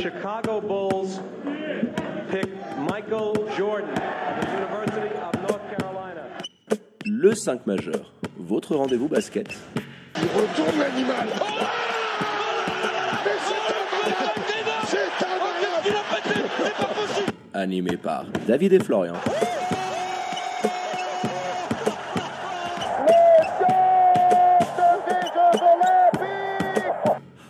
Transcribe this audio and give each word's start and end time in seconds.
Chicago 0.00 0.60
Bulls 0.60 1.18
pick 2.30 2.46
Michael 2.78 3.34
Jordan 3.56 3.90
of 3.90 3.96
the 4.40 4.46
University 4.52 5.08
of 5.16 5.34
North 5.42 5.60
Carolina. 5.76 6.22
Le 7.04 7.34
5 7.34 7.66
majeur, 7.66 8.12
votre 8.38 8.76
rendez-vous 8.76 9.08
basket. 9.08 9.48
Il 10.14 10.22
retourne 10.22 10.78
l'animal. 10.78 11.26
Oh 11.34 11.38
Mais 13.24 13.38
c'est 13.44 13.74
incroyable 13.74 14.40
C'est 14.86 15.10
incroyable 15.26 15.98
Animé 17.54 17.96
par 17.96 18.24
David 18.46 18.72
et 18.74 18.78
Florian. 18.78 19.14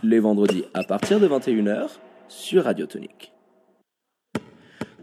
Les 0.03 0.19
vendredis 0.21 0.65
à 0.73 0.83
partir 0.83 1.21
de 1.21 1.29
21h 1.29 1.99
sur 2.49 2.65
Radio 2.65 2.87
Tonique. 2.87 3.31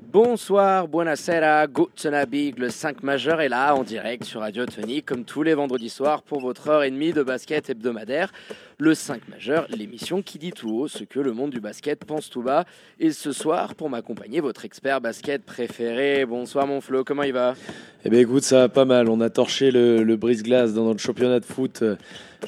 Bonsoir, 0.01 0.87
buonasera, 0.87 1.67
guten 1.67 2.15
Abend, 2.15 2.57
le 2.57 2.71
5 2.71 3.03
majeur 3.03 3.39
est 3.39 3.49
là 3.49 3.75
en 3.75 3.83
direct 3.83 4.23
sur 4.23 4.41
Radio 4.41 4.65
Tonique 4.65 5.05
comme 5.05 5.25
tous 5.25 5.43
les 5.43 5.53
vendredis 5.53 5.91
soirs 5.91 6.23
pour 6.23 6.39
votre 6.39 6.69
heure 6.69 6.81
et 6.81 6.89
demie 6.89 7.13
de 7.13 7.21
basket 7.21 7.69
hebdomadaire. 7.69 8.31
Le 8.77 8.93
5 8.93 9.29
majeur, 9.29 9.67
l'émission 9.69 10.21
qui 10.21 10.37
dit 10.37 10.51
tout 10.51 10.69
haut 10.69 10.87
ce 10.89 11.05
que 11.05 11.21
le 11.21 11.31
monde 11.31 11.49
du 11.51 11.61
basket 11.61 12.03
pense 12.03 12.29
tout 12.29 12.41
bas. 12.41 12.65
Et 12.99 13.11
ce 13.11 13.31
soir, 13.31 13.73
pour 13.73 13.89
m'accompagner, 13.89 14.41
votre 14.41 14.65
expert 14.65 14.99
basket 14.99 15.45
préféré. 15.45 16.25
Bonsoir 16.25 16.67
mon 16.67 16.81
Flo, 16.81 17.05
comment 17.05 17.23
il 17.23 17.31
va? 17.31 17.55
Eh 18.03 18.09
bien 18.09 18.19
écoute, 18.19 18.43
ça 18.43 18.57
va 18.59 18.69
pas 18.69 18.83
mal. 18.83 19.07
On 19.07 19.21
a 19.21 19.29
torché 19.29 19.71
le, 19.71 20.03
le 20.03 20.15
brise-glace 20.17 20.73
dans 20.73 20.83
notre 20.83 20.99
championnat 20.99 21.39
de 21.39 21.45
foot 21.45 21.83
euh, 21.83 21.95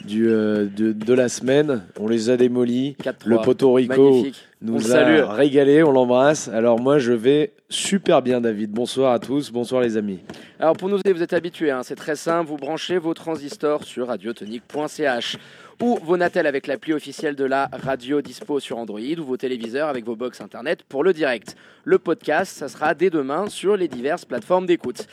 du, 0.04 0.28
euh, 0.30 0.66
de, 0.66 0.92
de 0.92 1.14
la 1.14 1.30
semaine. 1.30 1.84
On 1.98 2.10
les 2.10 2.30
a 2.30 2.36
démolis. 2.36 2.98
4-3. 3.02 3.14
Le 3.24 3.38
Porto 3.38 3.72
Rico 3.72 4.10
Magnifique. 4.12 4.36
On 4.62 4.66
nous 4.66 4.74
le 4.80 4.80
a 4.80 4.88
salue. 4.88 5.22
régalé, 5.24 5.82
on 5.84 5.92
l'embrasse. 5.92 6.50
Alors 6.50 6.78
moi 6.82 7.00
je 7.00 7.14
vais 7.14 7.54
super 7.70 8.22
bien 8.22 8.42
David. 8.42 8.72
Bonsoir 8.72 9.14
à 9.14 9.20
tous, 9.20 9.52
bonsoir 9.52 9.82
les 9.82 9.98
amis. 9.98 10.20
Alors 10.60 10.76
pour 10.76 10.90
nous 10.90 10.98
vous 10.98 11.24
êtes 11.24 11.34
habitués, 11.34 11.72
hein, 11.72 11.84
c'est 11.84 11.96
très 11.96 12.16
simple, 12.16 12.50
vous 12.50 12.58
branchez 12.58 12.98
vos 12.98 13.14
transistors 13.14 13.84
sur 13.84 14.08
radiotonique.ch 14.08 15.38
ou 15.82 16.00
vos 16.04 16.18
Natel 16.18 16.48
avec 16.48 16.66
l'appli 16.66 16.94
officielle 16.94 17.36
de 17.36 17.44
la 17.44 17.70
radio 17.72 18.22
dispo 18.22 18.60
sur 18.60 18.78
Android 18.78 19.00
ou 19.00 19.24
vos 19.24 19.38
téléviseurs 19.38 19.90
avec 19.90 20.06
vos 20.06 20.16
box 20.16 20.42
internet 20.42 20.84
pour 20.84 21.04
le 21.04 21.14
direct. 21.14 21.56
Le 21.84 22.00
podcast, 22.00 22.58
ça 22.58 22.68
sera 22.68 22.96
dès 22.96 23.10
demain 23.10 23.48
sur 23.48 23.78
les 23.78 23.88
diverses 23.88 24.26
plateformes 24.26 24.66
d'écoute. 24.66 25.08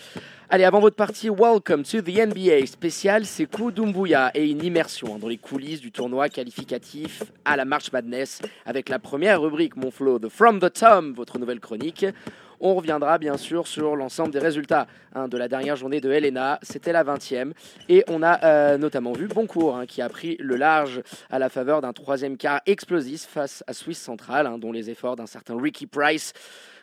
Allez, 0.49 0.65
avant 0.65 0.81
votre 0.81 0.97
partie, 0.97 1.29
welcome 1.31 1.83
to 1.83 2.01
the 2.01 2.17
NBA 2.17 2.67
spécial 2.67 3.25
Sekou 3.27 3.71
Doumbouya 3.71 4.31
et 4.35 4.49
une 4.49 4.63
immersion 4.63 5.15
hein, 5.15 5.19
dans 5.19 5.29
les 5.29 5.39
coulisses 5.39 5.81
du 5.81 5.91
tournoi 5.91 6.29
qualificatif 6.29 7.25
à 7.45 7.57
la 7.57 7.65
March 7.65 7.93
Madness 7.93 8.41
avec 8.65 8.89
la 8.89 8.99
première 8.99 9.41
rubrique, 9.41 9.77
mon 9.77 9.91
flow, 9.91 10.19
de 10.19 10.29
From 10.29 10.61
the 10.61 10.73
Tom, 10.73 11.13
votre 11.13 11.39
nouvelle 11.39 11.61
chronique. 11.61 12.07
On 12.61 12.75
reviendra 12.75 13.19
bien 13.19 13.37
sûr 13.37 13.67
sur 13.67 13.97
l'ensemble 13.97 14.31
des 14.31 14.39
résultats 14.39 14.87
hein, 15.15 15.29
de 15.29 15.37
la 15.37 15.49
dernière 15.49 15.77
journée 15.77 16.01
de 16.01 16.11
Helena. 16.11 16.59
C'était 16.63 16.93
la 16.93 17.05
20e. 17.05 17.53
Et 17.89 18.05
on 18.09 18.23
a 18.23 18.45
euh, 18.45 18.79
notamment 18.79 19.13
vu 19.13 19.29
Boncourt 19.29 19.77
hein, 19.77 19.87
qui 19.87 20.03
a 20.03 20.09
pris 20.09 20.37
le 20.39 20.57
large 20.57 21.03
à 21.31 21.39
la 21.39 21.49
faveur 21.49 21.81
d'un 21.81 21.93
troisième 21.93 22.37
quart 22.37 22.61
explosif 22.67 23.27
face 23.27 23.65
à 23.67 23.73
Swiss 23.73 23.99
Central, 23.99 24.47
hein, 24.47 24.59
dont 24.59 24.73
les 24.73 24.91
efforts 24.91 25.17
d'un 25.17 25.27
certain 25.27 25.61
Ricky 25.61 25.87
Price 25.87 26.33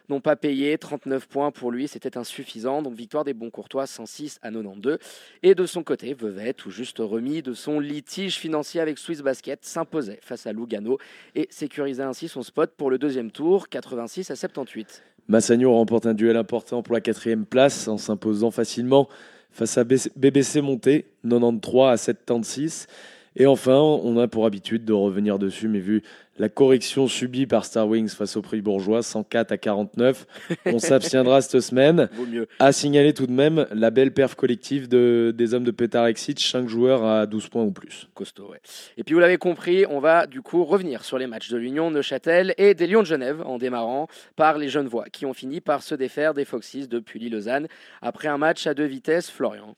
n'ont 0.10 0.22
pas 0.22 0.36
payé. 0.36 0.78
39 0.78 1.28
points 1.28 1.52
pour 1.52 1.72
lui, 1.72 1.88
c'était 1.88 2.18
insuffisant. 2.18 2.82
Donc 2.82 2.94
victoire 2.94 3.24
des 3.24 3.34
Boncourtois 3.34 3.88
106 3.88 4.40
à 4.42 4.52
92. 4.52 4.98
Et 5.44 5.56
de 5.56 5.66
son 5.66 5.84
côté, 5.84 6.14
Vevey, 6.14 6.54
tout 6.54 6.72
juste 6.72 6.98
remis 7.00 7.42
de 7.42 7.54
son 7.54 7.80
litige 7.80 8.38
financier 8.38 8.82
avec 8.82 8.98
Swiss 8.98 9.22
Basket, 9.22 9.64
s'imposait 9.64 10.20
face 10.22 10.46
à 10.46 10.54
Lugano 10.54 10.98
et 11.36 11.48
sécurisait 11.50 12.04
ainsi 12.04 12.28
son 12.28 12.44
spot 12.44 12.72
pour 12.76 12.90
le 12.90 12.98
deuxième 12.98 13.32
tour, 13.32 13.70
86 13.70 14.32
à 14.32 14.36
78. 14.36 15.04
Massagno 15.28 15.74
remporte 15.74 16.06
un 16.06 16.14
duel 16.14 16.36
important 16.36 16.84
pour 16.84 16.94
la 16.94 17.02
quatrième 17.02 17.46
place 17.46 17.88
en 17.88 17.98
s'imposant 17.98 18.52
facilement 18.52 19.08
face 19.52 19.78
à 19.78 19.84
BBC 19.84 20.62
Monté, 20.62 21.06
93 21.24 21.94
à 21.94 21.98
76. 21.98 22.88
Et 23.36 23.46
enfin, 23.46 23.78
on 23.78 24.18
a 24.18 24.28
pour 24.28 24.46
habitude 24.46 24.84
de 24.84 24.94
revenir 24.94 25.40
dessus, 25.40 25.69
mais 25.69 25.80
vu 25.80 26.03
la 26.38 26.50
correction 26.50 27.08
subie 27.08 27.46
par 27.46 27.66
Star 27.66 27.88
Wings 27.88 28.09
face 28.09 28.36
au 28.36 28.42
prix 28.42 28.62
bourgeois, 28.62 29.03
104 29.03 29.52
à 29.52 29.58
49, 29.58 30.25
on 30.66 30.80
s'abstiendra 30.80 31.42
cette 31.42 31.62
semaine. 31.62 32.09
Vaut 32.14 32.25
mieux. 32.25 32.47
À 32.59 32.72
signaler 32.72 33.14
tout 33.14 33.28
de 33.28 33.31
même 33.31 33.68
la 33.72 33.92
belle 33.92 34.12
perf 34.12 34.36
collective 34.36 34.90
de, 34.90 35.34
des 35.38 35.53
hommes 35.53 35.64
de 35.64 35.72
Pétard 35.72 36.08
Exit, 36.08 36.40
5 36.40 36.68
joueurs 36.68 37.06
à 37.06 37.25
12 37.25 37.50
points 37.50 37.64
ou 37.64 37.72
plus. 37.72 38.09
costaud. 38.16 38.50
Ouais. 38.50 38.59
Et 38.97 39.03
puis 39.03 39.14
vous 39.14 39.19
l'avez 39.19 39.38
compris, 39.38 39.86
on 39.90 40.00
va 40.00 40.25
du 40.25 40.42
coup 40.42 40.63
revenir 40.63 41.06
sur 41.06 41.18
les 41.18 41.28
matchs 41.28 41.50
de 41.50 41.58
l'Union 41.58 41.92
Neuchâtel 41.92 42.53
et 42.58 42.74
des 42.74 42.88
Lions 42.88 43.02
de 43.02 43.08
Genève 43.08 43.42
en 43.46 43.58
démarrant 43.58 44.08
par 44.36 44.58
les 44.58 44.68
Genevois 44.68 45.06
qui 45.12 45.25
ont 45.25 45.34
fini 45.34 45.62
par 45.62 45.84
se 45.84 45.96
défaire 45.96 46.34
des 46.34 46.46
Foxes 46.46 46.90
de 46.90 47.00
Pully-Lausanne 47.00 47.68
après 48.02 48.28
un 48.28 48.38
match 48.38 48.68
à 48.68 48.74
deux 48.74 48.86
vitesses. 48.86 49.30
Florian. 49.30 49.75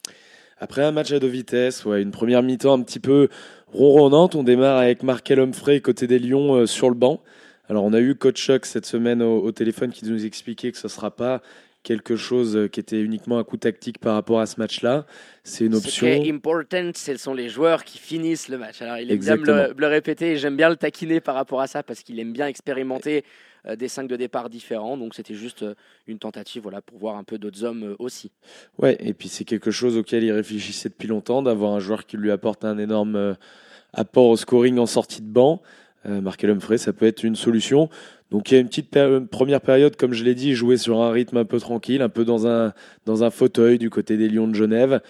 Après 0.63 0.81
un 0.81 0.93
match 0.93 1.11
à 1.11 1.19
deux 1.19 1.27
vitesses, 1.27 1.83
ouais, 1.83 2.01
une 2.01 2.11
première 2.11 2.41
mi-temps 2.41 2.73
un 2.73 2.81
petit 2.83 3.01
peu 3.01 3.27
ronronnante, 3.73 4.33
on 4.35 4.43
démarre 4.43 4.77
avec 4.77 5.03
Markel 5.03 5.41
Humphrey 5.41 5.81
côté 5.81 6.07
des 6.07 6.19
Lions 6.19 6.55
euh, 6.55 6.65
sur 6.65 6.87
le 6.89 6.95
banc. 6.95 7.21
Alors 7.67 7.83
on 7.83 7.91
a 7.91 7.99
eu 7.99 8.15
Coach 8.15 8.41
Chuck 8.41 8.65
cette 8.65 8.85
semaine 8.85 9.21
au, 9.21 9.41
au 9.41 9.51
téléphone 9.51 9.91
qui 9.91 10.05
nous 10.05 10.25
expliquait 10.25 10.71
que 10.71 10.77
ce 10.77 10.87
ne 10.87 10.89
sera 10.89 11.11
pas 11.11 11.41
quelque 11.83 12.15
chose 12.15 12.55
euh, 12.55 12.69
qui 12.69 12.79
était 12.79 13.01
uniquement 13.01 13.39
un 13.39 13.43
coup 13.43 13.57
tactique 13.57 13.97
par 13.99 14.13
rapport 14.13 14.39
à 14.39 14.45
ce 14.45 14.57
match-là. 14.57 15.05
C'est 15.43 15.65
une 15.65 15.73
Ce 15.73 15.79
option. 15.79 16.07
qui 16.07 16.29
est 16.29 16.31
important, 16.33 16.91
ce 16.95 17.17
sont 17.17 17.33
les 17.33 17.49
joueurs 17.49 17.83
qui 17.83 17.97
finissent 17.97 18.47
le 18.47 18.57
match. 18.57 18.81
Alors 18.81 18.99
il 18.99 19.11
aime 19.11 19.17
bien 19.19 19.35
me 19.35 19.43
le, 19.45 19.51
Exactement. 19.51 19.75
me 19.75 19.81
le 19.81 19.87
répéter 19.87 20.31
et 20.31 20.37
j'aime 20.37 20.55
bien 20.55 20.69
le 20.69 20.77
taquiner 20.77 21.19
par 21.19 21.35
rapport 21.35 21.59
à 21.59 21.67
ça 21.67 21.83
parce 21.83 22.03
qu'il 22.03 22.17
aime 22.21 22.31
bien 22.31 22.47
expérimenter 22.47 23.25
des 23.77 23.87
cinq 23.87 24.07
de 24.07 24.15
départ 24.15 24.49
différents. 24.49 24.97
Donc 24.97 25.15
c'était 25.15 25.35
juste 25.35 25.63
euh, 25.63 25.75
une 26.07 26.19
tentative 26.19 26.63
voilà, 26.63 26.81
pour 26.81 26.97
voir 26.97 27.15
un 27.15 27.23
peu 27.23 27.37
d'autres 27.37 27.63
hommes 27.63 27.83
euh, 27.83 27.95
aussi. 27.99 28.31
Ouais, 28.77 28.97
et 28.99 29.13
puis 29.13 29.29
c'est 29.29 29.45
quelque 29.45 29.71
chose 29.71 29.97
auquel 29.97 30.23
il 30.23 30.31
réfléchissait 30.31 30.89
depuis 30.89 31.07
longtemps, 31.07 31.41
d'avoir 31.41 31.73
un 31.73 31.79
joueur 31.79 32.05
qui 32.05 32.17
lui 32.17 32.31
apporte 32.31 32.65
un 32.65 32.77
énorme 32.77 33.15
euh, 33.15 33.33
apport 33.93 34.27
au 34.27 34.37
scoring 34.37 34.77
en 34.79 34.85
sortie 34.85 35.21
de 35.21 35.27
banc. 35.27 35.61
Euh, 36.05 36.19
Markel 36.19 36.49
Humphrey, 36.49 36.77
ça 36.77 36.91
peut 36.91 37.05
être 37.05 37.23
une 37.23 37.35
solution. 37.35 37.89
Donc 38.31 38.51
il 38.51 38.55
y 38.55 38.57
a 38.57 38.59
une 38.59 38.67
petite 38.67 38.97
première 39.27 39.61
période, 39.61 39.95
comme 39.95 40.13
je 40.13 40.23
l'ai 40.23 40.35
dit, 40.35 40.55
jouer 40.55 40.75
sur 40.75 41.01
un 41.01 41.11
rythme 41.11 41.37
un 41.37 41.45
peu 41.45 41.59
tranquille, 41.59 42.01
un 42.01 42.09
peu 42.09 42.25
dans 42.25 42.47
un, 42.47 42.73
dans 43.05 43.23
un 43.23 43.29
fauteuil 43.29 43.77
du 43.77 43.89
côté 43.89 44.17
des 44.17 44.27
Lions 44.27 44.47
de 44.47 44.55
Genève. 44.55 45.01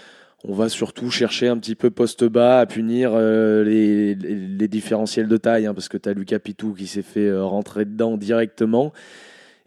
On 0.46 0.54
va 0.54 0.68
surtout 0.68 1.10
chercher 1.10 1.48
un 1.48 1.58
petit 1.58 1.76
peu 1.76 1.90
poste 1.90 2.26
bas 2.26 2.60
à 2.60 2.66
punir 2.66 3.12
euh, 3.14 3.64
les, 3.64 4.14
les, 4.16 4.36
les 4.36 4.68
différentiels 4.68 5.28
de 5.30 5.38
taille, 5.38 5.66
hein, 5.66 5.74
parce 5.74 5.88
que 5.88 5.98
tu 5.98 6.10
as 6.10 6.14
Lucas 6.14 6.40
Pitou 6.40 6.74
qui 6.74 6.86
s'est 6.88 7.02
fait 7.02 7.28
euh, 7.28 7.46
rentrer 7.46 7.86
dedans 7.86 8.18
directement. 8.18 8.92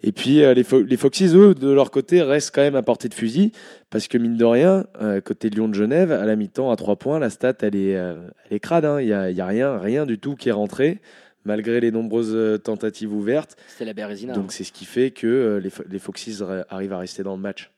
Et 0.02 0.12
puis 0.12 0.42
euh, 0.42 0.52
les, 0.52 0.62
Fo- 0.64 0.84
les 0.84 0.96
Foxys, 0.98 1.34
eux, 1.34 1.54
de 1.54 1.70
leur 1.70 1.90
côté, 1.90 2.20
restent 2.20 2.54
quand 2.54 2.60
même 2.60 2.76
à 2.76 2.82
portée 2.82 3.08
de 3.08 3.14
fusil, 3.14 3.52
parce 3.88 4.06
que 4.06 4.18
mine 4.18 4.36
de 4.36 4.44
rien, 4.44 4.84
côté 5.24 5.48
Lyon 5.48 5.68
de 5.68 5.74
Genève, 5.74 6.12
à 6.12 6.26
la 6.26 6.36
mi-temps, 6.36 6.70
à 6.70 6.76
3 6.76 6.96
points, 6.96 7.18
la 7.18 7.30
stat, 7.30 7.54
elle 7.62 7.74
est, 7.76 7.90
elle 7.92 8.16
est 8.50 8.60
crade. 8.60 8.84
hein. 8.84 9.00
Il 9.00 9.06
n'y 9.06 9.12
a, 9.14 9.30
y 9.30 9.40
a 9.40 9.46
rien, 9.46 9.78
rien 9.78 10.04
du 10.04 10.18
tout 10.18 10.34
qui 10.34 10.50
est 10.50 10.52
rentré, 10.52 11.00
malgré 11.46 11.80
les 11.80 11.90
nombreuses 11.90 12.60
tentatives 12.62 13.14
ouvertes. 13.14 13.56
C'était 13.68 13.86
la 13.86 13.94
Bérésina. 13.94 14.34
Donc 14.34 14.52
c'est 14.52 14.64
ce 14.64 14.72
qui 14.72 14.84
fait 14.84 15.10
que 15.10 15.58
les, 15.62 15.70
Fo- 15.70 15.84
les 15.90 15.98
Foxys 15.98 16.40
arrivent 16.68 16.92
à 16.92 16.98
rester 16.98 17.22
dans 17.22 17.34
le 17.34 17.40
match. 17.42 17.70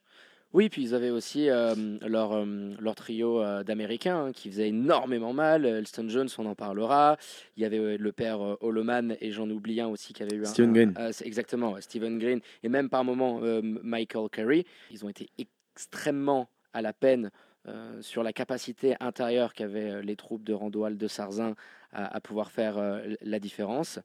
Oui, 0.54 0.70
puis 0.70 0.82
ils 0.82 0.94
avaient 0.94 1.10
aussi 1.10 1.50
euh, 1.50 1.74
leur, 2.06 2.32
euh, 2.32 2.74
leur 2.80 2.94
trio 2.94 3.42
euh, 3.42 3.62
d'Américains 3.62 4.26
hein, 4.26 4.32
qui 4.32 4.50
faisait 4.50 4.68
énormément 4.68 5.34
mal. 5.34 5.66
Elston 5.66 6.08
Jones, 6.08 6.28
on 6.38 6.46
en 6.46 6.54
parlera. 6.54 7.18
Il 7.56 7.62
y 7.62 7.66
avait 7.66 7.98
le 7.98 8.12
père 8.12 8.40
Holoman 8.62 9.14
et 9.20 9.30
j'en 9.30 9.48
oublie 9.50 9.80
un 9.80 9.88
aussi 9.88 10.14
qui 10.14 10.22
avait 10.22 10.36
eu 10.36 10.42
un. 10.42 10.46
Steven 10.46 10.70
un- 10.70 10.72
Green. 10.72 10.94
exactement, 11.24 11.78
Stephen 11.80 12.18
Green. 12.18 12.40
Et 12.62 12.68
même 12.70 12.88
par 12.88 13.04
moments 13.04 13.40
Michael 13.62 14.28
Curry. 14.30 14.64
Ils 14.90 15.04
ont 15.04 15.10
été 15.10 15.28
extrêmement 15.38 16.48
à 16.72 16.80
la 16.80 16.92
peine 16.94 17.30
euh, 17.66 18.00
sur 18.00 18.22
la 18.22 18.32
capacité 18.32 18.96
intérieure 19.00 19.52
qu'avaient 19.52 19.90
euh, 19.90 20.00
les 20.02 20.16
troupes 20.16 20.44
de 20.44 20.54
Randoal 20.54 20.96
de 20.96 21.08
Sarzin 21.08 21.54
à, 21.92 22.16
à 22.16 22.20
pouvoir 22.20 22.50
faire 22.50 22.78
euh, 22.78 23.00
la 23.20 23.38
différence. 23.38 23.98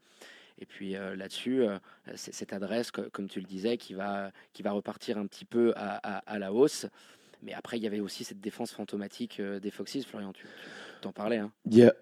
Et 0.60 0.66
puis 0.66 0.96
euh, 0.96 1.16
là-dessus, 1.16 1.64
euh, 1.64 1.78
c'est 2.16 2.34
cette 2.34 2.54
adresse, 2.54 2.92
co- 2.92 3.10
comme 3.12 3.28
tu 3.28 3.40
le 3.40 3.46
disais, 3.46 3.78
qui 3.78 3.94
va, 3.94 4.32
qui 4.54 4.62
va 4.64 4.72
repartir 4.72 5.18
un 5.18 5.26
petit 5.26 5.46
peu 5.46 5.74
à, 5.76 6.00
à- 6.18 6.18
à 6.20 6.40
la 6.40 6.54
hausse. 6.54 6.86
Mais 7.42 7.54
après, 7.54 7.78
il 7.78 7.84
y 7.84 7.88
avait 7.88 8.00
aussi 8.00 8.24
cette 8.24 8.40
défense 8.40 8.72
fantomatique 8.72 9.40
euh, 9.40 9.60
des 9.60 9.72
Foxys. 9.72 10.04
Florian, 10.04 10.32
tu 10.32 10.46
t'en 11.02 11.12
parlais. 11.12 11.38
Hein. 11.38 11.52
Il 11.70 11.78
y 11.78 11.84
a, 11.84 11.94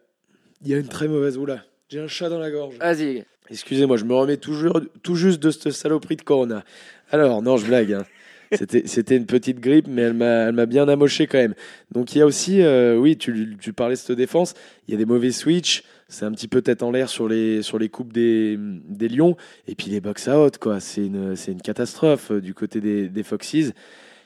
il 0.62 0.68
y 0.68 0.74
a 0.74 0.78
une 0.78 0.88
très 0.88 1.08
mauvaise 1.08 1.38
oula. 1.38 1.64
J'ai 1.90 2.00
un 2.00 2.08
chat 2.08 2.30
dans 2.30 2.40
la 2.40 2.52
gorge. 2.52 2.78
Vas-y, 2.78 3.26
Excusez-moi, 3.50 3.98
je 3.98 4.06
me 4.06 4.14
remets 4.14 4.38
toujours, 4.38 4.80
tout 5.04 5.16
juste 5.16 5.42
de 5.42 5.52
cette 5.52 5.72
saloperie 5.74 6.16
de 6.16 6.22
Corona. 6.22 6.64
Alors, 7.12 7.42
non, 7.42 7.58
je 7.58 7.66
blague. 7.66 7.94
hein. 7.94 8.06
C'était, 8.86 9.16
une 9.16 9.26
petite 9.26 9.60
grippe, 9.62 9.88
mais 9.88 10.02
elle 10.04 10.14
m'a, 10.14 10.66
bien 10.66 10.88
amoché 10.90 11.26
quand 11.26 11.38
même. 11.38 11.56
Donc 11.92 12.14
il 12.14 12.20
y 12.20 12.22
a 12.22 12.26
aussi, 12.26 12.62
euh, 12.62 12.98
oui, 12.98 13.18
tu, 13.18 13.56
tu 13.60 13.72
parlais 13.72 13.96
de 13.96 14.00
cette 14.00 14.18
défense, 14.18 14.54
il 14.88 14.92
y 14.92 14.96
a 14.96 14.98
des 14.98 15.06
mauvais 15.06 15.32
switch, 15.32 15.84
c'est 16.12 16.26
un 16.26 16.32
petit 16.32 16.48
peu 16.48 16.62
tête 16.62 16.84
en 16.84 16.92
l'air 16.92 17.10
sur 17.10 17.28
les, 17.28 17.62
sur 17.64 17.80
les 17.80 17.90
coupes 17.90 18.14
des, 18.14 18.58
des 18.60 19.08
Lions, 19.10 19.36
et 19.68 19.76
puis 19.76 19.90
les 19.90 20.02
box-out, 20.02 20.58
quoi. 20.58 20.80
C'est 20.80 21.06
une, 21.06 21.36
c'est 21.36 21.52
une 21.54 21.62
catastrophe 21.62 22.32
euh, 22.32 22.42
du 22.42 22.54
côté 22.54 22.82
des, 22.82 23.10
des 23.10 23.24
Foxys. 23.24 23.72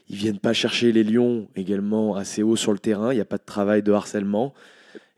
Ils 0.09 0.17
viennent 0.17 0.39
pas 0.39 0.53
chercher 0.53 0.91
les 0.91 1.03
Lions 1.03 1.47
également 1.55 2.15
assez 2.15 2.43
haut 2.43 2.55
sur 2.55 2.73
le 2.73 2.79
terrain, 2.79 3.11
il 3.11 3.15
n'y 3.15 3.21
a 3.21 3.25
pas 3.25 3.37
de 3.37 3.45
travail 3.45 3.81
de 3.83 3.91
harcèlement. 3.91 4.53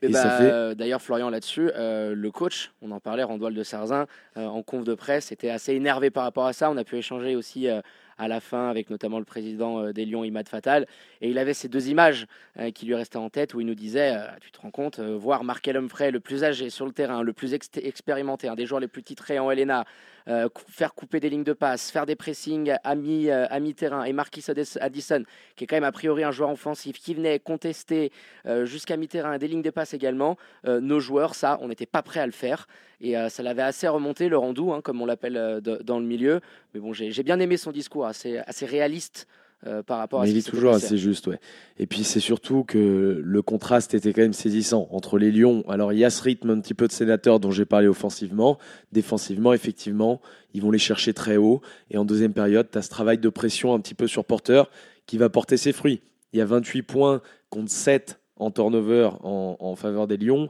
Et, 0.00 0.06
Et 0.06 0.08
bah, 0.10 0.22
ça 0.22 0.30
fait- 0.38 0.50
euh, 0.50 0.74
D'ailleurs, 0.74 1.02
Florian, 1.02 1.28
là-dessus, 1.30 1.70
euh, 1.74 2.14
le 2.14 2.30
coach, 2.30 2.70
on 2.82 2.90
en 2.92 3.00
parlait, 3.00 3.22
Randoil 3.24 3.52
de 3.54 3.62
Sarzin, 3.64 4.06
euh, 4.36 4.46
en 4.46 4.62
conf 4.62 4.84
de 4.84 4.94
presse, 4.94 5.32
était 5.32 5.50
assez 5.50 5.72
énervé 5.74 6.10
par 6.10 6.22
rapport 6.22 6.46
à 6.46 6.52
ça. 6.52 6.70
On 6.70 6.76
a 6.76 6.84
pu 6.84 6.96
échanger 6.96 7.34
aussi 7.34 7.68
euh, 7.68 7.80
à 8.18 8.28
la 8.28 8.40
fin 8.40 8.68
avec 8.68 8.90
notamment 8.90 9.18
le 9.18 9.24
président 9.24 9.80
euh, 9.80 9.92
des 9.92 10.04
Lions, 10.04 10.24
Imad 10.24 10.48
Fatal. 10.48 10.86
Et 11.20 11.30
il 11.30 11.38
avait 11.38 11.54
ces 11.54 11.68
deux 11.68 11.88
images 11.88 12.26
euh, 12.58 12.70
qui 12.70 12.86
lui 12.86 12.94
restaient 12.94 13.16
en 13.16 13.30
tête 13.30 13.54
où 13.54 13.60
il 13.60 13.66
nous 13.66 13.74
disait 13.74 14.14
euh, 14.14 14.26
Tu 14.40 14.50
te 14.50 14.60
rends 14.60 14.70
compte, 14.70 15.00
voir 15.00 15.44
Markel 15.44 15.76
Humphrey, 15.76 16.10
le 16.10 16.20
plus 16.20 16.44
âgé 16.44 16.70
sur 16.70 16.84
le 16.84 16.92
terrain, 16.92 17.22
le 17.22 17.32
plus 17.32 17.54
ex- 17.54 17.70
expérimenté, 17.76 18.48
un 18.48 18.54
des 18.54 18.66
joueurs 18.66 18.80
les 18.80 18.88
plus 18.88 19.02
titrés 19.02 19.38
en 19.38 19.50
LNA, 19.50 19.84
euh, 20.26 20.48
faire 20.68 20.94
couper 20.94 21.20
des 21.20 21.30
lignes 21.30 21.44
de 21.44 21.52
passe, 21.52 21.90
faire 21.90 22.06
des 22.06 22.16
pressings 22.16 22.72
à 22.84 22.94
euh, 22.94 23.60
mi-terrain, 23.60 24.04
et 24.04 24.12
Marquis 24.12 24.44
Addison, 24.80 25.22
qui 25.56 25.64
est 25.64 25.66
quand 25.66 25.76
même 25.76 25.84
a 25.84 25.92
priori 25.92 26.24
un 26.24 26.30
joueur 26.30 26.50
offensif, 26.50 26.98
qui 26.98 27.14
venait 27.14 27.38
contester 27.38 28.12
euh, 28.46 28.64
jusqu'à 28.64 28.96
mi-terrain, 28.96 29.38
des 29.38 29.48
lignes 29.48 29.62
de 29.62 29.70
passe 29.70 29.94
également, 29.94 30.36
nos 30.64 31.00
joueurs, 31.00 31.34
ça, 31.34 31.58
on 31.60 31.68
n'était 31.68 31.86
pas 31.86 32.02
prêt 32.02 32.20
à 32.20 32.26
le 32.26 32.32
faire. 32.32 32.66
Et 33.00 33.14
ça 33.28 33.42
l'avait 33.42 33.62
assez 33.62 33.86
remonté, 33.86 34.28
le 34.28 34.36
rendou, 34.36 34.72
hein, 34.72 34.80
comme 34.80 35.00
on 35.00 35.06
l'appelle 35.06 35.60
dans 35.62 36.00
le 36.00 36.04
milieu. 36.04 36.40
Mais 36.74 36.80
bon, 36.80 36.92
j'ai 36.92 37.12
j'ai 37.12 37.22
bien 37.22 37.38
aimé 37.38 37.56
son 37.56 37.70
discours, 37.70 38.06
assez, 38.06 38.38
assez 38.38 38.66
réaliste 38.66 39.26
euh, 39.66 39.82
par 39.82 39.98
rapport 39.98 40.20
à 40.20 40.24
Mais 40.24 40.30
ce 40.30 40.36
il 40.36 40.42
s'était 40.42 40.56
toujours 40.56 40.72
assez 40.72 40.96
juste, 40.96 41.26
ouais. 41.26 41.40
Et 41.78 41.86
puis 41.86 42.04
c'est 42.04 42.20
surtout 42.20 42.62
que 42.62 43.20
le 43.22 43.42
contraste 43.42 43.92
était 43.92 44.12
quand 44.12 44.22
même 44.22 44.32
saisissant 44.32 44.86
entre 44.92 45.18
les 45.18 45.32
Lions. 45.32 45.64
Alors 45.68 45.92
il 45.92 45.98
y 45.98 46.04
a 46.04 46.10
ce 46.10 46.22
rythme 46.22 46.50
un 46.50 46.60
petit 46.60 46.74
peu 46.74 46.86
de 46.86 46.92
sénateur 46.92 47.40
dont 47.40 47.50
j'ai 47.50 47.64
parlé 47.64 47.88
offensivement. 47.88 48.58
Défensivement, 48.92 49.52
effectivement, 49.52 50.20
ils 50.54 50.62
vont 50.62 50.70
les 50.70 50.78
chercher 50.78 51.12
très 51.12 51.36
haut. 51.36 51.60
Et 51.90 51.98
en 51.98 52.04
deuxième 52.04 52.32
période, 52.32 52.68
tu 52.70 52.78
as 52.78 52.82
ce 52.82 52.90
travail 52.90 53.18
de 53.18 53.28
pression 53.28 53.74
un 53.74 53.80
petit 53.80 53.94
peu 53.94 54.06
sur 54.06 54.24
porteur 54.24 54.70
qui 55.06 55.18
va 55.18 55.28
porter 55.28 55.56
ses 55.56 55.72
fruits. 55.72 56.02
Il 56.32 56.38
y 56.38 56.42
a 56.42 56.44
28 56.44 56.82
points 56.82 57.20
contre 57.50 57.70
7 57.70 58.20
en 58.36 58.52
turnover 58.52 59.10
en, 59.24 59.56
en 59.58 59.74
faveur 59.74 60.06
des 60.06 60.18
Lions. 60.18 60.48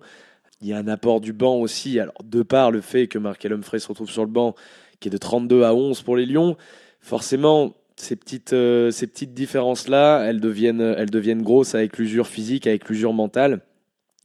Il 0.60 0.68
y 0.68 0.74
a 0.74 0.76
un 0.76 0.88
apport 0.88 1.20
du 1.20 1.32
banc 1.32 1.56
aussi. 1.56 1.98
Alors, 1.98 2.22
de 2.24 2.42
par 2.42 2.70
le 2.70 2.80
fait 2.82 3.06
que 3.06 3.18
Markel 3.18 3.52
Humphrey 3.52 3.78
se 3.78 3.88
retrouve 3.88 4.10
sur 4.10 4.24
le 4.24 4.30
banc, 4.30 4.54
qui 5.00 5.08
est 5.08 5.10
de 5.10 5.16
32 5.16 5.62
à 5.62 5.72
11 5.72 6.02
pour 6.02 6.16
les 6.16 6.26
Lions, 6.26 6.56
forcément, 7.00 7.74
ces 8.00 8.16
petites, 8.16 8.52
euh, 8.52 8.90
ces 8.90 9.06
petites 9.06 9.34
différences-là, 9.34 10.24
elles 10.24 10.40
deviennent, 10.40 10.80
elles 10.80 11.10
deviennent 11.10 11.42
grosses 11.42 11.74
avec 11.74 11.98
l'usure 11.98 12.26
physique, 12.26 12.66
avec 12.66 12.88
l'usure 12.88 13.12
mentale. 13.12 13.60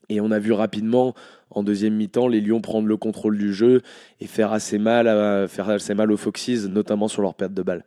Et 0.09 0.21
on 0.21 0.31
a 0.31 0.39
vu 0.39 0.51
rapidement, 0.51 1.13
en 1.49 1.63
deuxième 1.63 1.95
mi-temps, 1.95 2.27
les 2.27 2.41
Lions 2.41 2.61
prendre 2.61 2.87
le 2.87 2.97
contrôle 2.97 3.37
du 3.37 3.53
jeu 3.53 3.81
et 4.19 4.27
faire 4.27 4.51
assez 4.51 4.77
mal, 4.77 5.07
à, 5.07 5.47
faire 5.47 5.69
assez 5.69 5.93
mal 5.93 6.11
aux 6.11 6.17
Foxes, 6.17 6.67
notamment 6.67 7.07
sur 7.07 7.21
leur 7.21 7.35
perte 7.35 7.53
de 7.53 7.63
balle. 7.63 7.83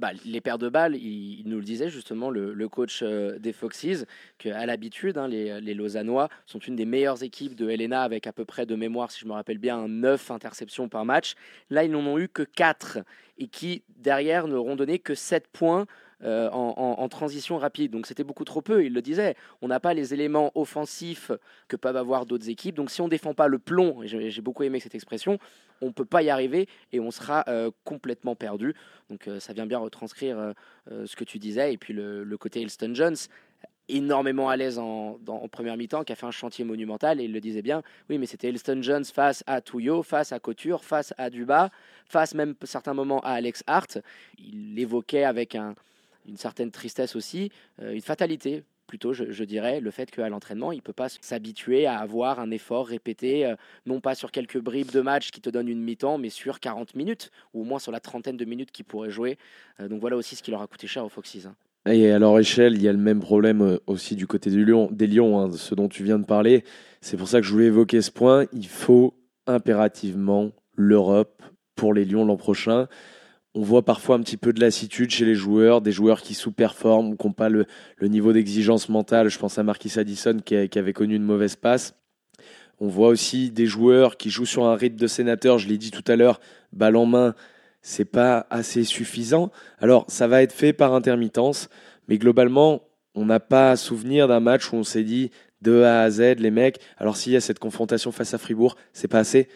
Bah, 0.00 0.12
les 0.24 0.40
paires 0.40 0.56
de 0.56 0.70
balles, 0.70 0.96
il, 0.96 1.42
nous 1.44 1.58
le 1.58 1.64
disait 1.64 1.90
justement, 1.90 2.30
le, 2.30 2.54
le 2.54 2.68
coach 2.70 3.00
euh, 3.02 3.38
des 3.38 3.52
Foxes, 3.52 4.06
qu'à 4.38 4.64
l'habitude, 4.64 5.18
hein, 5.18 5.28
les, 5.28 5.60
les 5.60 5.74
Lausannois 5.74 6.30
sont 6.46 6.58
une 6.60 6.76
des 6.76 6.86
meilleures 6.86 7.22
équipes 7.22 7.54
de 7.54 7.68
LNA 7.68 8.00
avec 8.00 8.26
à 8.26 8.32
peu 8.32 8.46
près 8.46 8.64
de 8.64 8.74
mémoire, 8.74 9.10
si 9.10 9.20
je 9.20 9.26
me 9.26 9.32
rappelle 9.32 9.58
bien, 9.58 9.88
9 9.88 10.30
interceptions 10.30 10.88
par 10.88 11.04
match. 11.04 11.34
Là, 11.68 11.84
ils 11.84 11.90
n'en 11.90 12.06
ont 12.06 12.18
eu 12.18 12.28
que 12.28 12.42
4 12.42 13.00
et 13.36 13.48
qui, 13.48 13.82
derrière, 13.98 14.48
n'auront 14.48 14.76
donné 14.76 14.98
que 14.98 15.14
7 15.14 15.46
points 15.48 15.84
euh, 16.24 16.48
en, 16.50 17.08
transition 17.08 17.58
rapide. 17.58 17.90
Donc 17.90 18.06
c'était 18.06 18.22
beaucoup 18.22 18.44
trop 18.44 18.62
peu, 18.62 18.84
il 18.84 18.94
le 18.94 19.02
disait. 19.02 19.34
On 19.60 19.68
n'a 19.68 19.80
pas 19.80 19.92
les 19.92 20.14
éléments 20.14 20.52
offensifs 20.54 21.32
que 21.66 21.76
peuvent 21.76 21.96
avoir 21.96 22.26
d'autres 22.26 22.48
équipes. 22.48 22.76
Donc 22.76 22.90
si 22.90 23.00
on 23.00 23.06
ne 23.06 23.10
défend 23.10 23.34
pas 23.34 23.48
le 23.48 23.58
plomb, 23.58 24.02
j'ai 24.04 24.40
beaucoup 24.40 24.62
aimé 24.62 24.78
cette 24.78 24.94
expression, 24.94 25.38
on 25.80 25.86
ne 25.86 25.90
peut 25.90 26.04
pas 26.04 26.22
y 26.22 26.30
arriver 26.30 26.68
et 26.92 27.00
on 27.00 27.10
sera 27.10 27.44
euh, 27.48 27.70
complètement 27.84 28.36
perdu. 28.36 28.74
Donc 29.10 29.26
euh, 29.26 29.40
ça 29.40 29.52
vient 29.52 29.66
bien 29.66 29.78
retranscrire 29.78 30.54
ce 30.88 31.16
que 31.16 31.24
tu 31.24 31.38
disais. 31.38 31.72
Et 31.72 31.76
puis 31.76 31.92
le, 31.92 32.36
côté 32.38 32.62
Elston 32.62 32.94
Jones, 32.94 33.16
énormément 33.88 34.48
à 34.48 34.56
l'aise 34.56 34.78
en, 34.78 35.18
en 35.26 35.48
première 35.48 35.76
mi-temps, 35.76 36.04
qui 36.04 36.12
a 36.12 36.16
fait 36.16 36.26
un 36.26 36.30
chantier 36.30 36.64
monumental. 36.64 37.20
Et 37.20 37.24
il 37.24 37.32
le 37.32 37.40
disait 37.40 37.62
bien, 37.62 37.82
oui, 38.08 38.18
mais 38.18 38.26
c'était 38.26 38.48
Elston 38.48 38.80
Jones 38.80 39.04
face 39.04 39.42
à 39.48 39.60
Touillot, 39.60 40.04
face 40.04 40.32
à 40.32 40.38
Couture, 40.38 40.84
face 40.84 41.12
à 41.18 41.30
Duba, 41.30 41.70
face 42.06 42.34
même 42.34 42.54
certains 42.62 42.94
moments 42.94 43.20
à 43.20 43.30
Alex 43.30 43.64
Hart. 43.66 43.98
Il 44.38 44.74
l'évoquait 44.76 45.24
avec 45.24 45.56
un- 45.56 45.74
une 46.26 46.36
certaine 46.36 46.70
tristesse 46.70 47.16
aussi, 47.16 47.50
euh, 47.80 47.92
une 47.92 48.00
fatalité 48.00 48.64
plutôt, 48.86 49.14
je, 49.14 49.44
dirais, 49.44 49.80
le 49.80 49.90
fait 49.90 50.10
qu'à 50.10 50.28
l'entraînement, 50.28 50.70
il 50.70 50.76
ne 50.76 50.82
peut 50.82 50.92
pas 50.92 51.08
s'habituer 51.08 51.86
à 51.86 51.98
avoir 51.98 52.40
un 52.40 52.50
effort 52.50 52.86
répété, 52.86 53.46
euh, 53.46 53.54
non 53.86 54.00
pas 54.00 54.14
sur 54.14 54.30
quelques 54.30 54.58
bribes 54.58 54.90
de 54.90 55.00
match 55.00 55.30
qui 55.30 55.40
te 55.40 55.48
donnent 55.48 55.68
une 55.68 55.80
mi-temps, 55.80 56.18
mais 56.18 56.28
sur 56.28 56.60
40 56.60 56.94
minutes, 56.94 57.30
ou 57.54 57.62
au 57.62 57.64
moins 57.64 57.78
sur 57.78 57.90
la 57.90 58.00
trentaine 58.00 58.36
de 58.36 58.44
minutes 58.44 58.70
qu'il 58.70 58.84
pourrait 58.84 59.10
jouer. 59.10 59.38
Euh, 59.80 59.88
donc 59.88 60.00
voilà 60.00 60.16
aussi 60.16 60.36
ce 60.36 60.42
qui 60.42 60.50
leur 60.50 60.60
a 60.60 60.66
coûté 60.66 60.86
cher 60.86 61.04
aux 61.06 61.08
Foxes. 61.08 61.46
hein. 61.46 61.54
Et 61.90 62.12
à 62.12 62.18
leur 62.18 62.38
échelle, 62.38 62.74
il 62.74 62.82
y 62.82 62.88
a 62.88 62.92
le 62.92 62.98
même 62.98 63.20
problème 63.20 63.78
aussi 63.86 64.14
du 64.14 64.26
côté 64.26 64.50
des 64.50 65.06
Lions, 65.06 65.40
hein, 65.40 65.50
ce 65.52 65.74
dont 65.74 65.88
tu 65.88 66.04
viens 66.04 66.18
de 66.18 66.26
parler. 66.26 66.62
C'est 67.00 67.16
pour 67.16 67.28
ça 67.28 67.40
que 67.40 67.46
je 67.46 67.52
voulais 67.52 67.66
évoquer 67.66 68.02
ce 68.02 68.10
point. 68.10 68.44
Il 68.52 68.68
faut 68.68 69.14
impérativement 69.46 70.52
l'Europe 70.76 71.42
pour 71.74 71.94
les 71.94 72.04
Lions 72.04 72.24
l'an 72.24 72.36
prochain. 72.36 72.88
On 73.54 73.62
voit 73.62 73.84
parfois 73.84 74.16
un 74.16 74.20
petit 74.20 74.38
peu 74.38 74.52
de 74.52 74.60
lassitude 74.60 75.10
chez 75.10 75.26
les 75.26 75.34
joueurs, 75.34 75.82
des 75.82 75.92
joueurs 75.92 76.22
qui 76.22 76.34
sous-performent 76.34 77.10
ou 77.10 77.16
qui 77.16 77.26
n'ont 77.26 77.32
pas 77.34 77.50
le, 77.50 77.66
niveau 78.00 78.32
d'exigence 78.32 78.88
mentale. 78.88 79.28
Je 79.28 79.38
pense 79.38 79.58
à 79.58 79.62
Marquis 79.62 79.98
Addison 79.98 80.38
qui 80.44 80.56
avait 80.56 80.92
connu 80.92 81.16
une 81.16 81.22
mauvaise 81.22 81.56
passe. 81.56 81.94
On 82.80 82.88
voit 82.88 83.08
aussi 83.08 83.50
des 83.50 83.66
joueurs 83.66 84.16
qui 84.16 84.30
jouent 84.30 84.46
sur 84.46 84.64
un 84.64 84.74
rythme 84.74 84.96
de 84.96 85.06
sénateur, 85.06 85.58
je 85.58 85.68
l'ai 85.68 85.78
dit 85.78 85.92
tout 85.92 86.02
à 86.08 86.16
l'heure, 86.16 86.40
balle 86.72 86.96
en 86.96 87.06
main, 87.06 87.34
c'est 87.80 88.04
pas 88.04 88.46
assez 88.50 88.82
suffisant. 88.82 89.52
Alors, 89.78 90.04
ça 90.08 90.26
va 90.26 90.42
être 90.42 90.52
fait 90.52 90.72
par 90.72 90.92
intermittence, 90.92 91.68
mais 92.08 92.18
globalement, 92.18 92.82
on 93.14 93.24
n'a 93.24 93.38
pas 93.38 93.70
à 93.70 93.76
souvenir 93.76 94.26
d'un 94.26 94.40
match 94.40 94.72
où 94.72 94.76
on 94.76 94.82
s'est 94.82 95.04
dit 95.04 95.30
de 95.60 95.82
A 95.82 96.02
à 96.02 96.10
Z, 96.10 96.38
les 96.38 96.50
mecs. 96.50 96.80
Alors, 96.98 97.16
s'il 97.16 97.32
y 97.32 97.36
a 97.36 97.40
cette 97.40 97.58
confrontation 97.58 98.10
face 98.10 98.34
à 98.34 98.38
Fribourg, 98.38 98.76
c'est 98.92 99.08
pas 99.08 99.20
assez. 99.20 99.48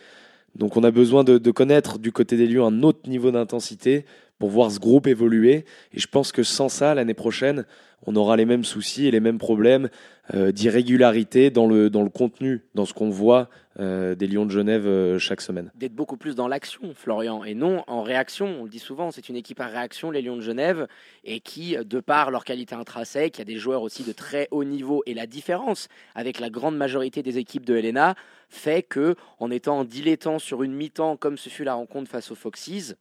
Donc, 0.58 0.76
on 0.76 0.84
a 0.84 0.90
besoin 0.90 1.24
de, 1.24 1.50
connaître 1.50 1.98
du 1.98 2.12
côté 2.12 2.36
des 2.36 2.46
Lions 2.46 2.66
un 2.66 2.82
autre 2.82 3.08
niveau 3.08 3.30
d'intensité 3.30 4.04
pour 4.38 4.50
voir 4.50 4.70
ce 4.70 4.78
groupe 4.78 5.06
évoluer. 5.06 5.64
Et 5.92 6.00
je 6.00 6.06
pense 6.06 6.32
que 6.32 6.42
sans 6.42 6.68
ça, 6.68 6.94
l'année 6.94 7.14
prochaine, 7.14 7.64
on 8.06 8.14
aura 8.16 8.36
les 8.36 8.44
mêmes 8.44 8.64
soucis 8.64 9.06
et 9.06 9.10
les 9.10 9.20
mêmes 9.20 9.38
problèmes 9.38 9.88
euh, 10.34 10.52
d'irrégularité 10.52 11.50
dans 11.50 11.66
le, 11.66 11.88
dans 11.88 12.02
le 12.02 12.10
contenu, 12.10 12.64
dans 12.74 12.84
ce 12.84 12.92
qu'on 12.92 13.10
voit 13.10 13.48
euh, 13.80 14.14
des 14.14 14.26
Lions 14.26 14.44
de 14.44 14.50
Genève 14.50 14.86
euh, 14.86 15.18
chaque 15.18 15.40
semaine. 15.40 15.70
D'être 15.74 15.94
beaucoup 15.94 16.16
plus 16.16 16.34
dans 16.34 16.48
l'action, 16.48 16.92
Florian, 16.94 17.44
et 17.44 17.54
non 17.54 17.84
en 17.86 18.02
réaction. 18.02 18.60
On 18.60 18.64
le 18.64 18.70
dit 18.70 18.78
souvent, 18.78 19.10
c'est 19.10 19.28
une 19.28 19.36
équipe 19.36 19.60
à 19.60 19.66
réaction, 19.66 20.10
les 20.10 20.22
Lions 20.22 20.36
de 20.36 20.42
Genève, 20.42 20.86
et 21.24 21.40
qui, 21.40 21.76
de 21.76 22.00
par 22.00 22.30
leur 22.30 22.44
qualité 22.44 22.74
intrinsèque, 22.74 23.36
il 23.36 23.40
y 23.40 23.42
a 23.42 23.46
des 23.46 23.56
joueurs 23.56 23.82
aussi 23.82 24.02
de 24.02 24.12
très 24.12 24.48
haut 24.50 24.64
niveau, 24.64 25.02
et 25.06 25.14
la 25.14 25.26
différence 25.26 25.88
avec 26.14 26.38
la 26.38 26.50
grande 26.50 26.76
majorité 26.76 27.22
des 27.22 27.38
équipes 27.38 27.64
de 27.64 27.74
LNA 27.74 28.14
fait 28.48 28.82
que, 28.82 29.16
en 29.38 29.50
étant 29.50 29.84
dilettant 29.84 30.38
sur 30.38 30.62
une 30.62 30.74
mi-temps, 30.74 31.16
comme 31.16 31.38
ce 31.38 31.48
fut 31.48 31.64
la 31.64 31.74
rencontre 31.74 32.10
face 32.10 32.30
aux 32.30 32.36
Foxes, 32.36 32.94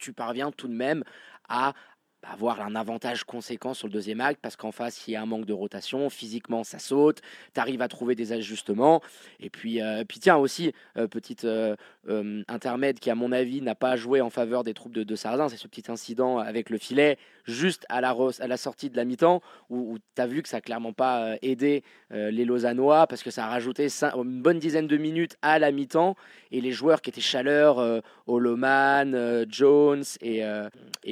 tu 0.00 0.12
parviens 0.12 0.50
tout 0.50 0.68
de 0.68 0.74
même 0.74 1.04
à 1.48 1.74
avoir 2.22 2.60
un 2.60 2.74
avantage 2.74 3.24
conséquent 3.24 3.74
sur 3.74 3.86
le 3.88 3.92
deuxième 3.92 4.20
acte 4.20 4.40
parce 4.42 4.56
qu'en 4.56 4.72
face 4.72 5.06
il 5.08 5.12
y 5.12 5.16
a 5.16 5.22
un 5.22 5.26
manque 5.26 5.46
de 5.46 5.52
rotation, 5.52 6.10
physiquement 6.10 6.64
ça 6.64 6.78
saute, 6.78 7.20
tu 7.54 7.60
arrives 7.60 7.82
à 7.82 7.88
trouver 7.88 8.14
des 8.14 8.32
ajustements. 8.32 9.00
Et 9.40 9.50
puis, 9.50 9.80
euh, 9.80 10.04
puis 10.06 10.20
tiens 10.20 10.36
aussi 10.36 10.72
euh, 10.96 11.06
petite 11.06 11.44
euh, 11.44 11.76
euh, 12.08 12.42
intermède 12.48 12.98
qui 12.98 13.10
à 13.10 13.14
mon 13.14 13.32
avis 13.32 13.62
n'a 13.62 13.74
pas 13.74 13.96
joué 13.96 14.20
en 14.20 14.30
faveur 14.30 14.64
des 14.64 14.74
troupes 14.74 14.92
de, 14.92 15.02
de 15.02 15.16
Sarzin, 15.16 15.48
c'est 15.48 15.56
ce 15.56 15.68
petit 15.68 15.90
incident 15.90 16.38
avec 16.38 16.70
le 16.70 16.78
filet 16.78 17.18
juste 17.44 17.86
à 17.88 18.00
la, 18.00 18.14
à 18.40 18.46
la 18.46 18.56
sortie 18.56 18.90
de 18.90 18.96
la 18.96 19.04
mi-temps 19.04 19.40
où, 19.70 19.98
tu 20.14 20.22
as 20.22 20.26
vu 20.26 20.42
que 20.42 20.48
ça 20.48 20.58
n'a 20.58 20.60
clairement 20.60 20.92
pas 20.92 21.36
aidé 21.42 21.82
les 22.10 22.44
Lausannois 22.44 23.06
parce 23.06 23.22
que 23.22 23.30
ça 23.30 23.46
a 23.46 23.48
rajouté 23.48 23.88
une 24.02 24.42
bonne 24.42 24.58
dizaine 24.58 24.86
de 24.86 24.96
minutes 24.96 25.36
à 25.42 25.58
la 25.58 25.72
mi-temps 25.72 26.16
et 26.52 26.60
les 26.60 26.72
joueurs 26.72 27.00
qui 27.00 27.10
étaient 27.10 27.20
chaleur, 27.20 28.02
Holoman, 28.26 29.46
Jones 29.48 30.04
et 30.22 30.44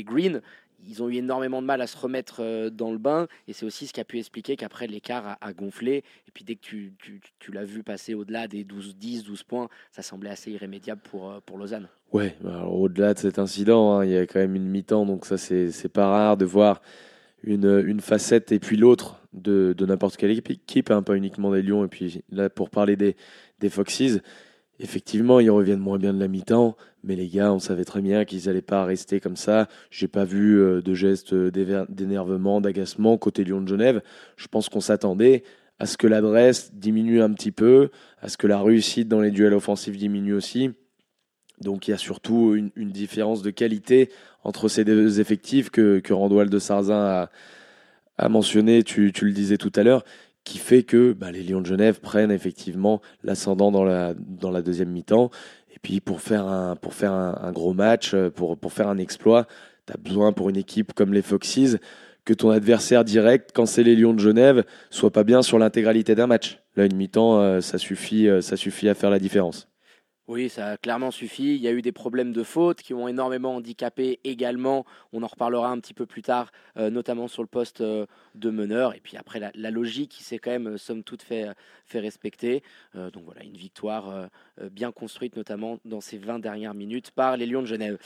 Green, 0.05 0.43
ils 0.87 1.03
ont 1.03 1.09
eu 1.09 1.17
énormément 1.17 1.61
de 1.61 1.67
mal 1.67 1.81
à 1.81 1.87
se 1.87 1.97
remettre 1.97 2.37
euh, 2.41 2.71
dans 2.71 2.93
le 2.93 2.99
bain 2.99 3.27
et 3.49 3.53
c'est 3.53 3.67
aussi 3.67 3.87
ce 3.87 3.93
qui 3.93 4.01
a 4.01 4.05
pu 4.05 4.19
expliquer 4.19 4.57
qu'après 4.57 4.87
l'écart 4.87 5.37
a, 5.41 5.53
gonflé 5.53 5.97
et 6.27 6.31
puis 6.33 6.45
dès 6.45 6.55
que 6.55 6.61
tu, 6.63 6.93
tu- 6.99 7.21
tu 7.39 7.53
l'as 7.53 7.65
vu 7.65 7.83
passer 7.83 8.15
au-delà 8.15 8.47
des 8.49 8.65
12, 8.65 8.97
10, 8.97 9.25
12 9.25 9.43
points, 9.43 9.69
ça 9.91 10.03
semblait 10.03 10.31
assez 10.31 10.53
irrémédiable 10.53 11.01
pour, 11.03 11.31
euh, 11.31 11.41
pour 11.45 11.59
Lausanne. 11.59 11.89
Ouais, 12.13 12.37
au-delà 12.71 13.13
de 13.15 13.19
cet 13.19 13.39
incident, 13.39 13.93
hein, 13.99 14.05
il 14.05 14.13
y 14.13 14.17
a 14.17 14.27
quand 14.27 14.39
même 14.39 14.55
une 14.57 14.69
mi-temps, 14.69 15.05
donc 15.05 15.27
ça 15.27 15.37
c'est 15.37 15.89
pas 15.93 16.07
rare 16.07 16.37
de 16.37 16.45
voir 16.45 16.81
une, 17.43 17.85
une 17.87 18.01
facette 18.01 18.51
et 18.53 18.59
puis 18.59 18.77
l'autre 18.77 19.21
de, 19.33 19.75
de 19.77 19.87
n'importe 19.87 20.17
quelle 20.17 20.31
équipe, 20.31 20.91
hein, 20.91 21.03
pas 21.03 21.17
uniquement 21.17 21.53
des 21.53 21.63
Lions. 21.63 21.85
Et 21.85 21.89
puis 21.89 22.23
là, 22.31 22.49
pour 22.51 22.71
parler 22.71 22.97
des, 22.97 23.15
des 23.61 23.69
Foxes, 23.69 24.21
effectivement, 24.81 25.41
ils 25.41 25.51
reviennent 25.51 25.79
moins 25.81 25.99
bien 25.99 26.15
de 26.15 26.19
la 26.21 26.29
mi-temps, 26.29 26.77
mais 27.05 27.17
les 27.17 27.29
gars, 27.29 27.53
on 27.53 27.59
savait 27.59 27.85
très 27.85 28.01
bien 28.01 28.25
qu'ils 28.25 28.47
n'allaient 28.47 28.63
pas 28.63 28.85
rester 28.85 29.21
comme 29.21 29.37
ça. 29.37 29.69
J'ai 29.91 30.09
pas 30.09 30.25
vu 30.25 30.61
euh, 30.61 30.83
de 30.83 30.95
gestes 30.95 31.35
d'énervement, 31.35 32.61
d'agacement 32.61 33.17
côté 33.19 33.45
Lyon 33.45 33.61
de 33.61 33.69
Genève. 33.69 34.03
Je 34.37 34.49
pense 34.49 34.69
qu'on 34.69 34.81
s'attendait 34.81 35.45
à 35.79 35.87
ce 35.87 35.97
que 35.97 36.07
l'adresse 36.07 36.75
diminue 36.75 37.23
un 37.23 37.33
petit 37.33 37.53
peu, 37.53 37.91
à 38.21 38.29
ce 38.29 38.37
que 38.37 38.47
la 38.47 38.61
réussite 38.61 39.09
dans 39.09 39.21
les 39.21 39.31
duels 39.31 39.55
offensifs 39.55 39.97
diminue 39.97 40.35
aussi. 40.35 40.71
Donc 41.61 41.89
il 41.89 41.93
y 41.93 41.95
a 41.95 41.99
surtout 41.99 42.55
une, 42.55 42.91
différence 42.91 43.43
de 43.43 43.51
qualité 43.51 44.11
entre 44.45 44.69
ces 44.69 44.85
deux 44.85 45.21
effectifs 45.21 45.71
que, 45.71 45.99
que 45.99 46.13
Randoual 46.13 46.51
de 46.51 46.59
Sarzin 46.59 47.29
a, 48.17 48.29
mentionné, 48.29 48.83
tu, 48.83 49.13
le 49.23 49.33
disais 49.33 49.57
tout 49.57 49.73
à 49.75 49.83
l'heure, 49.83 50.05
qui 50.45 50.59
fait 50.59 50.83
que 50.83 51.13
bah, 51.13 51.31
les 51.31 51.43
Lions 51.43 51.61
de 51.61 51.67
Genève 51.67 52.01
prennent 52.01 52.31
effectivement 52.31 53.01
l'ascendant 53.23 53.71
dans 53.71 53.85
la, 53.85 54.15
dans 54.15 54.51
la 54.51 54.63
deuxième 54.63 54.91
mi-temps. 54.91 55.31
Et 55.79 55.81
puis 55.81 56.01
pour 56.01 56.21
faire 56.21 56.45
un, 56.45 56.75
pour 56.75 56.93
faire 56.93 57.13
un, 57.13 57.53
gros 57.53 57.73
match, 57.73 58.13
euh, 58.13 58.31
pour, 58.31 58.59
pour 58.59 58.73
faire 58.73 58.89
un 58.89 58.99
exploit, 58.99 59.47
tu 59.87 59.93
as 59.93 59.97
besoin 59.97 60.33
pour 60.33 60.49
une 60.49 60.57
équipe 60.57 60.93
comme 60.93 61.15
les 61.15 61.23
Foxes 61.23 61.77
que 62.25 62.35
ton 62.35 62.51
adversaire 62.51 63.05
direct, 63.05 63.53
quand 63.55 63.65
c'est 63.65 63.85
les 63.85 63.95
Lions 63.95 64.13
de 64.13 64.19
Genève, 64.19 64.65
soit 64.91 65.13
pas 65.13 65.23
bien 65.23 65.41
sur 65.41 65.57
l'intégralité 65.57 66.17
d'un 66.17 66.27
match. 66.27 66.59
Là, 66.75 66.85
une 66.85 66.97
mi-temps, 66.97 67.39
euh, 67.39 67.61
ça, 67.61 67.79
suffit, 67.79 68.29
euh, 68.29 68.41
ça 68.41 68.57
suffit 68.57 68.89
à 68.89 68.95
faire 68.95 69.09
la 69.11 69.21
différence. 69.21 69.69
Oui, 70.29 70.51
ça 70.51 70.73
a 70.73 70.77
clairement 70.77 71.11
suffi. 71.11 71.55
Il 71.55 71.63
y 71.63 71.69
a 71.69 71.73
eu 71.73 71.81
des 71.81 71.91
problèmes 71.91 72.35
de 72.35 72.43
faute 72.43 72.83
qui 72.83 72.93
ont 72.93 73.09
énormément 73.09 73.57
handicapé 73.57 74.21
également. 74.25 74.85
On 75.15 75.23
en 75.23 75.27
reparlera 75.27 75.71
un 75.71 75.81
petit 75.81 75.95
peu 75.95 76.05
plus 76.05 76.21
tard, 76.21 76.53
euh, 76.77 76.91
notamment 76.91 77.29
sur 77.29 77.43
le 77.43 77.49
poste 77.49 77.81
euh, 77.81 78.05
de 78.35 78.51
meneur. 78.51 78.95
Et 78.95 79.01
puis 79.01 79.17
après, 79.17 79.41
la, 79.41 79.71
logique 79.71 80.11
qui 80.11 80.23
s'est 80.23 80.39
quand 80.39 80.51
même, 80.51 80.75
euh, 80.75 80.77
somme 80.77 81.03
toute, 81.03 81.23
fait, 81.23 81.47
fait 81.87 82.01
respecter. 82.01 82.63
Donc 82.95 83.25
voilà, 83.25 83.43
une 83.43 83.57
victoire 83.57 84.29
bien 84.71 84.93
construite, 84.93 85.37
notamment 85.37 85.79
dans 85.85 86.01
ces 86.01 86.19
20 86.19 86.41
dernières 86.41 86.75
minutes 86.75 87.11
par 87.11 87.37
les 87.37 87.47
Lions 87.47 87.63
de 87.63 87.67
Genève. 87.67 87.99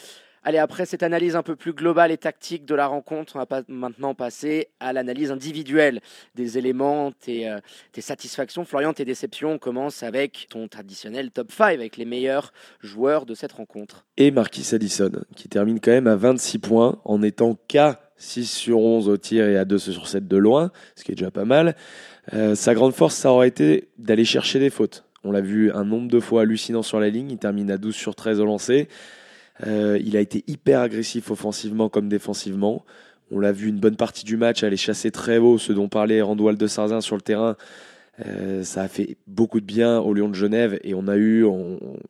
Allez, 0.44 0.58
après 0.58 0.86
cette 0.86 1.04
analyse 1.04 1.36
un 1.36 1.44
peu 1.44 1.54
plus 1.54 1.72
globale 1.72 2.10
et 2.10 2.18
tactique 2.18 2.64
de 2.64 2.74
la 2.74 2.88
rencontre, 2.88 3.36
on 3.36 3.38
va 3.38 3.62
maintenant 3.68 4.14
passer 4.14 4.68
à 4.80 4.92
l'analyse 4.92 5.30
individuelle 5.30 6.00
des 6.34 6.58
éléments, 6.58 7.12
tes, 7.12 7.48
euh, 7.48 7.60
tes 7.92 8.00
satisfactions. 8.00 8.64
Florian, 8.64 8.92
tes 8.92 9.04
déceptions, 9.04 9.52
on 9.52 9.58
commence 9.58 10.02
avec 10.02 10.48
ton 10.50 10.66
traditionnel 10.66 11.30
top 11.30 11.52
5, 11.52 11.74
avec 11.74 11.96
les 11.96 12.04
meilleurs 12.04 12.52
joueurs 12.80 13.24
de 13.24 13.34
cette 13.34 13.52
rencontre. 13.52 14.04
Et 14.16 14.32
Marquis 14.32 14.74
Addison, 14.74 15.12
qui 15.36 15.48
termine 15.48 15.78
quand 15.78 15.92
même 15.92 16.08
à 16.08 16.16
26 16.16 16.58
points, 16.58 17.00
en 17.04 17.22
étant 17.22 17.56
qu'à 17.68 18.00
6 18.16 18.50
sur 18.50 18.78
11 18.78 19.08
au 19.08 19.16
tir 19.16 19.46
et 19.46 19.56
à 19.56 19.64
2 19.64 19.78
sur 19.78 20.08
7 20.08 20.26
de 20.26 20.36
loin, 20.36 20.72
ce 20.96 21.04
qui 21.04 21.12
est 21.12 21.14
déjà 21.14 21.30
pas 21.30 21.44
mal. 21.44 21.76
Euh, 22.32 22.56
sa 22.56 22.74
grande 22.74 22.94
force, 22.94 23.14
ça 23.14 23.30
aurait 23.30 23.48
été 23.48 23.90
d'aller 23.96 24.24
chercher 24.24 24.58
des 24.58 24.70
fautes. 24.70 25.04
On 25.22 25.30
l'a 25.30 25.40
vu 25.40 25.70
un 25.70 25.84
nombre 25.84 26.10
de 26.10 26.18
fois 26.18 26.42
hallucinant 26.42 26.82
sur 26.82 26.98
la 26.98 27.10
ligne, 27.10 27.30
il 27.30 27.38
termine 27.38 27.70
à 27.70 27.78
12 27.78 27.94
sur 27.94 28.16
13 28.16 28.40
au 28.40 28.44
lancer. 28.44 28.88
Euh, 29.66 29.98
il 30.04 30.16
a 30.16 30.20
été 30.20 30.44
hyper 30.46 30.80
agressif 30.80 31.30
offensivement 31.30 31.88
comme 31.88 32.08
défensivement. 32.08 32.84
On 33.30 33.38
l'a 33.38 33.52
vu 33.52 33.68
une 33.68 33.78
bonne 33.78 33.96
partie 33.96 34.24
du 34.24 34.36
match 34.36 34.62
aller 34.62 34.76
chasser 34.76 35.10
très 35.10 35.38
haut, 35.38 35.58
ce 35.58 35.72
dont 35.72 35.88
parlait 35.88 36.20
Randoual 36.20 36.56
de 36.56 36.66
Sarzin 36.66 37.00
sur 37.00 37.16
le 37.16 37.22
terrain. 37.22 37.56
Euh, 38.26 38.62
ça 38.62 38.82
a 38.82 38.88
fait 38.88 39.16
beaucoup 39.26 39.60
de 39.60 39.64
bien 39.64 39.98
aux 39.98 40.12
Lions 40.12 40.28
de 40.28 40.34
Genève 40.34 40.78
et 40.84 40.92
on 40.94 41.08
a 41.08 41.16
eu, 41.16 41.46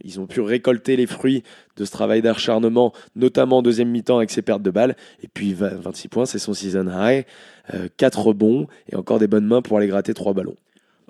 ils 0.03 0.19
ont 0.19 0.27
pu 0.27 0.41
récolter 0.41 0.97
les 0.97 1.07
fruits 1.07 1.45
de 1.77 1.85
ce 1.85 1.93
travail 1.93 2.23
d'acharnement, 2.23 2.93
notamment 3.15 3.59
en 3.59 3.63
deuxième 3.63 3.89
mi-temps 3.89 4.17
avec 4.17 4.31
ses 4.31 4.43
pertes 4.43 4.63
de 4.63 4.71
balles. 4.71 4.97
Et 5.23 5.29
puis 5.29 5.55
20 5.55 5.81
26 5.81 6.09
points, 6.09 6.27
c'est 6.27 6.41
son 6.41 6.55
season 6.55 6.89
high, 6.89 7.25
euh, 7.73 7.89
4 7.97 8.21
rebonds 8.21 8.67
et 8.91 8.97
encore 8.97 9.21
des 9.21 9.29
bonnes 9.29 9.47
mains 9.47 9.63
pour 9.63 9.79
aller 9.79 9.87
gratter 9.87 10.13
trois 10.13 10.33
ballons. 10.33 10.57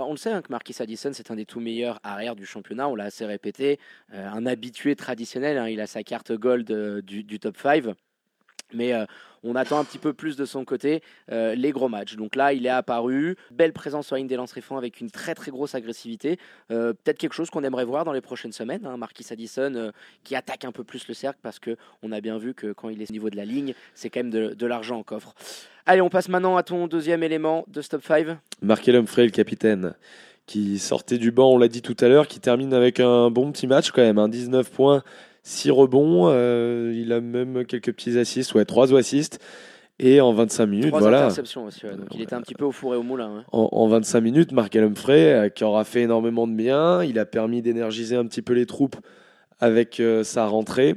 Bah, 0.02 0.06
on 0.08 0.12
le 0.14 0.16
sait 0.16 0.32
hein, 0.32 0.42
que 0.42 0.50
Marquis 0.50 0.74
Addison, 0.80 1.12
c'est 1.12 1.30
un 1.30 1.36
des 1.36 1.46
tout 1.46 1.60
meilleurs 1.60 2.00
arrières 2.02 2.34
du 2.34 2.44
championnat. 2.44 2.88
On 2.88 2.96
l'a 2.96 3.04
assez 3.04 3.24
répété. 3.24 3.78
Euh, 4.12 4.28
un 4.28 4.46
habitué 4.46 4.96
traditionnel. 4.96 5.58
hein, 5.58 5.68
il 5.68 5.80
a 5.80 5.86
sa 5.86 6.02
carte 6.02 6.32
gold 6.32 6.68
euh, 6.72 7.00
du, 7.02 7.22
du 7.22 7.38
top 7.38 7.56
5. 7.56 7.84
Mais 8.74 8.94
euh, 8.94 9.06
on 9.44 9.54
attend 9.54 9.78
un 9.78 9.84
petit 9.84 9.98
peu 9.98 10.12
plus 10.12 10.36
de 10.36 10.44
son 10.44 10.64
côté 10.64 11.02
euh, 11.30 11.54
les 11.54 11.72
gros 11.72 11.88
matchs. 11.88 12.16
Donc 12.16 12.36
là, 12.36 12.52
il 12.52 12.66
est 12.66 12.70
apparu. 12.70 13.36
Belle 13.50 13.72
présence 13.72 14.06
sur 14.06 14.16
la 14.16 14.20
ligne 14.20 14.28
des 14.28 14.36
lancers 14.36 14.62
francs 14.62 14.78
avec 14.78 15.00
une 15.00 15.10
très 15.10 15.34
très 15.34 15.50
grosse 15.50 15.74
agressivité. 15.74 16.38
Euh, 16.70 16.92
Peut-être 16.92 17.18
quelque 17.18 17.34
chose 17.34 17.50
qu'on 17.50 17.64
aimerait 17.64 17.84
voir 17.84 18.04
dans 18.04 18.12
les 18.12 18.20
prochaines 18.20 18.52
semaines. 18.52 18.86
Hein, 18.86 18.96
Marquis 18.96 19.26
Addison 19.30 19.74
euh, 19.74 19.90
qui 20.24 20.36
attaque 20.36 20.64
un 20.64 20.72
peu 20.72 20.84
plus 20.84 21.08
le 21.08 21.14
cercle 21.14 21.40
parce 21.42 21.58
qu'on 21.58 22.12
a 22.12 22.20
bien 22.20 22.38
vu 22.38 22.54
que 22.54 22.72
quand 22.72 22.88
il 22.88 23.02
est 23.02 23.10
au 23.10 23.12
niveau 23.12 23.30
de 23.30 23.36
la 23.36 23.44
ligne, 23.44 23.74
c'est 23.94 24.10
quand 24.10 24.20
même 24.20 24.30
de, 24.30 24.66
l'argent 24.66 24.98
en 24.98 25.02
coffre. 25.02 25.34
Allez, 25.86 26.00
on 26.00 26.08
passe 26.08 26.28
maintenant 26.28 26.56
à 26.56 26.62
ton 26.62 26.86
deuxième 26.86 27.22
élément 27.22 27.64
de 27.66 27.82
ce 27.82 27.88
top 27.88 28.04
5. 28.04 28.26
Markel 28.62 28.94
Humphrey, 28.94 29.24
le 29.24 29.30
capitaine, 29.30 29.94
qui 30.46 30.78
sortait 30.78 31.18
du 31.18 31.32
banc, 31.32 31.50
on 31.50 31.58
l'a 31.58 31.68
dit 31.68 31.82
tout 31.82 31.96
à 32.00 32.08
l'heure, 32.08 32.28
qui 32.28 32.38
termine 32.38 32.72
avec 32.72 33.00
un 33.00 33.30
bon 33.30 33.50
petit 33.50 33.66
match 33.66 33.90
quand 33.90 34.02
même, 34.02 34.18
un 34.18 34.28
19 34.28 34.70
points, 34.70 35.02
6 35.42 35.70
rebonds, 35.70 36.28
euh, 36.28 36.92
il 36.96 37.12
a 37.12 37.20
même 37.20 37.64
quelques 37.64 37.92
petits 37.92 38.18
assists, 38.18 38.54
ouais, 38.54 38.64
3 38.64 38.94
assists, 38.94 39.40
et 39.98 40.20
en 40.20 40.32
25 40.32 40.66
minutes, 40.66 40.88
Trois 40.88 41.00
voilà. 41.00 41.18
interceptions 41.24 41.64
aussi. 41.66 41.84
ouais. 41.86 41.96
Donc 41.96 42.06
il 42.14 42.22
était 42.22 42.34
un 42.34 42.40
petit 42.40 42.54
peu 42.54 42.64
au 42.64 42.72
four 42.72 42.94
et 42.94 42.96
au 42.96 43.02
moulin. 43.02 43.38
hein. 43.38 43.44
En, 43.52 43.68
en 43.72 43.88
25 43.88 44.20
minutes, 44.20 44.52
Markel 44.52 44.84
Humphrey, 44.84 45.32
euh, 45.32 45.48
qui 45.48 45.64
aura 45.64 45.84
fait 45.84 46.02
énormément 46.02 46.46
de 46.46 46.54
bien, 46.54 47.02
il 47.04 47.18
a 47.18 47.26
permis 47.26 47.62
d'énergiser 47.62 48.16
un 48.16 48.26
petit 48.26 48.42
peu 48.42 48.52
les 48.52 48.66
troupes 48.66 48.96
avec 49.60 50.00
euh, 50.00 50.24
sa 50.24 50.46
rentrée. 50.46 50.94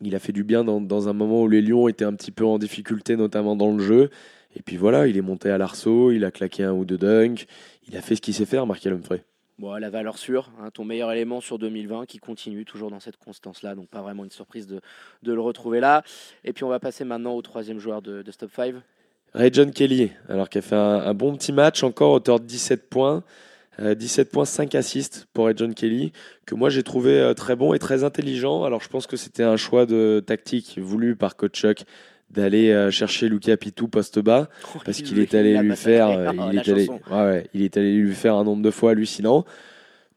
Il 0.00 0.14
a 0.14 0.20
fait 0.20 0.32
du 0.32 0.44
bien 0.44 0.62
dans, 0.64 0.80
dans 0.80 1.08
un 1.08 1.12
moment 1.12 1.42
où 1.42 1.48
les 1.48 1.60
Lions 1.60 1.88
étaient 1.88 2.04
un 2.04 2.14
petit 2.14 2.30
peu 2.30 2.44
en 2.44 2.58
difficulté, 2.58 3.16
notamment 3.16 3.56
dans 3.56 3.72
le 3.72 3.82
jeu. 3.82 4.10
Et 4.56 4.62
puis 4.62 4.76
voilà, 4.76 5.06
il 5.08 5.16
est 5.16 5.22
monté 5.22 5.50
à 5.50 5.58
l'arceau, 5.58 6.10
il 6.12 6.24
a 6.24 6.30
claqué 6.30 6.62
un 6.64 6.72
ou 6.72 6.84
deux 6.84 6.96
dunks, 6.98 7.46
il 7.88 7.96
a 7.96 8.00
fait 8.00 8.14
ce 8.16 8.20
qu'il 8.20 8.34
sait 8.34 8.46
faire, 8.46 8.66
Markel 8.66 8.92
Humphrey. 8.94 9.24
Bon, 9.58 9.74
la 9.74 9.90
valeur 9.90 10.18
sûre, 10.18 10.52
hein, 10.60 10.70
ton 10.72 10.84
meilleur 10.84 11.10
élément 11.10 11.40
sur 11.40 11.58
2020 11.58 12.06
qui 12.06 12.18
continue 12.18 12.64
toujours 12.64 12.92
dans 12.92 13.00
cette 13.00 13.16
constance-là. 13.16 13.74
Donc 13.74 13.88
pas 13.88 14.02
vraiment 14.02 14.22
une 14.22 14.30
surprise 14.30 14.68
de, 14.68 14.80
le 15.24 15.40
retrouver 15.40 15.80
là. 15.80 16.04
Et 16.44 16.52
puis 16.52 16.62
on 16.62 16.68
va 16.68 16.78
passer 16.78 17.04
maintenant 17.04 17.34
au 17.34 17.42
troisième 17.42 17.80
joueur 17.80 18.00
de, 18.00 18.22
de 18.22 18.30
ce 18.30 18.38
top 18.38 18.52
5. 18.54 18.76
Ray 19.34 19.50
John 19.52 19.72
Kelly, 19.72 20.12
alors 20.28 20.48
qui 20.48 20.58
a 20.58 20.62
fait 20.62 20.76
un, 20.76 21.12
bon 21.12 21.34
petit 21.34 21.52
match, 21.52 21.82
encore 21.82 22.12
auteur 22.12 22.38
de 22.38 22.44
17 22.44 22.88
points. 22.88 23.24
Euh, 23.80 23.94
17 23.96 24.30
points, 24.30 24.44
5 24.44 24.76
assists 24.76 25.26
pour 25.32 25.46
Ray 25.46 25.54
John 25.56 25.74
Kelly, 25.74 26.12
que 26.46 26.54
moi 26.54 26.70
j'ai 26.70 26.84
trouvé 26.84 27.18
euh, 27.18 27.34
très 27.34 27.56
bon 27.56 27.74
et 27.74 27.80
très 27.80 28.04
intelligent. 28.04 28.62
Alors 28.62 28.80
je 28.80 28.88
pense 28.88 29.08
que 29.08 29.16
c'était 29.16 29.42
un 29.42 29.56
choix 29.56 29.86
de 29.86 30.22
tactique 30.24 30.78
voulu 30.80 31.16
par 31.16 31.36
coach 31.36 31.64
d'aller 32.30 32.70
euh, 32.70 32.90
chercher 32.90 33.28
Luca 33.28 33.56
Pitou 33.56 33.88
poste 33.88 34.18
bas 34.18 34.48
parce 34.84 34.98
Il 35.00 35.04
qu'il 35.04 35.18
est 35.18 35.34
allé 35.34 35.56
lui 35.58 35.74
faire 35.76 36.08
euh, 36.10 36.30
Oh, 36.38 36.48
il, 36.52 36.58
est 36.58 36.68
allé, 36.68 36.86
chanson. 36.86 37.00
ouais, 37.10 37.22
ouais, 37.22 37.46
il 37.54 37.62
est 37.62 37.76
allé 37.76 37.94
lui 37.94 38.14
faire 38.14 38.34
un 38.34 38.44
nombre 38.44 38.62
de 38.62 38.70
fois 38.70 38.90
hallucinant. 38.90 39.44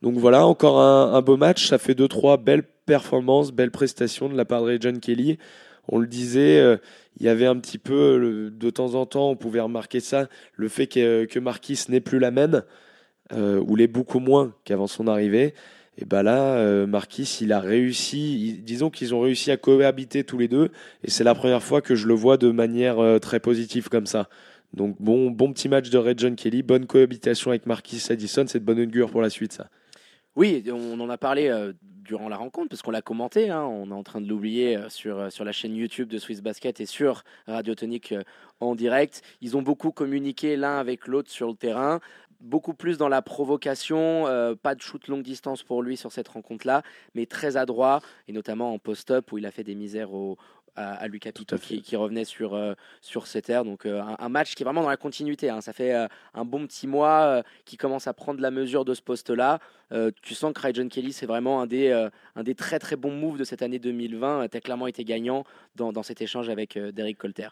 Donc 0.02 0.16
voilà, 0.18 0.46
encore 0.46 0.80
un, 0.82 1.14
un 1.14 1.22
beau 1.22 1.38
match, 1.38 1.68
ça 1.68 1.78
fait 1.78 1.96
deux 1.96 2.08
trois 2.08 2.38
belles 2.38 2.64
performances, 2.86 3.52
belles 3.52 3.72
prestations 3.72 4.28
de 4.30 4.36
la 4.36 4.46
part 4.46 4.64
de 4.66 4.78
John 4.82 5.00
Kelly. 5.00 5.38
On 5.88 6.00
le 6.00 6.08
disait, 6.08 6.60
euh, 6.60 6.78
il 7.20 7.26
y 7.26 7.30
avait 7.30 7.46
un 7.46 7.56
petit 7.58 7.78
peu, 7.78 8.18
le- 8.18 8.50
de 8.52 8.70
temps 8.70 8.96
en 8.96 9.06
temps, 9.06 9.30
on 9.30 9.36
pouvait 9.36 9.60
remarquer 9.62 10.00
ça, 10.00 10.28
le 10.56 10.68
fait 10.70 10.88
que, 10.88 11.26
que 11.26 11.40
Marquis 11.40 11.80
n'est 11.90 12.02
plus 12.02 12.20
la 12.20 12.32
même, 12.32 12.64
euh, 13.34 13.60
ou 13.66 13.76
l'est 13.76 13.88
beaucoup 13.88 14.20
moins 14.20 14.54
qu'avant 14.66 14.88
son 14.88 15.08
arrivée. 15.08 15.54
Et 16.02 16.06
ben 16.06 16.24
là, 16.24 16.56
euh, 16.56 16.88
Marquis, 16.88 17.38
il 17.42 17.54
a 17.54 17.60
réussi, 17.60 18.60
disons 18.64 18.90
qu'ils 18.90 19.14
ont 19.14 19.20
réussi 19.20 19.52
à 19.52 19.58
cohabiter 19.58 20.24
tous 20.24 20.40
les 20.40 20.48
deux, 20.48 20.72
et 21.04 21.12
c'est 21.12 21.24
la 21.24 21.36
première 21.36 21.62
fois 21.62 21.82
que 21.82 21.94
je 21.94 22.08
le 22.08 22.16
vois 22.16 22.38
de 22.38 22.50
manière 22.50 22.98
euh, 23.00 23.20
très 23.20 23.40
positive 23.40 23.88
comme 23.88 24.08
ça. 24.08 24.28
Donc 24.74 24.96
bon, 25.00 25.30
bon 25.30 25.54
petit 25.54 25.70
match 25.70 25.92
de 25.92 25.98
Ray 26.00 26.16
John 26.18 26.36
Kelly, 26.36 26.64
bonne 26.64 26.88
cohabitation 26.88 27.52
avec 27.52 27.68
Marquis 27.68 28.02
Addison, 28.10 28.46
c'est 28.48 28.60
de 28.60 28.66
bonne 28.66 28.80
augure 28.80 29.12
pour 29.12 29.22
la 29.22 29.30
suite 29.30 29.54
ça. 29.54 29.68
Oui, 30.36 30.64
on 30.72 31.00
en 31.00 31.10
a 31.10 31.18
parlé 31.20 31.50
euh, 31.50 31.74
durant 31.84 32.30
la 32.30 32.38
rencontre 32.38 32.70
parce 32.70 32.82
qu'on 32.82 32.92
l'a 32.92 33.04
commenté. 33.04 33.52
hein. 33.52 33.64
on 33.64 33.92
est 33.92 33.94
en 33.94 34.04
train 34.04 34.22
de 34.22 34.28
l'oublier 34.28 34.80
sur, 34.88 35.32
sur 35.32 35.46
la 35.46 35.52
chaîne 35.52 35.76
YouTube 35.76 36.08
de 36.08 36.18
Swiss 36.18 36.42
Basket 36.42 36.80
et 36.82 36.86
sur 36.88 37.24
Radio 37.46 37.76
Tonic 37.76 38.16
en 38.60 38.74
direct. 38.74 39.22
Ils 39.42 39.56
ont 39.56 39.62
beaucoup 39.62 39.92
communiqué 39.92 40.56
l'un 40.56 40.80
avec 40.80 41.08
l'autre 41.08 41.30
sur 41.30 41.50
le 41.50 41.56
terrain. 41.56 42.00
Beaucoup 42.42 42.74
plus 42.74 42.98
dans 42.98 43.08
la 43.08 43.22
provocation, 43.22 44.26
euh, 44.26 44.56
pas 44.56 44.74
de 44.74 44.82
shoot 44.82 45.08
longue 45.08 45.22
distance 45.22 45.62
pour 45.62 45.84
lui 45.84 45.96
sur 45.96 46.12
cette 46.12 46.28
rencontre-là, 46.28 46.82
mais 47.14 47.28
très 47.28 47.56
adroit, 47.56 48.02
et 48.28 48.34
notamment 48.34 48.74
en 48.74 48.80
post-up 48.80 49.32
où 49.32 49.38
il 49.38 49.46
a 49.46 49.52
fait 49.52 49.64
des 49.64 49.76
misères 49.76 50.12
au, 50.14 50.38
à, 50.76 50.94
à 50.94 51.08
Lucas 51.08 51.32
qui, 51.32 51.82
qui 51.82 51.96
revenait 51.96 52.26
sur, 52.26 52.54
euh, 52.56 52.74
sur 53.02 53.28
cette 53.28 53.50
air. 53.50 53.66
Donc 53.66 53.86
euh, 53.86 54.02
un, 54.02 54.16
un 54.20 54.30
match 54.30 54.56
qui 54.56 54.64
est 54.64 54.66
vraiment 54.66 54.82
dans 54.82 54.90
la 54.90 54.98
continuité. 54.98 55.50
hein. 55.50 55.62
Ça 55.62 55.74
fait 55.74 55.94
euh, 55.94 56.08
un 56.34 56.46
bon 56.46 56.66
petit 56.68 56.88
mois 56.88 57.22
euh, 57.22 57.42
qui 57.66 57.78
commence 57.78 58.08
à 58.08 58.14
prendre 58.14 58.40
la 58.42 58.52
mesure 58.52 58.86
de 58.86 58.94
ce 58.94 59.02
poste-là. 59.02 59.60
Tu 60.22 60.36
sens 60.36 60.54
que 60.54 60.74
John 60.74 60.88
Kelly, 60.88 61.12
c'est 61.12 61.26
vraiment 61.26 61.62
un 61.62 61.68
des, 61.68 61.92
un 62.38 62.44
des 62.44 62.56
très 62.56 62.80
très 62.80 62.96
bons 62.96 63.12
moves 63.12 63.38
de 63.38 63.44
cette 63.44 63.62
année 63.62 63.78
2020. 63.78 64.48
Tu 64.48 64.56
as 64.56 64.62
clairement 64.62 64.88
été 64.88 65.04
gagnant 65.04 65.44
dans, 65.76 65.92
dans 65.92 66.02
cet 66.02 66.22
échange 66.22 66.48
avec 66.48 66.78
Derek 66.80 67.18
Colter. 67.18 67.50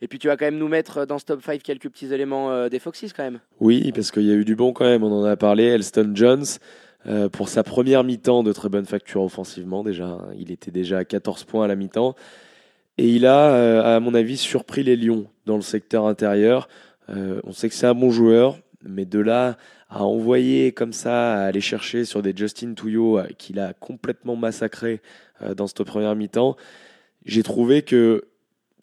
Et 0.00 0.08
puis 0.08 0.18
tu 0.18 0.26
vas 0.26 0.36
quand 0.36 0.46
même 0.46 0.58
nous 0.58 0.66
mettre 0.66 1.06
dans 1.06 1.20
ce 1.20 1.26
top 1.26 1.44
5 1.44 1.62
quelques 1.62 1.88
petits 1.88 2.12
éléments 2.12 2.68
des 2.68 2.80
Foxys 2.80 3.12
quand 3.16 3.22
même. 3.22 3.38
Oui, 3.60 3.92
parce 3.92 4.10
qu'il 4.10 4.24
y 4.24 4.32
a 4.32 4.34
eu 4.34 4.44
du 4.44 4.56
bon 4.56 4.72
quand 4.72 4.84
même, 4.84 5.04
on 5.04 5.12
en 5.12 5.24
a 5.24 5.36
parlé. 5.36 5.62
Elston 5.62 6.10
Jones, 6.14 6.44
euh, 7.06 7.28
pour 7.28 7.48
sa 7.48 7.62
première 7.62 8.02
mi-temps 8.02 8.42
de 8.42 8.52
très 8.52 8.68
bonne 8.68 8.86
facture 8.86 9.22
offensivement 9.22 9.84
déjà, 9.84 10.06
hein. 10.06 10.28
il 10.36 10.50
était 10.50 10.72
déjà 10.72 10.98
à 10.98 11.04
14 11.04 11.44
points 11.44 11.66
à 11.66 11.68
la 11.68 11.76
mi-temps. 11.76 12.16
Et 12.98 13.08
il 13.08 13.26
a, 13.26 13.54
euh, 13.54 13.96
à 13.96 14.00
mon 14.00 14.14
avis, 14.14 14.36
surpris 14.36 14.82
les 14.82 14.96
Lions 14.96 15.26
dans 15.44 15.56
le 15.56 15.62
secteur 15.62 16.06
intérieur. 16.06 16.68
Euh, 17.10 17.40
on 17.44 17.52
sait 17.52 17.68
que 17.68 17.74
c'est 17.74 17.86
un 17.86 17.94
bon 17.94 18.10
joueur, 18.10 18.58
mais 18.82 19.04
de 19.04 19.18
là 19.18 19.56
à 19.88 20.04
envoyer 20.04 20.72
comme 20.72 20.92
ça, 20.92 21.34
à 21.34 21.44
aller 21.44 21.60
chercher 21.60 22.04
sur 22.04 22.20
des 22.22 22.34
Justin 22.34 22.74
Touillot 22.74 23.18
euh, 23.18 23.26
qu'il 23.38 23.60
a 23.60 23.72
complètement 23.74 24.36
massacré 24.36 25.00
dans 25.54 25.66
cette 25.66 25.82
première 25.84 26.16
mi-temps, 26.16 26.56
j'ai 27.26 27.42
trouvé 27.42 27.82
que 27.82 28.24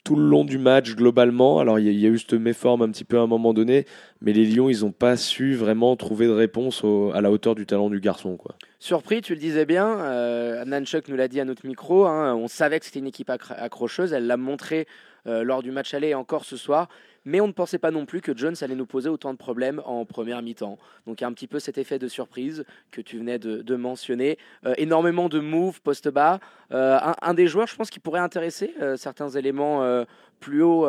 tout 0.03 0.15
le 0.15 0.23
long 0.23 0.43
du 0.43 0.57
match, 0.57 0.95
globalement, 0.95 1.59
alors 1.59 1.79
il 1.79 1.91
y, 1.91 2.05
a- 2.05 2.09
eu 2.09 2.17
cette 2.19 2.33
méforme 2.33 2.81
un 2.81 2.89
petit 2.89 3.05
peu 3.05 3.17
à 3.17 3.21
un 3.21 3.27
moment 3.27 3.53
donné, 3.53 3.85
mais 4.21 4.33
les 4.33 4.45
Lions, 4.45 4.69
ils 4.69 4.81
n'ont 4.81 4.91
pas 4.91 5.15
su 5.15 5.55
vraiment 5.55 5.95
trouver 5.95 6.27
de 6.27 6.31
réponse 6.31 6.83
à 7.13 7.21
la 7.21 7.31
hauteur 7.31 7.55
du 7.55 7.65
talent 7.65 7.89
du 7.89 7.99
garçon. 8.01 8.35
Quoi. 8.35 8.55
Surpris, 8.79 9.21
tu 9.21 9.33
le 9.33 9.39
disais 9.39 9.65
bien, 9.65 9.87
euh, 9.99 10.65
Nanchuk 10.65 11.07
nous 11.07 11.15
l'a 11.15 11.27
dit 11.29 11.39
à 11.39 11.45
notre 11.45 11.65
micro, 11.65 12.05
hein, 12.05 12.35
on 12.35 12.47
savait 12.49 12.79
que 12.79 12.85
c'était 12.85 12.99
une 12.99 13.07
équipe 13.07 13.29
accro- 13.29 13.55
accrocheuse, 13.57 14.11
elle 14.11 14.27
l'a 14.27 14.37
montré 14.37 14.87
euh, 15.25 15.43
lors 15.43 15.63
du 15.63 15.71
match 15.71 15.93
aller 15.93 16.09
et 16.09 16.15
encore 16.15 16.43
ce 16.43 16.57
soir, 16.57 16.89
mais 17.25 17.39
on 17.41 17.47
ne 17.47 17.51
pensait 17.53 17.77
pas 17.77 17.91
non 17.91 18.05
plus 18.05 18.21
que 18.21 18.35
Jones 18.35 18.55
allait 18.61 18.75
nous 18.75 18.85
poser 18.85 19.09
autant 19.09 19.31
de 19.33 19.37
problèmes 19.37 19.81
en 19.85 20.05
première 20.05 20.41
mi-temps. 20.41 20.77
Donc 21.07 21.21
il 21.21 21.23
y 21.23 21.25
a 21.25 21.27
un 21.27 21.33
petit 21.33 21.47
peu 21.47 21.59
cet 21.59 21.77
effet 21.77 21.99
de 21.99 22.07
surprise 22.07 22.65
que 22.91 23.01
tu 23.01 23.17
venais 23.17 23.39
de, 23.39 23.61
de 23.61 23.75
mentionner. 23.75 24.37
Euh, 24.65 24.73
énormément 24.77 25.29
de 25.29 25.39
moves 25.39 25.81
poste 25.81 26.09
bas. 26.09 26.39
Euh, 26.71 26.97
un, 27.01 27.15
un 27.21 27.33
des 27.33 27.47
joueurs, 27.47 27.67
je 27.67 27.75
pense, 27.75 27.89
qui 27.89 27.99
pourrait 27.99 28.19
intéresser 28.19 28.73
euh, 28.81 28.97
certains 28.97 29.29
éléments 29.29 29.81
plus 30.39 30.61
haut 30.61 30.85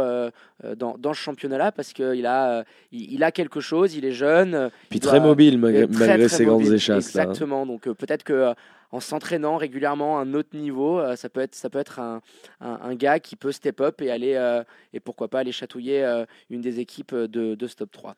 dans, 0.76 0.96
dans 0.98 1.14
ce 1.14 1.20
championnat-là 1.20 1.70
parce 1.70 1.92
qu'il 1.92 2.26
a, 2.26 2.64
il, 2.90 3.12
il 3.12 3.22
a 3.22 3.30
quelque 3.30 3.60
chose, 3.60 3.94
il 3.94 4.04
est 4.04 4.10
jeune. 4.12 4.70
Puis 4.88 4.98
il 4.98 5.00
très 5.00 5.18
doit- 5.20 5.28
mobile 5.28 5.58
malgré, 5.58 5.82
est 5.82 5.86
très, 5.86 6.06
malgré 6.08 6.26
très 6.26 6.36
ses 6.36 6.44
grandes 6.44 6.66
échasses. 6.72 7.14
là, 7.14 7.22
hein. 7.22 7.24
Exactement. 7.28 7.64
Donc 7.64 7.82
peut-être 7.88 8.24
que 8.24 8.52
en 8.94 9.00
s'entraînant 9.00 9.56
régulièrement 9.56 10.18
à 10.18 10.22
un 10.22 10.34
autre 10.34 10.56
niveau, 10.56 11.00
euh, 11.00 11.16
ça 11.16 11.28
peut 11.28 11.40
être 11.40 11.54
ça 11.54 11.68
peut 11.68 11.78
être 11.80 11.98
un, 11.98 12.20
un, 12.60 12.78
un 12.82 12.94
gars 12.94 13.18
qui 13.18 13.34
peut 13.34 13.50
step 13.50 13.80
up 13.80 14.00
et 14.00 14.10
aller 14.10 14.34
euh, 14.34 14.62
et 14.92 15.00
pourquoi 15.00 15.26
pas 15.28 15.40
aller 15.40 15.52
chatouiller 15.52 16.04
euh, 16.04 16.24
une 16.48 16.60
des 16.60 16.78
équipes 16.78 17.14
de, 17.14 17.54
de 17.56 17.66
ce 17.66 17.74
top 17.74 17.90
3. 17.90 18.14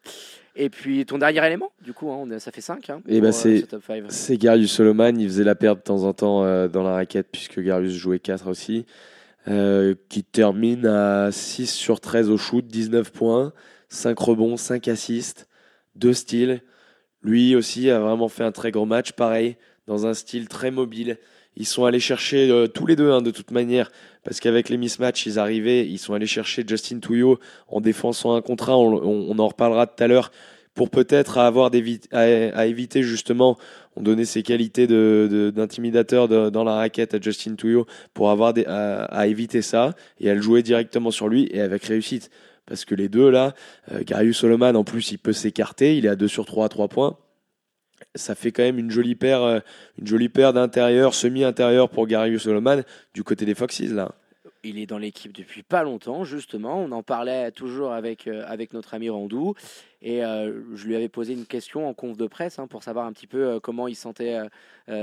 Et 0.55 0.69
puis 0.69 1.07
ton 1.07 1.19
dernier 1.19 1.45
élément, 1.47 1.73
du 1.83 1.93
coup, 1.95 2.11
hein, 2.11 2.19
on 2.21 2.31
a- 2.31 2.39
ça 2.39 2.51
fait 2.53 2.61
5 2.61 2.91
hein, 2.91 3.01
Eh 3.09 3.13
pour, 3.15 3.23
ben, 3.23 3.29
euh, 3.29 3.33
c'est- 3.33 3.61
ce 3.61 3.67
top 3.67 3.83
5. 3.87 4.05
C'est 4.11 4.37
Garius 4.37 4.71
Solomon, 4.73 5.15
il 5.17 5.27
faisait 5.29 5.45
la 5.45 5.55
perte 5.55 5.79
de 5.79 5.83
temps 5.83 6.05
en 6.05 6.13
temps 6.13 6.45
euh, 6.45 6.69
dans 6.69 6.83
la 6.83 6.93
raquette 6.93 7.29
puisque 7.33 7.59
Garius 7.61 7.95
jouait 7.95 8.19
4 8.19 8.47
aussi, 8.49 8.85
euh, 9.49 9.95
qui 10.11 10.25
termine 10.25 10.87
à 10.87 11.31
6 11.33 11.71
sur 11.71 12.01
13 12.01 12.29
au 12.31 12.37
shoot, 12.37 12.67
19 12.67 13.13
points, 13.13 13.53
5 13.89 14.19
rebonds, 14.19 14.57
5 14.57 14.89
assists, 14.89 15.49
2 15.95 16.13
styles. 16.13 16.61
Lui 17.23 17.57
aussi 17.57 17.91
a 17.91 17.99
vraiment 17.99 18.29
fait 18.29 18.45
un 18.45 18.53
très 18.53 18.71
gros 18.71 18.85
match, 18.87 19.13
pareil, 19.13 19.57
dans 19.87 20.07
un 20.07 20.15
style 20.15 20.49
très 20.49 20.71
mobile. 20.71 21.19
Ils 21.57 21.67
sont 21.67 21.85
allés 21.87 22.01
chercher 22.01 22.51
euh, 22.51 22.67
tous 22.67 22.87
les 22.87 22.97
deux 22.97 23.11
hein, 23.11 23.23
de 23.23 23.31
toute 23.31 23.51
manière, 23.51 23.91
parce 24.25 24.41
qu'avec 24.41 24.69
les 24.69 24.77
mismatchs, 24.77 25.27
ils 25.27 25.39
arrivaient, 25.39 25.87
ils 25.87 25.99
sont 25.99 26.13
allés 26.13 26.27
chercher 26.27 26.65
Justin 26.67 26.99
Touillot 26.99 27.39
en 27.69 27.81
défensant 27.81 28.35
un 28.35 28.43
contrat, 28.43 28.77
on, 28.77 29.31
on- 29.31 29.39
en 29.39 29.49
reparlera 29.49 29.87
tout 29.87 30.03
à 30.03 30.07
l'heure, 30.07 30.33
pour 30.75 30.91
peut-être 30.91 31.39
avoir 31.39 31.71
des 31.71 32.01
à, 32.13 32.21
à 32.21 32.67
éviter 32.67 33.03
justement 33.03 33.57
on 33.97 34.03
donnait 34.03 34.27
ses 34.27 34.43
qualités 34.43 34.87
d'intimidateur 34.87 36.29
de, 36.29 36.51
dans 36.51 36.65
la 36.65 36.75
raquette 36.75 37.15
à 37.15 37.21
Justin 37.21 37.55
Touillot 37.55 37.87
pour 38.13 38.31
avoir 38.31 38.53
à, 38.67 39.27
éviter 39.27 39.63
ça 39.63 39.95
et 40.21 40.29
à 40.29 40.35
le 40.35 40.43
jouer 40.43 40.63
directement 40.63 41.11
sur 41.11 41.29
lui 41.29 41.49
et 41.51 41.63
avec 41.63 41.85
réussite. 41.85 42.31
Parce 42.67 42.85
que 42.85 42.95
les 42.95 43.09
deux 43.09 43.31
là, 43.31 43.55
euh, 43.93 44.03
Garius 44.05 44.45
en 44.45 44.85
plus 44.85 45.13
il 45.13 45.19
peut 45.19 45.33
s'écarter, 45.33 45.97
il 45.97 46.05
est 46.05 46.11
à 46.11 46.17
2 46.17 46.29
sur 46.29 46.45
3 46.45 46.67
à 46.67 46.69
3 46.69 46.89
points. 46.89 47.17
Ça 48.17 48.35
fait 48.35 48.53
quand 48.53 48.63
même 48.63 48.79
une 48.79 48.91
jolie 48.91 49.15
paire, 49.15 49.43
euh, 49.43 49.61
une 49.99 50.07
jolie 50.07 50.29
paire 50.29 50.53
d'intérieur, 50.53 51.15
semi-intérieur 51.15 51.89
pour 51.89 52.07
Garius 52.07 52.43
Solomon 52.43 52.83
du 53.15 53.23
côté 53.23 53.45
des 53.45 53.55
Foxes 53.55 53.81
là. 53.81 54.15
Il 54.65 54.81
est 54.81 54.87
dans 54.87 54.99
l'équipe 54.99 55.33
depuis 55.33 55.63
pas 55.63 55.85
longtemps, 55.85 56.25
justement. 56.25 56.81
On 56.81 56.91
en 56.91 57.05
parlait 57.05 57.53
toujours 57.53 57.93
avec, 57.93 58.27
euh, 58.27 58.43
avec 58.49 58.73
notre 58.73 58.95
ami 58.95 59.09
Randou. 59.09 59.55
Et 60.03 60.25
euh, 60.25 60.61
je 60.75 60.87
lui 60.89 60.97
avais 60.97 61.09
posé 61.09 61.35
une 61.35 61.47
question 61.47 61.89
en 61.89 61.95
conf 61.95 62.17
de 62.17 62.27
presse 62.27 62.59
hein, 62.59 62.67
pour 62.67 62.83
savoir 62.83 63.07
un 63.07 63.13
petit 63.13 63.29
peu 63.29 63.61
comment 63.61 63.87
il 63.87 63.95
sentait 63.95 64.39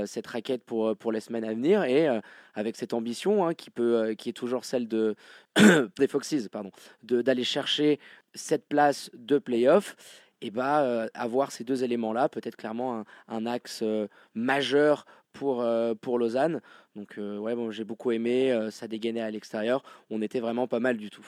cette 0.06 0.26
raquette 0.26 0.64
pour, 0.64 0.94
pour 0.96 1.12
les 1.12 1.20
semaines 1.20 1.44
à 1.44 1.52
venir. 1.54 1.84
Et 1.84 2.08
avec 2.54 2.76
cette 2.76 2.92
ambition 2.92 3.46
hein, 3.46 3.54
qui, 3.54 3.70
peut, 3.70 4.14
qui 4.18 4.28
est 4.28 4.34
toujours 4.34 4.66
celle 4.66 4.86
de, 4.86 5.14
des 5.98 6.08
Foxes, 6.08 6.48
pardon, 6.50 6.70
d'aller 7.02 7.44
chercher 7.44 7.98
cette 8.34 8.66
place 8.68 9.10
de 9.14 9.38
playoff. 9.38 9.96
Et 10.44 10.50
bah, 10.50 10.82
euh, 10.82 11.08
avoir 11.14 11.52
ces 11.52 11.64
deux 11.64 11.84
éléments-là 11.84 12.28
peut 12.28 12.42
être 12.44 12.56
clairement 12.56 13.02
un, 13.28 13.46
axe 13.46 13.80
euh, 13.82 14.08
majeur 14.34 15.06
pour, 15.32 15.62
euh, 15.62 15.94
pour 15.98 16.18
Lausanne. 16.18 16.60
Donc 16.96 17.16
ouais, 17.16 17.54
bon, 17.54 17.70
j'ai 17.70 17.82
beaucoup 17.82 18.12
aimé, 18.12 18.56
ça 18.70 18.86
dégainait 18.86 19.22
à 19.22 19.30
l'extérieur, 19.30 19.82
on 20.10 20.22
était 20.22 20.38
vraiment 20.38 20.68
pas 20.68 20.78
mal 20.78 20.96
du 20.96 21.10
tout. 21.10 21.26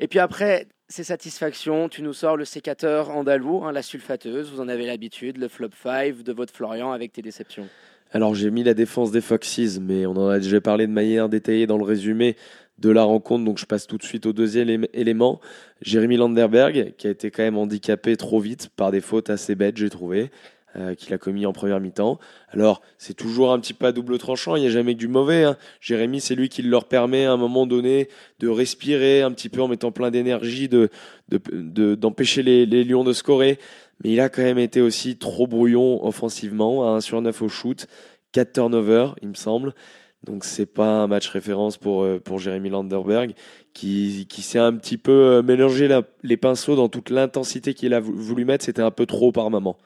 Et 0.00 0.08
puis 0.08 0.18
après, 0.18 0.66
ces 0.88 1.04
satisfactions, 1.04 1.88
tu 1.88 2.02
nous 2.02 2.14
sors 2.14 2.36
le 2.36 2.44
sécateur 2.44 3.10
andalou, 3.10 3.64
hein, 3.64 3.70
la 3.70 3.82
sulfateuse, 3.82 4.50
vous 4.50 4.60
en 4.60 4.66
avez 4.66 4.86
l'habitude, 4.86 5.36
le 5.36 5.46
flop 5.46 5.68
5 5.80 6.22
de 6.22 6.32
votre 6.32 6.52
Florian 6.52 6.90
avec 6.90 7.12
tes 7.12 7.22
déceptions. 7.22 7.68
Alors 8.14 8.34
j'ai 8.34 8.50
mis 8.50 8.62
la 8.62 8.74
défense 8.74 9.10
des 9.10 9.22
Foxes, 9.22 9.78
mais 9.80 10.04
on 10.04 10.12
en 10.12 10.28
a 10.28 10.38
déjà 10.38 10.60
parlé 10.60 10.86
de 10.86 10.92
manière 10.92 11.28
détaillée 11.28 11.66
dans 11.66 11.78
le 11.78 11.84
résumé 11.84 12.36
de 12.78 12.90
la 12.90 13.04
rencontre, 13.04 13.44
donc 13.44 13.58
je 13.58 13.66
passe 13.66 13.86
tout 13.86 13.98
de 13.98 14.02
suite 14.02 14.26
au 14.26 14.32
deuxième 14.32 14.68
élé- 14.68 14.90
élément. 14.94 15.40
Jérémy 15.82 16.16
Landerberg, 16.16 16.94
qui 16.98 17.06
a 17.06 17.10
été 17.10 17.30
quand 17.30 17.42
même 17.42 17.56
handicapé 17.58 18.16
trop 18.16 18.40
vite 18.40 18.70
par 18.76 18.90
des 18.90 19.00
fautes 19.00 19.30
assez 19.30 19.54
bêtes, 19.54 19.76
j'ai 19.76 19.90
trouvé, 19.90 20.30
euh, 20.76 20.94
qu'il 20.94 21.12
a 21.12 21.18
commis 21.18 21.44
en 21.46 21.52
première 21.52 21.80
mi-temps. 21.80 22.18
Alors 22.48 22.80
c'est 22.98 23.14
toujours 23.14 23.52
un 23.52 23.60
petit 23.60 23.74
peu 23.74 23.86
à 23.86 23.92
double 23.92 24.18
tranchant, 24.18 24.56
il 24.56 24.62
n'y 24.62 24.66
a 24.66 24.70
jamais 24.70 24.94
que 24.94 24.98
du 24.98 25.06
mauvais. 25.08 25.44
hein. 25.44 25.56
Jérémy, 25.80 26.20
c'est 26.20 26.34
lui 26.34 26.48
qui 26.48 26.62
leur 26.62 26.86
permet 26.86 27.26
à 27.26 27.32
un 27.32 27.36
moment 27.36 27.66
donné 27.66 28.08
de 28.40 28.48
respirer 28.48 29.22
un 29.22 29.30
petit 29.32 29.48
peu 29.50 29.60
en 29.60 29.68
mettant 29.68 29.92
plein 29.92 30.10
d'énergie, 30.10 30.68
de, 30.68 30.88
de- 31.30 31.94
d'empêcher 31.94 32.42
les, 32.42 32.66
les 32.66 32.84
Lions 32.84 33.04
de 33.04 33.12
scorer. 33.12 33.58
Mais 34.02 34.10
il 34.12 34.20
a 34.20 34.28
quand 34.28 34.42
même 34.42 34.58
été 34.58 34.80
aussi 34.80 35.16
trop 35.18 35.46
brouillon 35.46 36.04
offensivement, 36.04 36.88
à 36.88 36.96
1 36.96 37.00
sur 37.00 37.20
9 37.22 37.42
au 37.42 37.48
shoot, 37.48 37.86
4 38.32 38.52
turnovers, 38.54 39.14
il 39.22 39.28
me 39.28 39.34
semble. 39.34 39.74
Donc 40.24 40.44
c'est 40.44 40.66
pas 40.66 40.86
un 41.02 41.06
match 41.08 41.28
référence 41.28 41.76
pour, 41.76 42.04
euh, 42.04 42.20
pour 42.22 42.38
Jérémy 42.38 42.70
Landerberg, 42.70 43.34
qui, 43.74 44.26
qui 44.28 44.42
s'est 44.42 44.58
un 44.60 44.72
petit 44.74 44.96
peu 44.98 45.10
euh, 45.12 45.42
mélangé 45.42 45.88
la- 45.88 46.02
les 46.22 46.36
pinceaux 46.36 46.76
dans 46.76 46.88
toute 46.88 47.10
l'intensité 47.10 47.74
qu'il 47.74 47.92
a 47.94 48.00
vou- 48.00 48.14
voulu 48.14 48.44
mettre. 48.44 48.64
C'était 48.64 48.82
un 48.82 48.92
peu 48.92 49.06
trop 49.06 49.32
par 49.32 49.50
moment. 49.50 49.76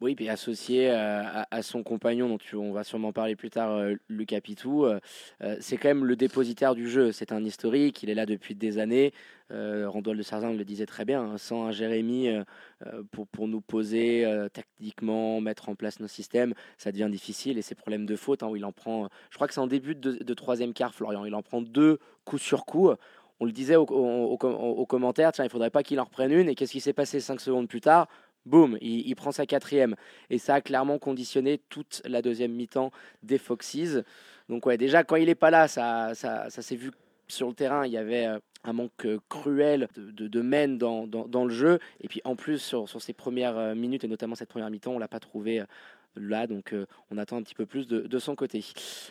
Oui, 0.00 0.14
puis 0.16 0.28
associé 0.28 0.90
euh, 0.90 1.22
à, 1.50 1.62
son 1.62 1.82
compagnon, 1.82 2.28
dont 2.28 2.38
on 2.58 2.72
va 2.72 2.84
sûrement 2.84 3.12
parler 3.12 3.36
plus 3.36 3.48
tard, 3.48 3.70
euh, 3.70 3.94
Lucas 4.08 4.40
Pitou, 4.40 4.84
euh, 4.84 4.98
c'est 5.60 5.76
quand 5.78 5.88
même 5.88 6.04
le 6.04 6.16
dépositaire 6.16 6.74
du 6.74 6.88
jeu. 6.90 7.12
C'est 7.12 7.32
un 7.32 7.42
historique, 7.44 8.02
il 8.02 8.10
est 8.10 8.14
là 8.14 8.26
depuis 8.26 8.54
des 8.54 8.78
années. 8.78 9.12
Euh, 9.50 9.88
de 10.00 10.22
Sarzin 10.22 10.52
le 10.52 10.64
disait 10.64 10.84
très 10.86 11.04
bien, 11.04 11.22
hein, 11.22 11.38
sans 11.38 11.64
un 11.66 11.72
Jérémy 11.72 12.28
pour, 13.12 13.26
pour 13.28 13.48
nous 13.48 13.60
poser 13.60 14.26
tactiquement, 14.52 15.40
mettre 15.40 15.68
en 15.68 15.74
place 15.74 16.00
nos 16.00 16.08
systèmes, 16.08 16.54
ça 16.76 16.92
devient 16.92 17.08
difficile. 17.10 17.56
Et 17.56 17.62
ces 17.62 17.74
problèmes 17.74 18.04
de 18.04 18.16
faute, 18.16 18.42
hein, 18.42 18.48
où 18.48 18.56
il 18.56 18.64
en 18.64 18.72
prend, 18.72 19.08
je 19.30 19.36
crois 19.36 19.46
que 19.48 19.54
c'est 19.54 19.60
en 19.60 19.66
début 19.66 19.94
de, 19.94 20.34
troisième 20.34 20.74
quart, 20.74 20.94
Florian, 20.94 21.24
il 21.24 21.34
en 21.34 21.42
prend 21.42 21.62
deux 21.62 21.98
coup 22.24 22.38
sur 22.38 22.66
coup. 22.66 22.90
On 23.40 23.44
le 23.46 23.52
disait 23.52 23.76
au, 23.76 23.84
au, 23.84 24.36
au- 24.40 24.46
au 24.46 24.86
commentaire, 24.86 25.32
tiens, 25.32 25.44
il 25.44 25.50
faudrait 25.50 25.70
pas 25.70 25.82
qu'il 25.82 25.98
en 26.00 26.04
reprenne 26.04 26.32
une. 26.32 26.48
Et 26.48 26.54
qu'est-ce 26.54 26.72
qui 26.72 26.80
s'est 26.80 26.92
passé 26.92 27.20
cinq 27.20 27.40
secondes 27.40 27.68
plus 27.68 27.80
tard? 27.80 28.08
Boum, 28.46 28.76
il, 28.82 29.14
prend 29.14 29.32
sa 29.32 29.46
quatrième. 29.46 29.94
Et 30.28 30.38
ça 30.38 30.56
a 30.56 30.60
clairement 30.60 30.98
conditionné 30.98 31.60
toute 31.68 32.02
la 32.04 32.20
deuxième 32.20 32.52
mi-temps 32.52 32.90
des 33.22 33.38
Foxes. 33.38 34.02
Donc 34.48 34.66
ouais, 34.66 34.76
déjà 34.76 35.02
quand 35.02 35.16
il 35.16 35.28
est 35.28 35.34
pas 35.34 35.50
là, 35.50 35.68
ça, 35.68 36.12
s'est 36.14 36.76
vu 36.76 36.90
sur 37.26 37.48
le 37.48 37.54
terrain. 37.54 37.86
Il 37.86 37.92
y 37.92 37.96
avait 37.96 38.26
euh, 38.26 38.38
un 38.64 38.74
manque 38.74 39.06
euh, 39.06 39.18
cruel 39.30 39.88
de, 39.96 40.28
de, 40.28 40.76
dans, 40.76 41.44
le 41.44 41.50
jeu. 41.50 41.78
Et 42.02 42.08
puis 42.08 42.20
en 42.24 42.36
plus 42.36 42.58
sur, 42.58 42.88
sur 42.88 43.00
ces 43.00 43.14
premières 43.14 43.56
euh, 43.56 43.74
minutes 43.74 44.04
et 44.04 44.08
notamment 44.08 44.34
cette 44.34 44.50
première 44.50 44.70
mi-temps, 44.70 44.92
on 44.92 44.98
l'a 44.98 45.08
pas 45.08 45.20
trouvé 45.20 45.62
là. 46.16 46.46
Donc 46.46 46.74
on 47.10 47.16
attend 47.16 47.38
un 47.38 47.42
petit 47.42 47.54
peu 47.54 47.64
plus 47.64 47.88
de, 47.88 48.18
son 48.18 48.34
côté. 48.36 48.62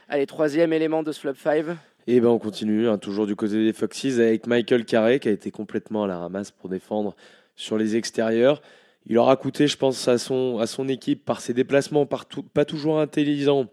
Allez, 0.10 0.28
troisième 0.28 0.74
élément 0.74 1.02
de 1.02 1.12
ce 1.12 1.20
flop 1.20 1.36
5. 1.36 1.66
Et 2.06 2.20
ben 2.20 2.28
on 2.28 2.38
continue, 2.38 2.88
hein, 2.88 2.98
toujours 2.98 3.26
du 3.26 3.36
côté 3.36 3.64
des 3.64 3.74
Foxes, 3.74 4.20
avec 4.20 4.46
Michael 4.46 4.86
Carré, 4.86 5.20
qui 5.20 5.30
a 5.30 5.32
été 5.32 5.52
complètement 5.52 6.04
à 6.04 6.08
la 6.08 6.18
ramasse 6.20 6.52
pour 6.52 6.70
défendre 6.70 7.16
sur 7.56 7.78
les 7.78 7.96
extérieurs. 7.96 8.62
Il 9.06 9.18
aura 9.18 9.36
coûté, 9.36 9.68
je 9.68 9.78
pense, 9.78 10.08
à 10.08 10.18
son, 10.18 10.60
à 10.60 10.68
son 10.68 10.88
équipe 10.88 11.26
par 11.26 11.42
ses 11.42 11.54
déplacements, 11.54 12.06
pas 12.06 12.66
toujours 12.66 13.00
intelligents. 13.00 13.68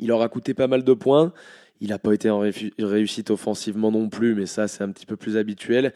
Il 0.00 0.10
aura 0.12 0.28
coûté 0.28 0.54
pas 0.54 0.66
mal 0.66 0.82
de 0.82 0.92
points. 0.92 1.32
Il 1.80 1.88
n'a 1.88 1.98
pas 1.98 2.12
été 2.12 2.30
en 2.30 2.40
réussite 2.78 3.30
offensivement 3.30 3.92
non 3.92 4.08
plus, 4.08 4.34
mais 4.34 4.46
ça, 4.46 4.66
c'est 4.66 4.82
un 4.82 4.90
petit 4.90 5.06
peu 5.06 5.16
plus 5.16 5.36
habituel. 5.36 5.92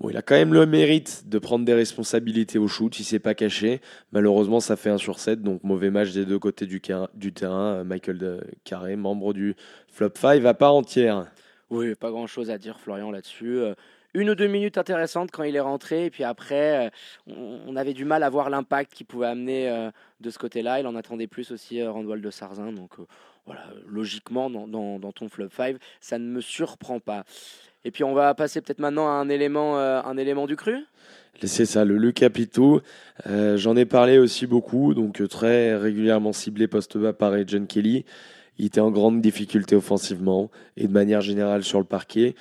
Bon, 0.00 0.10
il 0.10 0.16
a 0.16 0.22
quand 0.22 0.34
même 0.34 0.52
le 0.52 0.66
mérite 0.66 1.28
de 1.28 1.38
prendre 1.38 1.64
des 1.64 1.74
responsabilités 1.74 2.58
au 2.58 2.66
shoot. 2.66 2.98
Il 2.98 3.04
s'est 3.04 3.20
pas 3.20 3.34
caché. 3.34 3.80
Malheureusement, 4.12 4.60
ça 4.60 4.76
fait 4.76 4.90
1 4.90 4.98
sur 4.98 5.18
7, 5.18 5.42
donc 5.42 5.62
mauvais 5.62 5.90
match 5.90 6.12
des 6.12 6.24
deux 6.24 6.38
côtés 6.38 6.66
du, 6.66 6.82
du 7.14 7.32
terrain. 7.32 7.76
Euh, 7.76 7.84
Michael 7.84 8.44
Carré, 8.64 8.96
membre 8.96 9.32
du 9.32 9.54
flop 9.88 10.10
5 10.14 10.44
à 10.44 10.54
part 10.54 10.74
entière. 10.74 11.26
Oui, 11.70 11.94
pas 11.94 12.10
grand 12.10 12.26
chose 12.26 12.50
à 12.50 12.58
dire, 12.58 12.78
Florian, 12.78 13.10
là-dessus. 13.10 13.60
Une 14.14 14.30
ou 14.30 14.34
deux 14.34 14.46
minutes 14.46 14.78
intéressantes 14.78 15.30
quand 15.30 15.42
il 15.42 15.56
est 15.56 15.60
rentré, 15.60 16.06
et 16.06 16.10
puis 16.10 16.24
après, 16.24 16.86
euh, 16.86 16.90
on, 17.66 17.76
avait 17.76 17.94
du 17.94 18.04
mal 18.04 18.22
à 18.22 18.30
voir 18.30 18.48
l'impact 18.48 18.94
qu'il 18.94 19.06
pouvait 19.06 19.26
amener 19.26 19.68
euh, 19.68 19.90
de 20.20 20.30
ce 20.30 20.38
côté-là. 20.38 20.80
Il 20.80 20.86
en 20.86 20.94
attendait 20.94 21.26
plus 21.26 21.50
aussi, 21.50 21.80
euh, 21.80 21.90
Randwall 21.90 22.20
de 22.20 22.30
Sarzin. 22.30 22.72
Donc 22.72 22.92
voilà, 23.46 23.62
logiquement, 23.86 24.48
dans, 24.50 25.12
ton 25.12 25.28
flop 25.28 25.48
5, 25.50 25.76
ça 26.00 26.18
ne 26.18 26.26
me 26.26 26.40
surprend 26.40 27.00
pas. 27.00 27.24
Et 27.84 27.90
puis 27.90 28.04
on 28.04 28.14
va 28.14 28.34
passer 28.34 28.60
peut-être 28.60 28.78
maintenant 28.78 29.08
à 29.08 29.12
un 29.12 29.28
élément, 29.28 29.76
un 29.76 30.16
élément 30.16 30.46
du 30.46 30.56
cru. 30.56 30.86
C'est 31.42 31.66
ça, 31.66 31.84
le 31.84 31.98
Luca 31.98 32.30
Pitou. 32.30 32.80
Euh, 33.26 33.56
J'en 33.58 33.76
ai 33.76 33.84
parlé 33.84 34.18
aussi 34.18 34.46
beaucoup, 34.46 34.94
donc 34.94 35.26
très 35.28 35.76
régulièrement 35.76 36.32
ciblé 36.32 36.68
poste 36.68 36.96
bas 36.96 37.12
par 37.12 37.34
John 37.46 37.66
Kelly. 37.66 38.04
Il 38.58 38.66
était 38.66 38.80
en 38.80 38.90
grande 38.90 39.20
difficulté 39.20 39.76
offensivement 39.76 40.50
et 40.76 40.86
de 40.86 40.92
manière 40.92 41.20
générale 41.20 41.64
sur 41.64 41.78
le 41.78 41.84
parquet. 41.84 42.34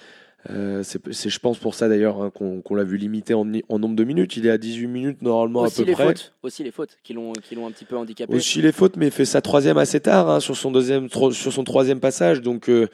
Euh, 0.50 0.84
c'est, 0.84 1.30
je 1.30 1.40
pense 1.40 1.58
pour 1.58 1.74
ça 1.74 1.88
d'ailleurs 1.88 2.22
hein, 2.22 2.30
qu'on, 2.30 2.76
l'a 2.76 2.84
vu 2.84 2.98
limité 2.98 3.34
en, 3.34 3.50
en, 3.70 3.80
nombre 3.80 3.96
de 3.96 4.04
minutes. 4.04 4.36
Il 4.36 4.46
est 4.46 4.50
à 4.50 4.58
18 4.58 4.88
minutes 4.88 5.22
normalement 5.22 5.62
aussi 5.62 5.82
à 5.82 5.84
peu 5.84 5.90
les 5.90 5.94
près. 5.94 6.06
Fautes, 6.08 6.34
aussi 6.44 6.64
les 6.64 6.72
fautes 6.72 6.98
qui 7.04 7.14
l'ont, 7.14 7.32
qui 7.32 7.56
l'ont 7.56 7.68
un 7.68 7.72
petit 7.72 7.86
peu 7.86 7.96
handicapé. 7.96 8.34
Aussi 8.34 8.62
les 8.62 8.74
fautes, 8.74 8.98
mais 8.98 9.08
il 9.08 9.12
fait 9.12 9.26
sa 9.26 9.42
troisième 9.42 9.78
assez 9.78 10.02
tard 10.02 10.30
hein, 10.30 10.40
sur, 10.42 10.58
son 10.58 10.72
deuxième, 10.72 11.08
sur 11.10 11.54
son 11.54 11.64
troisième 11.64 12.02
passage. 12.02 12.42
Donc 12.42 12.70
euh, 12.70 12.88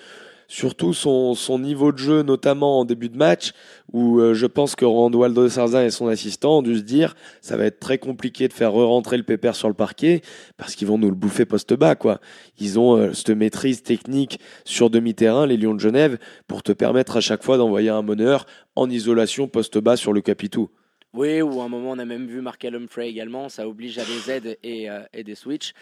surtout 0.50 0.94
son, 0.94 1.36
son 1.36 1.60
niveau 1.60 1.94
de 1.94 1.98
jeu, 2.00 2.24
notamment 2.24 2.80
en 2.80 2.86
début 2.86 3.08
de 3.08 3.16
match, 3.16 3.54
où 3.94 4.20
euh, 4.20 4.34
je 4.34 4.48
pense 4.48 4.76
que 4.76 4.84
Randwaldo 4.84 5.48
Sarzin 5.48 5.86
et 5.86 5.92
son 5.92 6.08
assistant 6.08 6.58
ont 6.58 6.62
dû 6.62 6.76
se 6.76 6.82
dire 6.82 7.16
ça 7.40 7.56
va 7.56 7.66
être 7.66 7.80
très 7.80 8.00
compliqué 8.00 8.48
de 8.48 8.54
faire 8.54 8.74
re-rentrer 8.74 9.16
le 9.16 9.24
pépère 9.24 9.56
sur 9.56 9.70
le 9.70 9.74
parquet 9.76 10.22
parce 10.58 10.76
qu'ils 10.76 10.88
vont 10.88 10.98
nous 10.98 11.10
le 11.10 11.16
bouffer 11.16 11.46
poste 11.46 11.74
bas 11.76 11.96
quoi. 11.96 12.20
Ils 12.60 12.80
ont 12.80 12.98
euh, 12.98 13.14
cette 13.14 13.30
maîtrise 13.30 13.84
technique 13.84 14.40
sur 14.66 14.90
demi-terrain 14.90 15.46
les 15.46 15.56
Lions 15.56 15.76
de 15.76 15.80
Genève 15.80 16.18
pour 16.48 16.64
te 16.64 16.72
permettre 16.72 17.18
à 17.18 17.22
chaque 17.22 17.44
fois 17.44 17.58
d'envoyer 17.58 17.90
un 17.90 18.02
meneur 18.02 18.46
en 18.76 18.90
isolation 18.90 19.48
poste 19.48 19.78
bas 19.78 19.96
sur 19.96 20.14
le 20.14 20.22
Capitou. 20.22 20.70
Oui, 21.14 21.42
ou 21.42 21.62
à 21.62 21.66
un 21.66 21.70
moment 21.70 21.92
on 21.92 22.00
a 22.00 22.06
même 22.06 22.26
vu 22.26 22.42
Markel 22.42 22.76
Humphrey 22.76 23.08
également, 23.08 23.50
ça 23.50 23.68
oblige 23.68 24.00
à 24.00 24.04
des 24.04 24.32
aides 24.32 24.58
et, 24.64 24.90
euh, 24.90 25.02
et 25.14 25.24
des 25.24 25.36
switches. 25.36 25.74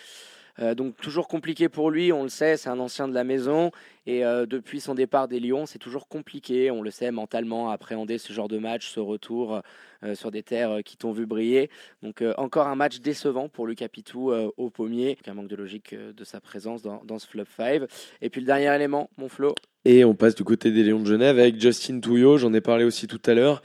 Euh, 0.60 0.76
donc 0.76 0.98
toujours 0.98 1.28
compliqué 1.28 1.70
pour 1.70 1.92
lui, 1.92 2.12
on 2.12 2.24
le 2.24 2.30
sait, 2.30 2.58
c'est 2.58 2.70
un 2.70 2.80
ancien 2.80 3.08
de 3.08 3.14
la 3.14 3.24
maison 3.24 3.72
et 4.06 4.26
euh, 4.26 4.46
depuis 4.46 4.80
son 4.80 4.96
départ 4.96 5.28
des 5.28 5.40
Lions, 5.40 5.66
c'est 5.66 5.78
toujours 5.80 6.08
compliqué, 6.08 6.72
on 6.72 6.82
le 6.82 6.90
sait 6.90 7.12
mentalement, 7.12 7.70
à 7.70 7.74
appréhender 7.74 8.18
ce 8.18 8.34
genre 8.34 8.48
de 8.48 8.58
match, 8.58 8.90
ce 8.90 9.00
retour 9.00 9.62
euh, 10.04 10.16
sur 10.16 10.32
des 10.32 10.44
terres 10.44 10.80
qui 10.84 10.98
t'ont 10.98 11.12
vu 11.12 11.26
briller. 11.26 11.70
Donc 12.02 12.24
encore 12.38 12.68
un 12.68 12.76
match 12.76 13.00
décevant 13.00 13.50
pour 13.50 13.68
Lucas 13.68 13.90
Pitou 13.90 14.32
au 14.32 14.70
pommier, 14.70 15.18
un 15.28 15.34
manque 15.34 15.48
de 15.48 15.56
logique 15.56 15.94
de 15.94 16.24
sa 16.24 16.40
présence 16.40 16.82
dans, 16.82 17.04
dans 17.04 17.20
ce 17.20 17.28
flop 17.28 17.44
5. 17.56 17.84
Et 18.22 18.30
puis 18.30 18.42
le 18.42 18.48
dernier 18.48 18.74
élément, 18.74 19.10
mon 19.18 19.30
Flo. 19.30 19.54
Et 19.86 20.06
on 20.06 20.16
passe 20.16 20.36
du 20.36 20.44
côté 20.44 20.72
des 20.72 20.84
Lions 20.84 21.00
de 21.00 21.06
Genève 21.06 21.38
avec 21.40 21.60
Justin 21.60 22.00
Touillot, 22.00 22.38
j'en 22.38 22.54
ai 22.54 22.62
parlé 22.62 22.84
aussi 22.84 23.08
tout 23.08 23.22
à 23.26 23.34
l'heure. 23.34 23.62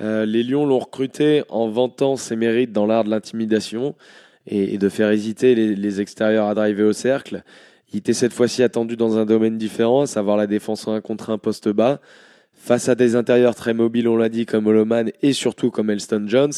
les 0.00 0.42
Lions 0.42 0.66
l'ont 0.66 0.78
recruté 0.78 1.42
en 1.48 1.68
vantant 1.68 2.16
ses 2.16 2.36
mérites 2.36 2.72
dans 2.72 2.86
l'art 2.86 3.04
de 3.04 3.10
l'intimidation 3.10 3.94
et, 4.46 4.78
de 4.78 4.88
faire 4.88 5.10
hésiter 5.10 5.54
les, 5.54 6.00
extérieurs 6.00 6.48
à 6.48 6.54
driver 6.54 6.84
au 6.84 6.92
cercle. 6.92 7.42
Il 7.92 7.98
était 7.98 8.12
cette 8.12 8.32
fois-ci 8.32 8.62
attendu 8.62 8.96
dans 8.96 9.18
un 9.18 9.26
domaine 9.26 9.58
différent, 9.58 10.02
à 10.02 10.06
savoir 10.06 10.36
la 10.36 10.46
défense 10.46 10.88
en 10.88 10.94
un 10.94 11.00
contre 11.00 11.30
un 11.30 11.38
poste 11.38 11.68
bas, 11.68 12.00
face 12.54 12.88
à 12.88 12.94
des 12.94 13.16
intérieurs 13.16 13.54
très 13.54 13.74
mobiles, 13.74 14.08
on 14.08 14.16
l'a 14.16 14.28
dit, 14.28 14.46
comme 14.46 14.66
Holoman 14.66 15.10
et 15.22 15.32
surtout 15.32 15.70
comme 15.70 15.90
Elston 15.90 16.24
Jones. 16.26 16.52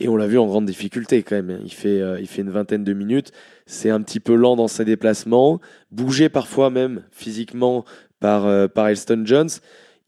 Et 0.00 0.08
on 0.08 0.16
l'a 0.16 0.26
vu 0.26 0.38
en 0.38 0.46
grande 0.46 0.66
difficulté 0.66 1.22
quand 1.22 1.36
même. 1.36 1.60
Il 1.64 1.72
fait, 1.72 2.00
euh, 2.00 2.18
il 2.20 2.26
fait 2.26 2.42
une 2.42 2.50
vingtaine 2.50 2.82
de 2.82 2.92
minutes. 2.92 3.30
C'est 3.66 3.90
un 3.90 4.00
petit 4.02 4.20
peu 4.20 4.34
lent 4.34 4.56
dans 4.56 4.68
ses 4.68 4.84
déplacements, 4.84 5.60
bougé 5.90 6.28
parfois 6.28 6.70
même 6.70 7.02
physiquement 7.12 7.84
par, 8.18 8.46
euh, 8.46 8.66
par 8.68 8.88
Elston 8.88 9.22
Jones 9.24 9.50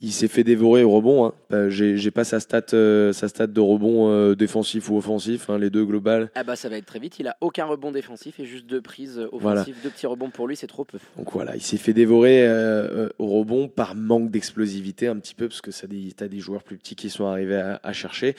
il 0.04 0.12
s'est 0.12 0.28
fait 0.28 0.44
dévorer 0.44 0.84
au 0.84 0.90
rebond. 0.90 1.24
Hein. 1.24 1.32
Euh, 1.52 1.70
j'ai 1.70 2.10
pas 2.10 2.24
sa 2.24 2.38
stat, 2.38 2.66
euh, 2.74 3.12
sa 3.12 3.28
stat 3.28 3.46
de 3.46 3.60
rebond 3.60 4.10
euh, 4.10 4.34
défensif 4.34 4.90
ou 4.90 4.98
offensif, 4.98 5.48
hein, 5.48 5.58
les 5.58 5.70
deux 5.70 5.84
globales. 5.84 6.30
Ah 6.34 6.44
bah 6.44 6.56
ça 6.56 6.68
va 6.68 6.76
être 6.76 6.84
très 6.86 6.98
vite. 6.98 7.18
Il 7.18 7.26
a 7.26 7.36
aucun 7.40 7.64
rebond 7.64 7.90
défensif 7.90 8.38
et 8.38 8.44
juste 8.44 8.66
deux 8.66 8.82
prises 8.82 9.18
offensives, 9.18 9.40
voilà. 9.40 9.64
deux 9.82 9.90
petits 9.90 10.06
rebonds 10.06 10.30
pour 10.30 10.46
lui, 10.46 10.56
c'est 10.56 10.66
trop 10.66 10.84
peu. 10.84 10.98
Donc 11.16 11.32
voilà, 11.32 11.56
il 11.56 11.62
s'est 11.62 11.78
fait 11.78 11.94
dévorer 11.94 12.46
euh, 12.46 13.08
au 13.18 13.26
rebond 13.26 13.68
par 13.68 13.94
manque 13.94 14.30
d'explosivité 14.30 15.06
un 15.06 15.16
petit 15.16 15.34
peu 15.34 15.48
parce 15.48 15.62
que 15.62 15.70
ça 15.70 15.86
des, 15.86 16.14
as 16.20 16.28
des 16.28 16.40
joueurs 16.40 16.62
plus 16.62 16.76
petits 16.76 16.96
qui 16.96 17.08
sont 17.08 17.26
arrivés 17.26 17.56
à, 17.56 17.80
à 17.82 17.92
chercher. 17.92 18.36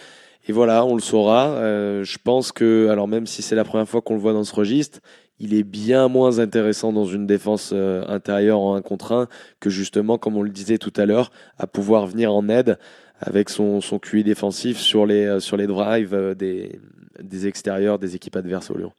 Et 0.47 0.51
voilà, 0.51 0.85
on 0.85 0.93
le 0.93 1.01
saura. 1.01 1.57
je 2.03 2.17
pense 2.23 2.51
que, 2.51 2.89
alors 2.89 3.07
même 3.07 3.25
si 3.25 3.41
c'est 3.41 3.55
la 3.55 3.63
première 3.63 3.89
fois 3.89 4.03
qu'on 4.03 4.13
le 4.13 4.19
voit 4.19 4.33
dans 4.33 4.43
ce 4.43 4.53
registre, 4.53 4.99
il 5.39 5.53
est 5.53 5.63
bien 5.63 6.07
moins 6.07 6.39
intéressant 6.39 6.93
dans 6.93 7.05
une 7.05 7.27
défense 7.27 7.71
euh, 7.73 8.05
intérieure 8.07 8.59
en 8.59 8.75
1 8.75 8.81
contre 8.81 9.11
1 9.11 9.27
que 9.59 9.69
justement, 9.69 10.17
comme 10.17 10.37
on 10.37 10.43
le 10.43 10.49
disait 10.49 10.77
tout 10.77 10.93
à 10.95 11.05
l'heure, 11.05 11.31
à 11.57 11.67
pouvoir 11.67 12.07
venir 12.07 12.33
en 12.33 12.47
aide 12.47 12.77
avec 13.19 13.49
son, 13.49 13.81
son 13.81 13.99
QI 13.99 14.23
défensif 14.23 14.77
sur 14.77 15.05
les, 15.05 15.25
euh, 15.25 15.39
sur 15.39 15.57
les 15.57 15.67
drives 15.67 16.13
euh, 16.13 16.33
des, 16.33 16.79
des 17.21 17.47
extérieurs 17.47 17.99
des 17.99 18.15
équipes 18.15 18.35
adverses 18.35 18.71
au 18.71 18.77
Lyon. 18.77 18.93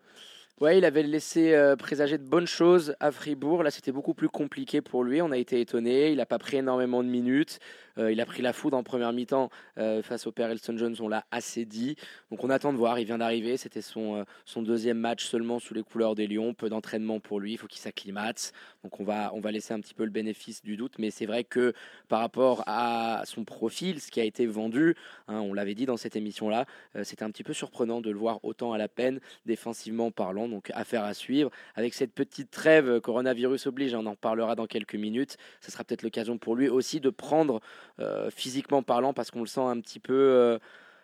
Ouais, 0.58 0.78
il 0.78 0.86
avait 0.86 1.02
laissé 1.02 1.52
euh, 1.52 1.76
présager 1.76 2.16
de 2.16 2.24
bonnes 2.24 2.46
choses 2.46 2.96
à 2.98 3.12
Fribourg. 3.12 3.62
Là, 3.62 3.70
c'était 3.70 3.92
beaucoup 3.92 4.14
plus 4.14 4.30
compliqué 4.30 4.80
pour 4.80 5.04
lui. 5.04 5.20
On 5.20 5.30
a 5.30 5.36
été 5.36 5.60
étonné. 5.60 6.12
Il 6.12 6.16
n'a 6.16 6.24
pas 6.24 6.38
pris 6.38 6.56
énormément 6.56 7.02
de 7.02 7.08
minutes. 7.10 7.58
Euh, 7.98 8.10
il 8.10 8.22
a 8.22 8.24
pris 8.24 8.40
la 8.40 8.54
foudre 8.54 8.74
en 8.74 8.82
première 8.82 9.12
mi-temps 9.12 9.50
euh, 9.76 10.02
face 10.02 10.26
au 10.26 10.32
père 10.32 10.48
Elton 10.48 10.78
Jones. 10.78 10.96
On 11.00 11.08
l'a 11.08 11.26
assez 11.30 11.66
dit. 11.66 11.96
Donc, 12.30 12.42
on 12.42 12.48
attend 12.48 12.72
de 12.72 12.78
voir. 12.78 12.98
Il 12.98 13.04
vient 13.04 13.18
d'arriver. 13.18 13.58
C'était 13.58 13.82
son, 13.82 14.24
son 14.46 14.62
deuxième 14.62 14.96
match 14.96 15.26
seulement 15.26 15.58
sous 15.58 15.74
les 15.74 15.82
couleurs 15.82 16.14
des 16.14 16.26
Lions. 16.26 16.54
Peu 16.54 16.70
d'entraînement 16.70 17.20
pour 17.20 17.38
lui. 17.38 17.52
Il 17.52 17.58
faut 17.58 17.66
qu'il 17.66 17.82
s'acclimate. 17.82 18.54
Donc, 18.82 18.98
on 18.98 19.04
va, 19.04 19.30
laisser 19.50 19.74
un 19.74 19.80
petit 19.80 19.92
peu 19.92 20.04
le 20.04 20.10
bénéfice 20.10 20.62
du 20.62 20.78
doute. 20.78 20.94
Mais 20.98 21.10
c'est 21.10 21.26
vrai 21.26 21.44
que 21.44 21.74
par 22.08 22.20
rapport 22.20 22.64
à 22.66 23.24
son 23.26 23.44
profil, 23.44 24.00
ce 24.00 24.10
qui 24.10 24.20
a 24.20 24.24
été 24.24 24.46
vendu, 24.46 24.96
hein, 25.28 25.38
on 25.38 25.52
l'avait 25.52 25.74
dit 25.74 25.84
dans 25.84 25.98
cette 25.98 26.16
émission-là, 26.16 26.64
c'était 27.02 27.24
un 27.24 27.30
petit 27.30 27.44
peu 27.44 27.52
surprenant 27.52 28.00
de 28.00 28.08
le 28.08 28.16
voir 28.16 28.42
autant 28.42 28.72
à 28.72 28.78
la 28.78 28.88
peine 28.88 29.20
défensivement 29.44 30.10
parlant 30.10 30.45
donc 30.48 30.70
affaire 30.74 31.04
à 31.04 31.14
suivre. 31.14 31.50
Avec 31.74 31.94
cette 31.94 32.12
petite 32.12 32.50
trêve, 32.50 33.00
coronavirus 33.00 33.66
oblige, 33.66 33.94
on 33.94 34.06
en 34.06 34.14
parlera 34.14 34.54
dans 34.54 34.66
quelques 34.66 34.94
minutes. 34.94 35.36
Ce 35.60 35.70
sera 35.70 35.84
peut-être 35.84 36.02
l'occasion 36.02 36.38
pour 36.38 36.56
lui 36.56 36.68
aussi 36.68 37.00
de 37.00 37.10
prendre 37.10 37.60
euh, 38.00 38.30
physiquement 38.30 38.82
parlant, 38.82 39.12
parce 39.12 39.30
qu'on 39.30 39.40
le 39.40 39.46
sent 39.46 39.60
un 39.60 39.80
petit 39.80 40.00
peu. 40.00 40.14
Euh, 40.14 40.58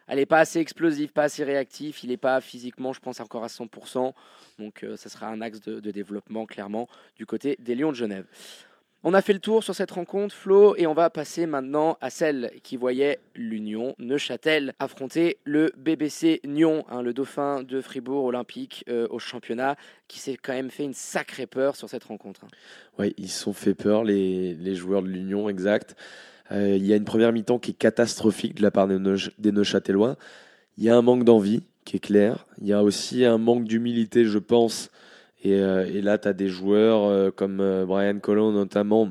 elle 0.08 0.18
n'est 0.18 0.26
pas 0.26 0.40
assez 0.40 0.58
explosif, 0.58 1.12
pas 1.12 1.24
assez 1.24 1.44
réactif. 1.44 2.02
Il 2.02 2.10
n'est 2.10 2.16
pas 2.16 2.40
physiquement, 2.40 2.92
je 2.92 3.00
pense, 3.00 3.20
encore 3.20 3.44
à 3.44 3.46
100%. 3.46 4.12
Donc, 4.58 4.82
euh, 4.82 4.96
ça 4.96 5.08
sera 5.08 5.28
un 5.28 5.40
axe 5.40 5.60
de, 5.60 5.80
de 5.80 5.90
développement, 5.90 6.44
clairement, 6.44 6.88
du 7.16 7.24
côté 7.24 7.56
des 7.60 7.74
Lions 7.74 7.90
de 7.90 7.96
Genève. 7.96 8.26
On 9.04 9.14
a 9.14 9.20
fait 9.22 9.32
le 9.32 9.40
tour 9.40 9.64
sur 9.64 9.74
cette 9.74 9.90
rencontre, 9.90 10.32
Flo, 10.32 10.76
et 10.76 10.86
on 10.86 10.94
va 10.94 11.10
passer 11.10 11.46
maintenant 11.46 11.98
à 12.00 12.08
celle 12.08 12.52
qui 12.62 12.76
voyait 12.76 13.18
l'Union 13.34 13.96
Neuchâtel 13.98 14.74
affronter 14.78 15.38
le 15.42 15.72
BBC 15.76 16.40
Nyon, 16.46 16.84
hein, 16.88 17.02
le 17.02 17.12
dauphin 17.12 17.64
de 17.64 17.80
Fribourg 17.80 18.26
olympique 18.26 18.84
euh, 18.88 19.08
au 19.10 19.18
championnat, 19.18 19.74
qui 20.06 20.20
s'est 20.20 20.36
quand 20.40 20.52
même 20.52 20.70
fait 20.70 20.84
une 20.84 20.94
sacrée 20.94 21.48
peur 21.48 21.74
sur 21.74 21.88
cette 21.88 22.04
rencontre. 22.04 22.44
Hein. 22.44 22.48
Oui, 22.96 23.12
ils 23.18 23.28
se 23.28 23.42
sont 23.42 23.52
fait 23.52 23.74
peur, 23.74 24.04
les, 24.04 24.74
joueurs 24.76 25.02
de 25.02 25.08
l'Union, 25.08 25.48
exact. 25.48 25.96
Euh, 26.52 26.76
il 26.76 26.86
y 26.86 26.92
a 26.92 26.96
une 26.96 27.04
première 27.04 27.32
mi-temps 27.32 27.58
qui 27.58 27.72
est 27.72 27.74
catastrophique 27.74 28.54
de 28.54 28.62
la 28.62 28.70
part 28.70 28.86
des, 28.86 29.00
des 29.38 29.50
Neuchâtelois. 29.50 30.16
Il 30.78 30.84
y 30.84 30.90
a 30.90 30.96
un 30.96 31.02
manque 31.02 31.24
d'envie 31.24 31.64
qui 31.84 31.96
est 31.96 32.00
clair. 32.00 32.46
Il 32.60 32.68
y 32.68 32.72
a 32.72 32.84
aussi 32.84 33.24
un 33.24 33.38
manque 33.38 33.64
d'humilité, 33.64 34.26
je 34.26 34.38
pense, 34.38 34.90
et, 35.42 35.54
euh, 35.54 35.84
et 35.92 36.00
là, 36.00 36.18
tu 36.18 36.28
as 36.28 36.32
des 36.32 36.48
joueurs 36.48 37.04
euh, 37.04 37.30
comme 37.30 37.60
euh, 37.60 37.84
Brian 37.84 38.18
Colon 38.20 38.52
notamment, 38.52 39.10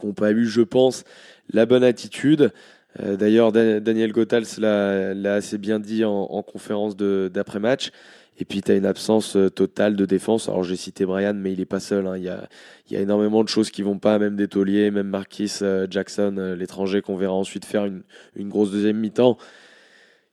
qui 0.00 0.06
n'ont 0.06 0.14
pas 0.14 0.32
eu, 0.32 0.46
je 0.46 0.62
pense, 0.62 1.04
la 1.52 1.66
bonne 1.66 1.84
attitude. 1.84 2.52
D'ailleurs, 2.98 3.52
Daniel 3.52 4.10
Gotals 4.10 4.58
l'a 4.58 5.34
assez 5.34 5.56
bien 5.56 5.78
dit 5.78 6.04
en, 6.04 6.10
en 6.10 6.42
conférence 6.42 6.96
d'après-match. 6.96 7.92
Et 8.38 8.44
puis, 8.44 8.60
tu 8.60 8.72
as 8.72 8.74
une 8.74 8.86
absence 8.86 9.36
totale 9.54 9.94
de 9.94 10.04
défense. 10.04 10.48
Alors, 10.48 10.64
j'ai 10.64 10.74
cité 10.74 11.04
Brian, 11.04 11.34
mais 11.34 11.52
il 11.52 11.60
n'est 11.60 11.64
pas 11.64 11.78
seul. 11.78 12.08
Hein. 12.08 12.16
Il, 12.16 12.24
y 12.24 12.28
a, 12.96 13.00
énormément 13.00 13.44
de 13.44 13.48
choses 13.48 13.70
qui 13.70 13.82
vont 13.82 13.98
pas, 13.98 14.18
même 14.18 14.34
des 14.34 14.48
tauliers, 14.48 14.90
même 14.90 15.06
Marquis 15.08 15.60
Jackson, 15.88 16.54
l'étranger 16.58 17.00
qu'on 17.00 17.16
verra 17.16 17.34
ensuite 17.34 17.64
faire 17.64 17.84
une, 17.84 18.02
grosse 18.48 18.72
deuxième 18.72 18.96
mi-temps. 18.96 19.38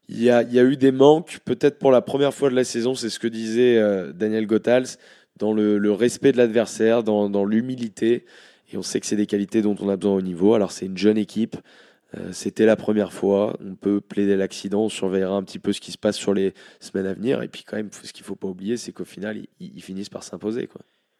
Il 0.09 0.23
y, 0.23 0.31
a, 0.31 0.41
il 0.41 0.53
y 0.53 0.59
a 0.59 0.63
eu 0.63 0.77
des 0.77 0.91
manques, 0.91 1.39
peut-être 1.45 1.77
pour 1.77 1.91
la 1.91 2.01
première 2.01 2.33
fois 2.33 2.49
de 2.49 2.55
la 2.55 2.63
saison, 2.63 2.95
c'est 2.95 3.09
ce 3.09 3.19
que 3.19 3.27
disait 3.27 3.79
Daniel 4.13 4.47
Gotals 4.47 4.97
dans 5.37 5.53
le, 5.53 5.91
respect 5.91 6.31
de 6.31 6.37
l'adversaire, 6.37 7.03
dans, 7.03 7.45
l'humilité. 7.45 8.25
Et 8.71 8.77
on 8.77 8.81
sait 8.81 8.99
que 8.99 9.05
c'est 9.05 9.15
des 9.15 9.27
qualités 9.27 9.61
dont 9.61 9.75
on 9.79 9.89
a 9.89 9.95
besoin 9.95 10.15
au 10.15 10.21
niveau. 10.21 10.53
Alors 10.53 10.71
c'est 10.71 10.85
une 10.85 10.97
jeune 10.97 11.17
équipe. 11.17 11.57
Euh, 12.17 12.31
C'était 12.31 12.65
la 12.65 12.75
première 12.75 13.13
fois. 13.13 13.57
On 13.63 13.75
peut 13.75 14.01
plaider 14.01 14.35
l'accident. 14.35 14.85
On 14.85 14.89
surveillera 14.89 15.35
un 15.35 15.43
petit 15.43 15.59
peu 15.59 15.73
ce 15.73 15.81
qui 15.81 15.91
se 15.91 15.97
passe 15.97 16.17
sur 16.17 16.33
les 16.33 16.53
semaines 16.79 17.05
à 17.05 17.13
venir. 17.13 17.41
Et 17.43 17.47
puis 17.47 17.63
quand 17.63 17.77
même, 17.77 17.89
ce 17.91 18.11
qu'il 18.11 18.25
faut 18.25 18.35
pas 18.35 18.47
oublier, 18.47 18.77
c'est 18.77 18.91
qu'au 18.91 19.05
final, 19.05 19.41
ils, 19.59 19.81
finissent 19.81 20.09
par 20.09 20.23
s'imposer. 20.23 20.67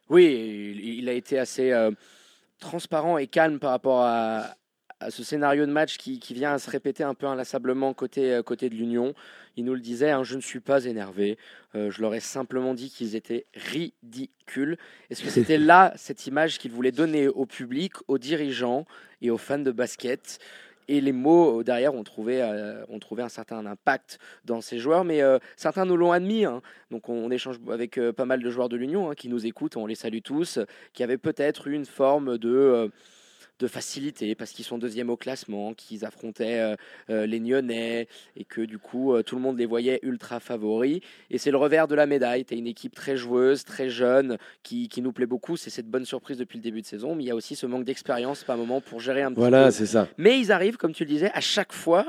Oui, 0.08 0.76
il 0.82 1.08
a 1.08 1.12
été 1.12 1.38
assez 1.38 1.72
euh, 1.72 1.90
transparent 2.58 3.18
et 3.18 3.26
calme 3.26 3.58
par 3.58 3.70
rapport 3.70 4.02
à, 4.02 4.56
à 5.00 5.10
ce 5.10 5.22
scénario 5.22 5.66
de 5.66 5.72
match 5.72 5.98
qui, 5.98 6.18
qui, 6.18 6.34
vient 6.34 6.52
à 6.52 6.58
se 6.58 6.70
répéter 6.70 7.04
un 7.04 7.14
peu 7.14 7.26
inlassablement 7.26 7.92
côté, 7.94 8.32
euh, 8.32 8.42
côté 8.42 8.68
de 8.70 8.74
l'Union. 8.74 9.14
Il 9.56 9.64
nous 9.64 9.74
le 9.74 9.80
disait, 9.80 10.10
hein, 10.10 10.24
je 10.24 10.36
ne 10.36 10.40
suis 10.40 10.60
pas 10.60 10.84
énervé. 10.84 11.38
Euh, 11.74 11.90
je 11.90 12.00
leur 12.00 12.14
ai 12.14 12.20
simplement 12.20 12.74
dit 12.74 12.90
qu'ils 12.90 13.14
étaient 13.14 13.46
ridicules. 13.54 14.78
Est-ce 15.10 15.22
que 15.22 15.30
c'était 15.30 15.58
là 15.58 15.92
cette 15.96 16.26
image 16.26 16.58
qu'il 16.58 16.70
voulait 16.70 16.92
donner 16.92 17.28
au 17.28 17.46
public, 17.46 17.92
aux 18.08 18.18
dirigeants 18.18 18.86
et 19.20 19.30
aux 19.30 19.38
fans 19.38 19.58
de 19.58 19.72
basket? 19.72 20.38
Et 20.88 21.00
les 21.00 21.12
mots 21.12 21.62
derrière 21.62 21.94
ont 21.94 22.04
trouvé, 22.04 22.42
euh, 22.42 22.84
ont 22.88 22.98
trouvé 22.98 23.22
un 23.22 23.28
certain 23.28 23.66
impact 23.66 24.18
dans 24.44 24.60
ces 24.60 24.78
joueurs, 24.78 25.04
mais 25.04 25.20
euh, 25.20 25.38
certains 25.56 25.84
nous 25.84 25.96
l'ont 25.96 26.12
admis. 26.12 26.44
Hein. 26.44 26.62
Donc 26.90 27.08
on, 27.08 27.14
on, 27.14 27.30
échange 27.30 27.58
avec 27.70 27.98
euh, 27.98 28.12
pas 28.12 28.24
mal 28.24 28.40
de 28.40 28.50
joueurs 28.50 28.68
de 28.68 28.76
l'Union 28.76 29.10
hein, 29.10 29.14
qui 29.14 29.28
nous 29.28 29.46
écoutent, 29.46 29.76
on 29.76 29.86
les 29.86 29.96
salue 29.96 30.20
tous, 30.22 30.60
qui 30.92 31.02
avaient 31.02 31.18
peut-être 31.18 31.66
une 31.66 31.86
forme 31.86 32.38
de 32.38 32.90
de 33.58 33.66
facilité 33.66 34.34
parce 34.34 34.50
qu'ils 34.52 34.64
sont 34.64 34.78
deuxième 34.78 35.10
au 35.10 35.16
classement, 35.16 35.74
qu'ils 35.74 36.04
affrontaient 36.04 36.60
euh, 36.60 36.76
euh, 37.10 37.26
les 37.26 37.40
Nyonnais 37.40 38.08
et 38.36 38.44
que 38.44 38.60
du 38.60 38.78
coup 38.78 39.14
euh, 39.14 39.22
tout 39.22 39.36
le 39.36 39.42
monde 39.42 39.58
les 39.58 39.66
voyait 39.66 39.98
ultra 40.02 40.40
favoris. 40.40 41.00
Et 41.30 41.38
c'est 41.38 41.50
le 41.50 41.56
revers 41.56 41.88
de 41.88 41.94
la 41.94 42.06
médaille. 42.06 42.44
Tu 42.44 42.54
es 42.54 42.58
une 42.58 42.66
équipe 42.66 42.94
très 42.94 43.16
joueuse, 43.16 43.64
très 43.64 43.88
jeune, 43.88 44.38
qui, 44.62 44.88
qui 44.88 45.00
nous 45.02 45.12
plaît 45.12 45.26
beaucoup. 45.26 45.56
C'est 45.56 45.70
cette 45.70 45.88
bonne 45.88 46.04
surprise 46.04 46.36
depuis 46.38 46.58
le 46.58 46.62
début 46.62 46.82
de 46.82 46.86
saison. 46.86 47.14
Mais 47.14 47.24
il 47.24 47.26
y 47.26 47.30
a 47.30 47.34
aussi 47.36 47.56
ce 47.56 47.66
manque 47.66 47.84
d'expérience 47.84 48.44
par 48.44 48.56
moment 48.56 48.80
pour 48.80 49.00
gérer 49.00 49.22
un 49.22 49.30
petit 49.30 49.40
Voilà, 49.40 49.66
peu. 49.66 49.70
c'est 49.70 49.86
ça. 49.86 50.08
Mais 50.18 50.38
ils 50.38 50.52
arrivent, 50.52 50.76
comme 50.76 50.92
tu 50.92 51.04
le 51.04 51.10
disais, 51.10 51.30
à 51.32 51.40
chaque 51.40 51.72
fois 51.72 52.06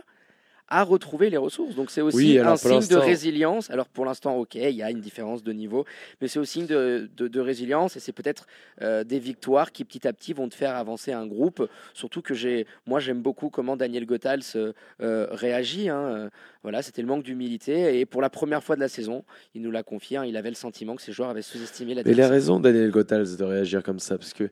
à 0.70 0.84
retrouver 0.84 1.30
les 1.30 1.38
ressources. 1.38 1.76
Donc 1.76 1.92
c'est 1.92 2.02
aussi 2.02 2.18
Oui, 2.18 2.40
alors 2.40 2.54
un 2.54 2.58
signe 2.58 2.88
de 2.88 2.96
résilience. 2.98 3.70
Alors 3.70 3.88
pour 3.88 4.06
l'instant, 4.06 4.36
ok, 4.38 4.56
il 4.56 4.72
y 4.72 4.84
a 4.84 4.92
une 4.92 5.00
différence 5.02 5.44
de 5.44 5.54
niveau, 5.54 5.86
mais 6.22 6.28
c'est 6.28 6.40
aussi 6.40 6.60
signe 6.60 6.66
de, 6.68 7.10
de- 7.16 7.28
de 7.28 7.40
résilience 7.40 7.96
et 7.96 8.00
c'est 8.00 8.12
peut-être 8.12 8.48
euh, 8.82 9.04
des 9.04 9.20
victoires 9.20 9.72
qui 9.72 9.84
petit 9.86 10.08
à 10.08 10.14
petit 10.14 10.34
vont 10.34 10.48
te 10.50 10.56
faire 10.56 10.76
avancer 10.76 11.12
un 11.12 11.26
groupe. 11.28 11.68
Surtout 11.94 12.22
que 12.22 12.34
j'ai, 12.34 12.66
moi 12.86 13.00
j'aime 13.00 13.22
beaucoup 13.22 13.50
comment 13.50 13.78
Daniel 13.78 14.06
Gothals 14.06 14.42
euh, 14.56 14.74
euh, 15.02 15.28
réagit. 15.32 15.90
hein. 15.90 16.30
Voilà, 16.64 16.82
c'était 16.82 17.02
le 17.02 17.08
manque 17.08 17.24
d'humilité 17.24 18.00
et 18.00 18.06
pour 18.06 18.22
la 18.22 18.30
première 18.30 18.62
fois 18.64 18.76
de 18.76 18.82
la 18.82 18.90
saison, 18.90 19.24
il 19.56 19.62
nous 19.62 19.72
l'a 19.72 19.84
confié. 19.84 20.18
hein, 20.18 20.26
il 20.26 20.36
avait 20.36 20.50
le 20.50 20.56
sentiment 20.56 20.96
que 20.96 21.02
ses 21.02 21.12
joueurs 21.14 21.30
avaient 21.30 21.42
sous-estimé 21.42 21.94
la 21.96 22.04
Mais 22.04 22.12
il 22.12 22.22
a 22.22 22.28
raison, 22.28 22.60
Daniel 22.60 22.92
Gothals, 22.92 23.38
de 23.38 23.44
réagir 23.44 23.84
comme 23.84 24.00
ça, 24.00 24.18
parce 24.18 24.34
que 24.34 24.50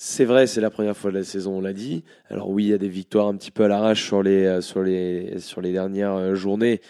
c'est 0.00 0.24
vrai, 0.24 0.46
c'est 0.46 0.60
la 0.60 0.70
première 0.70 0.96
fois 0.96 1.10
de 1.10 1.18
la 1.18 1.24
saison, 1.24 1.58
on 1.58 1.60
l'a 1.60 1.72
dit. 1.72 2.04
Alors 2.30 2.50
oui, 2.50 2.66
il 2.66 2.68
y 2.68 2.72
a 2.72 2.78
des 2.78 2.88
victoires 2.88 3.26
un 3.26 3.36
petit 3.36 3.50
peu 3.50 3.64
à 3.64 3.68
l'arrache 3.68 4.04
sur 4.04 4.22
les, 4.22 4.46
euh, 4.46 5.72
dernières 5.72 6.14
euh, 6.14 6.34
journées. 6.36 6.80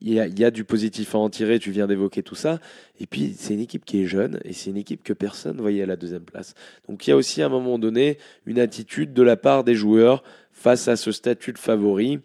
Il 0.00 0.12
y, 0.12 0.18
a, 0.18 0.26
il 0.26 0.38
y 0.38 0.44
a 0.44 0.50
du 0.50 0.64
positif 0.64 1.14
à 1.14 1.18
en 1.18 1.30
tirer, 1.30 1.60
tu 1.60 1.70
viens 1.70 1.86
d'évoquer 1.86 2.24
tout 2.24 2.34
ça. 2.34 2.58
Et 2.98 3.06
puis, 3.06 3.34
c'est 3.38 3.54
une 3.54 3.60
équipe 3.60 3.84
qui 3.84 4.02
est 4.02 4.06
jeune, 4.06 4.40
et 4.44 4.52
c'est 4.52 4.70
une 4.70 4.76
équipe 4.76 5.04
que 5.04 5.12
personne 5.12 5.56
ne 5.56 5.62
voyait 5.62 5.84
à 5.84 5.86
la 5.86 5.96
deuxième 5.96 6.24
place. 6.24 6.54
Donc 6.88 7.06
il 7.06 7.10
y 7.10 7.12
a 7.12 7.16
aussi 7.16 7.40
à 7.40 7.46
un 7.46 7.48
moment 7.48 7.78
donné 7.78 8.18
une 8.46 8.58
attitude 8.58 9.12
de 9.12 9.22
la 9.22 9.36
part 9.36 9.62
des 9.62 9.76
joueurs 9.76 10.24
face 10.52 10.88
à 10.88 10.96
ce 10.96 11.12
statut 11.12 11.52
de 11.52 11.58
favori, 11.58 12.18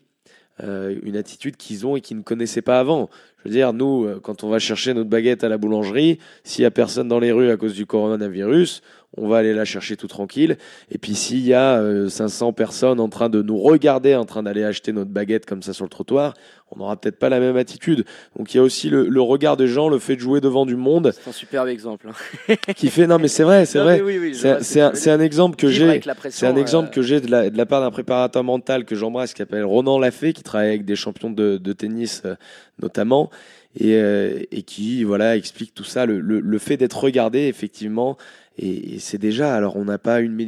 euh, 0.63 0.97
une 1.03 1.17
attitude 1.17 1.57
qu'ils 1.57 1.85
ont 1.85 1.95
et 1.95 2.01
qu'ils 2.01 2.17
ne 2.17 2.23
connaissaient 2.23 2.61
pas 2.61 2.79
avant. 2.79 3.09
Je 3.45 3.49
veux 3.51 3.55
dire, 3.55 3.73
nous, 3.73 4.05
euh, 4.05 4.19
quand 4.21 4.43
on 4.43 4.49
va 4.49 4.57
chercher 4.59 4.95
notre 4.95 5.09
baguette 5.09 5.43
à 5.43 5.49
la 5.49 5.57
boulangerie, 5.59 6.17
s'il 6.43 6.63
y 6.63 6.65
a 6.65 6.71
personne 6.71 7.07
dans 7.07 7.19
les 7.19 7.31
rues 7.31 7.51
à 7.51 7.57
cause 7.57 7.75
du 7.75 7.85
coronavirus, 7.85 8.81
on 9.17 9.27
va 9.29 9.37
aller 9.37 9.53
la 9.53 9.63
chercher 9.63 9.95
tout 9.95 10.07
tranquille. 10.07 10.57
Et 10.91 10.97
puis 10.97 11.15
s'il 11.15 11.39
y 11.45 11.53
a 11.53 11.77
euh, 11.79 12.09
500 12.09 12.51
personnes 12.51 12.99
en 12.99 13.07
train 13.07 13.29
de 13.29 13.41
nous 13.41 13.57
regarder, 13.57 14.13
en 14.15 14.25
train 14.25 14.43
d'aller 14.43 14.63
acheter 14.65 14.91
notre 14.91 15.11
baguette 15.11 15.45
comme 15.45 15.61
ça 15.61 15.71
sur 15.71 15.85
le 15.85 15.89
trottoir, 15.89 16.33
on 16.71 16.79
n'aura 16.79 16.97
peut-être 16.99 17.17
pas 17.19 17.29
la 17.29 17.39
même 17.39 17.55
attitude. 17.55 18.03
Donc 18.37 18.53
il 18.53 18.57
y 18.57 18.59
a 18.59 18.63
aussi 18.63 18.89
le, 18.89 19.07
le 19.07 19.21
regard 19.21 19.55
des 19.55 19.67
gens, 19.67 19.87
le 19.87 19.99
fait 19.99 20.15
de 20.15 20.19
jouer 20.21 20.41
devant 20.41 20.65
du 20.65 20.75
monde, 20.75 21.13
C'est 21.15 21.29
un 21.29 21.33
superbe 21.33 21.69
exemple. 21.69 22.09
hein. 22.09 22.55
qui 22.75 22.89
fait 22.89 23.07
non 23.07 23.17
mais 23.19 23.29
c'est 23.29 23.43
vrai, 23.43 23.65
c'est 23.65 23.79
vrai. 23.79 24.01
oui, 24.01 24.17
oui, 24.19 24.35
C'est 24.35 24.81
un- 24.81 25.19
exemple 25.21 25.55
que 25.55 25.69
j'ai. 25.69 26.01
C'est 26.29 26.47
un 26.47 26.55
exemple 26.57 26.89
euh, 26.89 26.91
que 26.91 27.01
j'ai 27.01 27.21
de 27.21 27.31
la, 27.31 27.49
de 27.49 27.57
la 27.57 27.65
part 27.65 27.79
d'un 27.81 27.91
préparateur 27.91 28.43
mental 28.43 28.83
que 28.83 28.95
j'embrasse 28.95 29.33
qui 29.33 29.37
s'appelle 29.37 29.63
Ronan 29.63 29.97
Lafay, 29.97 30.33
qui 30.33 30.43
travaille 30.43 30.69
avec 30.69 30.83
des 30.83 30.95
champions 30.97 31.29
de, 31.29 31.55
de 31.57 31.73
tennis 31.73 32.23
euh, 32.25 32.35
notamment, 32.81 33.29
et, 33.77 33.95
euh, 33.95 34.39
et 34.51 34.63
qui 34.63 35.03
voilà 35.03 35.35
explique 35.35 35.73
tout 35.73 35.83
ça, 35.83 36.05
le, 36.05 36.19
le, 36.19 36.59
fait 36.59 36.77
d'être 36.77 37.03
regardé 37.03 37.39
effectivement. 37.47 38.17
Et, 38.57 38.99
c'est 38.99 39.17
déjà, 39.17 39.53
alors 39.53 39.75
on 39.75 39.85
n'a 39.85 39.97
pas 39.97 40.21
une, 40.21 40.39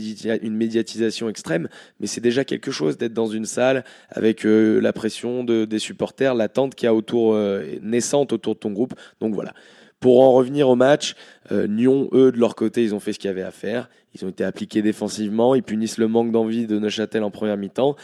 une 0.42 0.56
médiatisation 0.56 1.28
extrême, 1.30 1.68
mais 2.00 2.08
c'est 2.08 2.22
déjà 2.22 2.46
quelque 2.46 2.72
chose 2.72 2.98
d'être 2.98 3.14
dans 3.14 3.28
une 3.28 3.46
salle 3.46 3.84
avec 4.10 4.46
euh, 4.46 4.80
la 4.80 4.94
pression 4.94 5.44
de, 5.44 5.66
des 5.66 5.80
supporters, 5.80 6.34
l'attente 6.34 6.76
qu'il 6.76 6.86
y 6.86 6.90
a 6.90 6.94
autour, 6.94 7.34
euh, 7.34 7.64
naissante 7.82 8.32
autour 8.32 8.56
de 8.56 8.60
ton 8.60 8.72
groupe. 8.72 8.94
Donc 9.20 9.34
voilà. 9.34 9.54
Pour 10.00 10.22
en 10.22 10.32
revenir 10.32 10.70
au 10.70 10.76
match, 10.76 11.16
euh, 11.52 11.66
Nyon, 11.66 12.08
eux, 12.14 12.32
de 12.32 12.38
leur 12.38 12.54
côté, 12.56 12.84
ils 12.84 12.94
ont 12.94 13.00
fait 13.00 13.14
ce 13.14 13.20
qu'il 13.20 13.30
y 13.30 13.32
avait 13.32 13.42
à 13.42 13.50
faire. 13.50 13.90
Ils 14.14 14.26
ont 14.26 14.30
été 14.30 14.44
appliqués 14.44 14.84
défensivement. 14.84 15.56
Ils 15.56 15.64
punissent 15.64 15.98
le 15.98 16.08
manque 16.08 16.32
d'envie 16.32 16.68
de 16.68 16.78
Neuchâtel 16.78 17.24
en 17.24 17.32
première 17.32 17.58
mi-temps. 17.58 17.96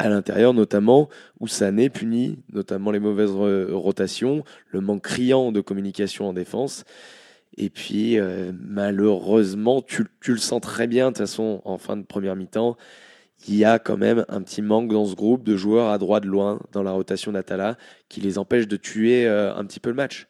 À 0.00 0.08
l'intérieur, 0.08 0.54
notamment, 0.54 1.10
où 1.40 1.46
Sané 1.46 1.90
punit 1.90 2.38
notamment 2.54 2.90
les 2.90 3.00
mauvaises 3.00 3.32
rotations, 3.32 4.44
le 4.70 4.80
manque 4.80 5.02
criant 5.02 5.52
de 5.52 5.60
communication 5.60 6.26
en 6.26 6.32
défense. 6.32 6.84
Et 7.58 7.68
puis, 7.68 8.18
euh, 8.18 8.50
malheureusement, 8.58 9.82
tu, 9.82 10.06
le 10.26 10.38
sens 10.38 10.62
très 10.62 10.86
bien, 10.86 11.08
de 11.08 11.10
toute 11.10 11.18
façon, 11.18 11.60
en 11.66 11.76
fin 11.76 11.98
de 11.98 12.02
première 12.02 12.34
mi-temps, 12.34 12.78
il 13.46 13.56
y 13.56 13.66
a 13.66 13.78
quand 13.78 13.98
même 13.98 14.24
un 14.30 14.40
petit 14.40 14.62
manque 14.62 14.90
dans 14.90 15.04
ce 15.04 15.14
groupe 15.14 15.44
de 15.44 15.54
joueurs 15.54 15.90
à 15.90 15.98
droite 15.98 16.24
loin 16.24 16.60
dans 16.72 16.82
la 16.82 16.92
rotation 16.92 17.32
d'Atala 17.32 17.76
qui 18.08 18.22
les 18.22 18.38
empêche 18.38 18.68
de 18.68 18.78
tuer 18.78 19.26
euh, 19.26 19.54
un 19.54 19.66
petit 19.66 19.80
peu 19.80 19.90
le 19.90 19.96
match. 19.96 20.28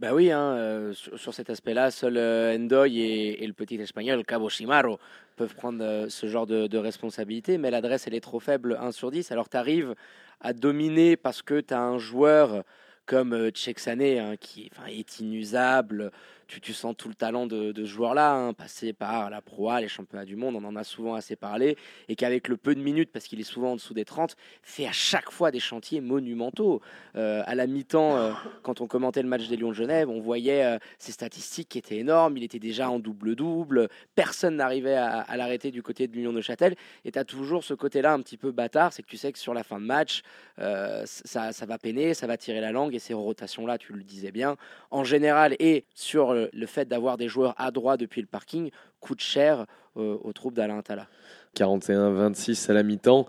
Bah 0.00 0.12
oui, 0.12 0.30
hein, 0.30 0.54
euh, 0.58 0.92
sur, 0.92 1.32
cet 1.32 1.48
aspect-là, 1.48 1.90
seul 1.90 2.18
Endoy 2.18 3.00
et, 3.00 3.46
le 3.46 3.54
petit 3.54 3.76
espagnol 3.76 4.22
Cabo 4.26 4.50
Shimaro 4.50 4.98
peuvent 5.36 5.54
prendre 5.54 5.82
euh, 5.82 6.08
ce 6.08 6.26
genre 6.26 6.46
de, 6.46 6.66
de 6.66 6.78
responsabilité, 6.78 7.58
mais 7.58 7.70
l'adresse 7.70 8.06
elle 8.06 8.14
est 8.14 8.20
trop 8.20 8.40
faible, 8.40 8.76
1 8.80 8.92
sur 8.92 9.10
10. 9.10 9.32
Alors 9.32 9.48
tu 9.48 9.56
arrives 9.56 9.94
à 10.40 10.52
dominer 10.52 11.16
parce 11.16 11.42
que 11.42 11.60
tu 11.60 11.74
as 11.74 11.80
un 11.80 11.98
joueur 11.98 12.64
comme 13.12 13.34
euh, 13.34 13.50
Tchèque 13.50 13.78
Sané 13.78 14.18
hein, 14.18 14.36
qui 14.40 14.70
est 14.88 15.20
inusable. 15.20 16.12
Tu, 16.46 16.62
tu 16.62 16.72
sens 16.72 16.94
tout 16.96 17.08
le 17.08 17.14
talent 17.14 17.46
de, 17.46 17.72
de 17.72 17.84
ce 17.84 17.90
joueur-là, 17.90 18.32
hein, 18.32 18.52
passé 18.52 18.92
par 18.92 19.28
la 19.30 19.40
Pro 19.40 19.70
les 19.78 19.88
championnats 19.88 20.24
du 20.24 20.36
monde, 20.36 20.56
on 20.56 20.64
en 20.64 20.76
a 20.76 20.84
souvent 20.84 21.14
assez 21.14 21.36
parlé, 21.36 21.76
et 22.08 22.16
qu'avec 22.16 22.48
le 22.48 22.56
peu 22.56 22.74
de 22.74 22.80
minutes, 22.80 23.10
parce 23.12 23.26
qu'il 23.26 23.40
est 23.40 23.44
souvent 23.44 23.72
en 23.72 23.76
dessous 23.76 23.94
des 23.94 24.04
30, 24.04 24.36
fait 24.62 24.86
à 24.86 24.92
chaque 24.92 25.30
fois 25.30 25.50
des 25.50 25.60
chantiers 25.60 26.00
monumentaux. 26.00 26.80
Euh, 27.16 27.42
à 27.46 27.54
la 27.54 27.66
mi-temps, 27.66 28.16
euh, 28.16 28.32
quand 28.62 28.80
on 28.80 28.86
commentait 28.86 29.22
le 29.22 29.28
match 29.28 29.48
des 29.48 29.56
Lions 29.56 29.70
de 29.70 29.74
Genève, 29.74 30.10
on 30.10 30.20
voyait 30.20 30.64
euh, 30.64 30.78
ses 30.98 31.12
statistiques 31.12 31.68
qui 31.70 31.78
étaient 31.78 31.98
énormes. 31.98 32.36
Il 32.36 32.44
était 32.44 32.58
déjà 32.58 32.90
en 32.90 32.98
double-double. 32.98 33.88
Personne 34.14 34.56
n'arrivait 34.56 34.96
à, 34.96 35.36
l'arrêter 35.36 35.70
du 35.70 35.82
côté 35.82 36.06
de 36.06 36.12
l'Union 36.14 36.32
de 36.32 36.40
Châtel. 36.40 36.74
Et 37.04 37.12
tu 37.12 37.18
as 37.18 37.24
toujours 37.24 37.64
ce 37.64 37.74
côté-là 37.74 38.12
un 38.12 38.20
petit 38.20 38.36
peu 38.36 38.52
bâtard, 38.52 38.92
c'est 38.92 39.02
que 39.02 39.08
tu 39.08 39.16
sais 39.16 39.32
que 39.32 39.38
sur 39.38 39.54
la 39.54 39.62
fin 39.62 39.80
de 39.80 39.86
match, 39.86 40.22
euh, 40.58 41.02
ça, 41.06 41.52
ça 41.52 41.66
va 41.66 41.78
peiner, 41.78 42.14
ça 42.14 42.26
va 42.26 42.36
tirer 42.36 42.60
la 42.60 42.72
langue. 42.72 42.94
Et 42.94 42.98
ces 43.02 43.14
rotations-là, 43.14 43.78
tu 43.78 43.92
le 43.92 44.02
disais 44.02 44.30
bien, 44.30 44.56
en 44.90 45.04
général, 45.04 45.56
et 45.58 45.84
sur 45.94 46.32
le, 46.32 46.48
le 46.52 46.66
fait 46.66 46.86
d'avoir 46.86 47.18
des 47.18 47.28
joueurs 47.28 47.54
à 47.58 47.70
droit 47.70 47.96
depuis 47.96 48.20
le 48.20 48.26
parking, 48.26 48.70
coûte 49.00 49.20
cher 49.20 49.66
euh, 49.96 50.16
aux 50.22 50.32
troupes 50.32 50.54
d'Alain 50.54 50.80
Tala. 50.80 51.08
41-26 51.56 52.70
à 52.70 52.74
la 52.74 52.82
mi-temps. 52.82 53.26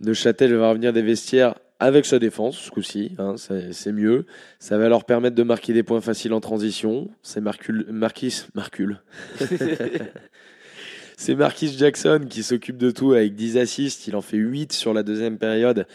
Neuchâtel 0.00 0.54
va 0.54 0.70
revenir 0.70 0.92
des 0.92 1.02
vestiaires 1.02 1.56
avec 1.80 2.06
sa 2.06 2.18
défense, 2.18 2.56
ce 2.56 2.70
coup-ci, 2.70 3.12
hein, 3.18 3.36
c'est 3.36 3.92
mieux. 3.92 4.26
Ça 4.58 4.78
va 4.78 4.88
leur 4.88 5.04
permettre 5.04 5.36
de 5.36 5.42
marquer 5.44 5.72
des 5.72 5.84
points 5.84 6.00
faciles 6.00 6.32
en 6.32 6.40
transition. 6.40 7.08
C'est 7.22 7.40
Marquis. 7.40 8.42
C'est 11.20 11.34
Marquis 11.34 11.76
Jackson 11.76 12.26
qui 12.30 12.44
s'occupe 12.44 12.76
de 12.78 12.92
tout 12.92 13.12
avec 13.12 13.34
10 13.34 13.58
assists. 13.58 14.06
Il 14.06 14.14
en 14.14 14.22
fait 14.22 14.36
8 14.36 14.72
sur 14.72 14.94
la 14.94 15.02
deuxième 15.02 15.36
période. 15.36 15.86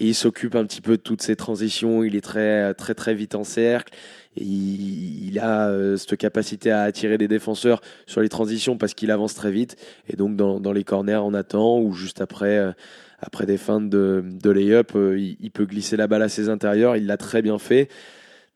Et 0.00 0.06
il 0.06 0.14
s'occupe 0.14 0.54
un 0.54 0.64
petit 0.64 0.80
peu 0.80 0.92
de 0.96 1.02
toutes 1.02 1.22
ces 1.22 1.34
transitions. 1.34 2.04
Il 2.04 2.14
est 2.14 2.20
très, 2.20 2.72
très, 2.74 2.94
très 2.94 3.14
vite 3.14 3.34
en 3.34 3.42
cercle. 3.42 3.92
Il, 4.36 5.36
a 5.40 5.70
euh, 5.70 5.96
cette 5.96 6.16
capacité 6.16 6.70
à 6.70 6.82
attirer 6.82 7.18
des 7.18 7.26
défenseurs 7.26 7.80
sur 8.06 8.20
les 8.20 8.28
transitions 8.28 8.78
parce 8.78 8.94
qu'il 8.94 9.10
avance 9.10 9.34
très 9.34 9.50
vite. 9.50 9.76
Et 10.08 10.14
donc, 10.14 10.36
dans, 10.36 10.72
les 10.72 10.84
corners, 10.84 11.20
on 11.24 11.34
attend 11.34 11.80
ou 11.80 11.92
juste 11.94 12.20
après, 12.20 12.58
euh, 12.58 12.70
après 13.18 13.44
des 13.44 13.56
feintes 13.56 13.90
de, 13.90 14.22
lay-up, 14.44 14.92
euh, 14.94 15.18
il, 15.18 15.50
peut 15.50 15.66
glisser 15.66 15.96
la 15.96 16.06
balle 16.06 16.22
à 16.22 16.28
ses 16.28 16.48
intérieurs. 16.48 16.96
Il 16.96 17.06
l'a 17.06 17.16
très 17.16 17.42
bien 17.42 17.58
fait. 17.58 17.88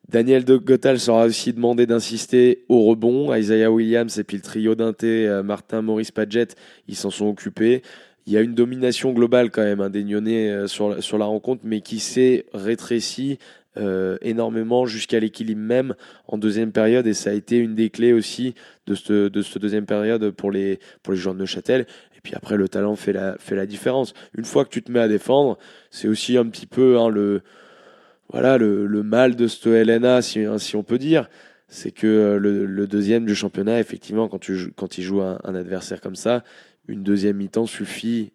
Daniel 0.09 0.45
de 0.45 0.57
Gottal 0.57 1.01
sera 1.01 1.25
aussi 1.25 1.53
demandé 1.53 1.87
d'insister 1.87 2.65
au 2.69 2.85
rebond. 2.85 3.35
Isaiah 3.35 3.73
Williams 3.73 4.17
et 4.17 4.23
puis 4.23 4.37
le 4.37 4.45
trio 4.45 4.77
d'inté, 4.77 5.29
Martin, 5.45 5.83
Maurice 5.83 6.13
Padgett, 6.13 6.55
ils 6.87 6.97
s'en 6.97 7.11
sont 7.11 7.27
occupés. 7.27 7.83
Il 8.27 8.33
y 8.33 8.37
a 8.37 8.41
une 8.41 8.55
domination 8.55 9.13
globale 9.13 9.51
quand 9.51 9.63
même, 9.63 9.89
des 9.89 10.05
Nyonnais, 10.05 10.51
euh, 10.51 10.67
sur, 10.67 11.03
sur 11.03 11.19
la 11.19 11.25
rencontre, 11.25 11.63
mais 11.65 11.81
qui 11.81 11.99
s'est 11.99 12.47
rétrécie 12.55 13.39
euh, 13.79 14.19
énormément 14.21 14.85
jusqu'à 14.85 15.19
l'équilibre 15.19 15.63
même 15.63 15.95
en 16.29 16.37
deuxième 16.37 16.73
période. 16.73 17.07
Et 17.07 17.15
ça 17.15 17.31
a 17.31 17.33
été 17.33 17.57
une 17.57 17.75
des 17.75 17.91
clés 17.91 18.13
aussi 18.13 18.55
de 18.87 18.95
cette, 18.95 19.11
de 19.13 19.43
cette 19.43 19.59
deuxième 19.59 19.87
période 19.87 20.31
pour 20.31 20.51
les, 20.51 20.79
pour 21.03 21.15
les 21.15 21.19
joueurs 21.19 21.35
de 21.35 21.41
Neuchâtel. 21.41 21.87
Et 22.17 22.21
puis 22.23 22.35
après, 22.35 22.57
le 22.57 22.69
talent 22.69 22.97
fait 22.97 23.13
la, 23.13 23.37
fait 23.39 23.57
la 23.57 23.67
différence. 23.67 24.15
Une 24.37 24.45
fois 24.45 24.65
que 24.65 24.71
tu 24.71 24.83
te 24.83 24.93
mets 24.93 25.01
à 25.01 25.09
défendre, 25.09 25.59
c'est 25.91 26.07
aussi 26.07 26.37
un 26.37 26.47
petit 26.47 26.67
peu 26.67 26.99
hein, 26.99 27.09
le, 27.09 27.41
voilà, 28.29 28.59
le, 28.59 28.87
le 28.87 29.03
mal 29.03 29.37
de 29.37 29.49
ce 29.49 29.69
LNA, 29.69 30.23
si, 30.23 30.41
hein, 30.41 30.59
si 30.59 30.77
on 30.77 30.83
peut 30.83 30.99
dire. 30.99 31.29
C'est 31.69 31.91
que 31.91 32.07
euh, 32.07 32.39
le, 32.39 32.87
deuxième 32.87 33.25
du 33.25 33.35
championnat, 33.35 33.81
effectivement, 33.81 34.29
quand, 34.29 34.39
tu, 34.39 34.73
quand 34.77 34.99
il 34.99 35.03
joue 35.03 35.23
un 35.23 35.55
adversaire 35.55 36.03
comme 36.03 36.17
ça, 36.17 36.45
une 36.89 37.03
deuxième 37.03 37.37
mi-temps 37.37 37.67
suffit 37.67 38.33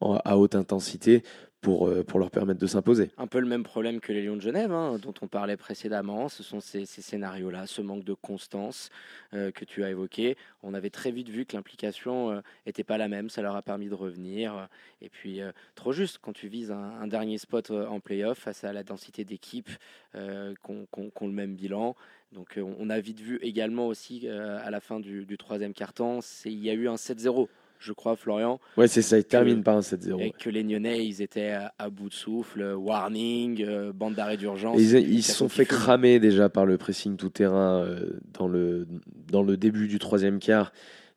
à 0.00 0.38
haute 0.38 0.54
intensité 0.54 1.22
pour, 1.60 1.88
euh, 1.88 2.04
pour 2.04 2.20
leur 2.20 2.30
permettre 2.30 2.60
de 2.60 2.66
s'imposer. 2.68 3.10
un 3.18 3.26
peu 3.26 3.40
le 3.40 3.46
même 3.48 3.64
problème 3.64 3.98
que 3.98 4.12
les 4.12 4.22
Lions 4.22 4.36
de 4.36 4.40
Genève, 4.40 4.70
hein, 4.70 4.96
dont 5.02 5.14
on 5.22 5.26
parlait 5.26 5.56
précédemment. 5.56 6.28
Ce 6.28 6.44
sont 6.44 6.60
ces, 6.60 6.86
scénarios-là, 6.86 7.66
ce 7.66 7.82
manque 7.82 8.04
de 8.04 8.14
constance 8.14 8.90
euh, 9.34 9.50
que 9.50 9.64
tu 9.64 9.82
as 9.82 9.90
évoqué. 9.90 10.36
On 10.62 10.72
avait 10.72 10.90
très 10.90 11.10
vite 11.10 11.28
vu 11.28 11.46
que 11.46 11.56
l'implication 11.56 12.40
n'était 12.64 12.84
pas 12.84 12.96
la 12.96 13.08
même. 13.08 13.28
Ça 13.28 13.42
leur 13.42 13.56
a 13.56 13.62
permis 13.62 13.88
de 13.88 13.94
revenir. 13.94 14.56
euh, 14.56 14.66
Et 15.00 15.08
puis, 15.08 15.40
euh, 15.40 15.50
trop 15.74 15.92
juste, 15.92 16.18
quand 16.22 16.32
tu 16.32 16.46
vises 16.46 16.70
un, 16.70 17.08
dernier 17.08 17.38
spot 17.38 17.72
euh, 17.72 17.86
en 17.88 17.98
playoff 17.98 18.38
face 18.38 18.62
à 18.62 18.72
la 18.72 18.84
densité 18.84 19.24
d'équipes 19.24 19.70
euh, 20.14 20.54
qui 20.64 20.70
ont- 20.70 21.26
le 21.26 21.32
même 21.32 21.56
bilan. 21.56 21.96
Donc, 22.32 22.56
euh, 22.56 22.62
on 22.78 22.88
a 22.88 23.00
vite 23.00 23.20
vu 23.20 23.38
également 23.42 23.88
aussi 23.88 24.28
euh, 24.28 24.60
à 24.62 24.70
la 24.70 24.80
fin 24.80 25.00
du, 25.00 25.26
du 25.26 25.36
troisième 25.36 25.72
quart-temps, 25.74 26.20
il 26.44 26.62
y 26.62 26.70
a 26.70 26.74
eu 26.74 26.86
un 26.88 26.94
7-0 26.96 27.48
je 27.78 27.92
crois, 27.92 28.16
Florian. 28.16 28.60
Ouais, 28.76 28.88
c'est 28.88 29.02
ça, 29.02 29.18
il 29.18 29.24
termine 29.24 29.62
par 29.62 29.76
un 29.76 29.80
7-0. 29.80 30.20
Et 30.20 30.32
que 30.38 30.50
les 30.50 30.64
Nyonnais, 30.64 31.06
ils 31.06 31.22
étaient 31.22 31.56
à, 31.78 31.90
bout 31.90 32.08
de 32.08 32.14
souffle, 32.14 32.62
warning, 32.76 33.62
euh, 33.64 33.92
bande 33.92 34.14
d'arrêt 34.14 34.36
d'urgence. 34.36 34.80
Ils 34.80 35.22
se 35.22 35.32
sont 35.32 35.48
fait 35.48 35.64
cramer 35.66 36.18
déjà 36.20 36.48
par 36.48 36.66
le 36.66 36.78
pressing 36.78 37.16
tout-terrain 37.16 37.82
euh, 37.84 38.10
dans, 38.38 38.48
le, 38.48 38.86
dans 39.30 39.42
le 39.42 39.56
début 39.56 39.88
du 39.88 39.98
troisième 39.98 40.38
quart 40.38 40.72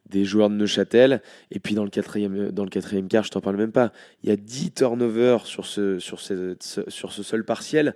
des 0.10 0.26
joueurs 0.26 0.50
de 0.50 0.56
Neuchâtel. 0.56 1.22
Et 1.52 1.60
puis 1.60 1.74
dans 1.74 1.84
le 1.86 1.90
quatrième, 1.90 2.52
dans 2.52 2.64
le 2.64 2.70
quatrième 2.70 3.08
quart, 3.08 3.24
je 3.24 3.32
t'en 3.32 3.40
parle 3.42 3.56
même 3.58 3.72
pas, 3.72 3.94
il 4.24 4.30
y 4.30 4.32
a 4.34 4.36
10 4.36 4.72
turnovers 4.74 5.46
sur 5.46 5.66
ce, 5.66 6.00
sur 6.00 6.20
ce, 6.20 6.56
sur 6.88 7.12
ce 7.14 7.24
seul 7.24 7.46
partiel 7.46 7.96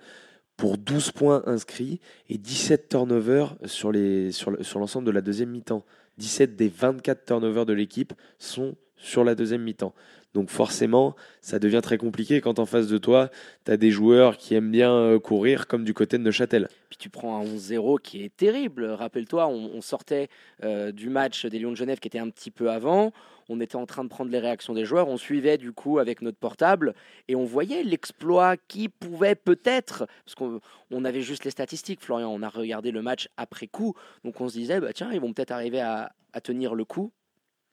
pour 0.55 0.77
12 0.77 1.11
points 1.11 1.43
inscrits 1.47 1.99
et 2.29 2.37
17 2.37 2.87
turnovers 2.87 3.57
sur 3.65 3.91
les- 3.91 4.31
sur 4.31 4.55
sur 4.65 4.79
l'ensemble 4.79 5.05
de 5.05 5.11
la 5.11 5.19
deuxième 5.21 5.49
mi-temps. 5.49 5.83
17 6.17 6.55
des 6.55 6.69
24 6.69 7.25
turnovers 7.25 7.65
de 7.65 7.73
l'équipe 7.73 8.13
sont 8.39 8.75
sur 8.97 9.23
la 9.23 9.35
deuxième 9.35 9.61
mi-temps. 9.61 9.93
Donc 10.35 10.49
forcément, 10.49 11.15
ça 11.41 11.59
devient 11.59 11.79
très 11.81 11.97
compliqué 11.97 12.41
quand 12.41 12.59
en 12.59 12.65
face 12.65 12.87
de 12.87 12.97
toi, 12.97 13.29
tu 13.65 13.71
as 13.71 13.77
des 13.77 13.89
joueurs 13.89 14.35
qui 14.35 14.53
aiment 14.53 14.71
bien 14.71 14.91
euh, 14.91 15.17
courir 15.17 15.65
comme 15.65 15.85
du 15.85 15.93
côté 15.93 16.17
de 16.17 16.23
Neuchâtel. 16.23 16.67
Puis 16.89 16.97
tu 16.97 17.09
prends 17.09 17.39
un 17.39 17.45
11-0 17.45 18.01
qui 18.01 18.25
est 18.25 18.35
terrible. 18.35 18.85
Rappelle-toi, 18.85 19.47
on, 19.47 19.79
sortait 19.79 20.27
euh, 20.63 20.91
du 20.91 21.09
match 21.09 21.45
des 21.45 21.57
Lions 21.57 21.71
de 21.71 21.77
Genève 21.77 21.99
qui 21.99 22.09
était 22.09 22.19
un 22.19 22.29
petit 22.29 22.51
peu 22.51 22.69
avant. 22.69 23.13
On 23.49 23.59
était 23.59 23.75
en 23.75 23.85
train 23.85 24.03
de 24.03 24.09
prendre 24.09 24.31
les 24.31 24.39
réactions 24.39 24.73
des 24.73 24.85
joueurs. 24.85 25.07
On 25.07 25.17
suivait 25.17 25.57
du 25.57 25.71
coup 25.71 25.99
avec 25.99 26.21
notre 26.21 26.37
portable 26.37 26.95
et 27.27 27.35
on 27.35 27.45
voyait 27.45 27.83
l'exploit 27.83 28.57
qui 28.57 28.89
pouvait 28.89 29.35
peut-être, 29.35 30.07
parce 30.25 30.35
qu'on 30.35 30.59
on 30.91 31.05
avait 31.05 31.21
juste 31.21 31.43
les 31.45 31.51
statistiques, 31.51 32.01
Florian. 32.01 32.29
On 32.29 32.41
a 32.41 32.49
regardé 32.49 32.91
le 32.91 33.01
match 33.01 33.29
après 33.37 33.67
coup. 33.67 33.93
Donc 34.23 34.41
on 34.41 34.49
se 34.49 34.57
disait, 34.57 34.79
bah, 34.79 34.93
tiens, 34.93 35.11
ils 35.11 35.19
vont 35.19 35.33
peut-être 35.33 35.51
arriver 35.51 35.81
à, 35.81 36.11
à 36.33 36.41
tenir 36.41 36.75
le 36.75 36.85
coup. 36.85 37.11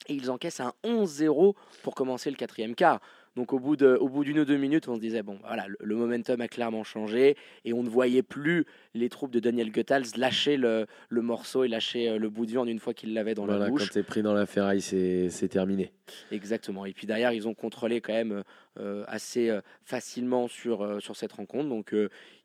Et 0.09 0.15
ils 0.15 0.31
encaissent 0.31 0.61
un 0.61 0.73
11-0 0.85 1.55
pour 1.83 1.95
commencer 1.95 2.29
le 2.31 2.37
quatrième 2.37 2.75
quart. 2.75 3.01
Donc 3.35 3.53
au 3.55 3.59
bout 3.59 3.77
de- 3.77 3.97
au 3.99 4.09
bout 4.09 4.25
d'une 4.25 4.39
ou 4.41 4.45
deux 4.45 4.57
minutes, 4.59 4.89
on 4.89 4.95
se 4.97 5.01
disait, 5.01 5.23
bon, 5.23 5.39
voilà, 5.47 5.67
le, 5.67 5.77
le 5.81 5.97
momentum 5.97 6.41
a 6.43 6.49
clairement 6.49 6.85
changé 6.85 7.37
et 7.65 7.73
on 7.73 7.83
ne 7.83 7.89
voyait 7.89 8.23
plus 8.23 8.67
les 8.95 9.09
troupes 9.09 9.31
de 9.31 9.41
Daniel 9.41 9.73
Goethals 9.73 10.05
lâcher 10.17 10.57
le, 10.59 10.87
le 11.09 11.23
morceau 11.23 11.65
et 11.65 11.69
lâcher 11.69 12.11
euh, 12.11 12.19
le 12.19 12.29
bout 12.29 12.45
de 12.45 12.51
viande 12.51 12.69
une 12.69 12.79
fois 12.79 12.93
qu'il 12.93 13.15
l'avait 13.15 13.35
dans 13.35 13.45
Voilà, 13.47 13.61
la 13.61 13.67
quand 13.67 13.73
bouche. 13.73 13.91
tu 13.91 13.99
es 13.99 14.03
pris 14.03 14.23
dans 14.23 14.35
la 14.35 14.45
ferraille, 14.47 14.83
c'est 14.83 15.31
c'est 15.31 15.49
terminé. 15.49 15.93
Exactement. 16.31 16.85
Et 16.85 16.93
puis 16.93 17.07
derrière, 17.07 17.33
ils 17.33 17.49
ont 17.49 17.55
contrôlé 17.55 18.01
quand 18.01 18.13
même 18.13 18.43
euh, 18.81 19.05
assez 19.07 19.51
euh, 19.51 19.61
facilement 19.85 20.49
sur, 20.49 20.81
euh, 20.81 20.99
sur 20.99 21.15
cette 21.15 21.33
rencontre. 21.33 21.69
Donc 21.69 21.95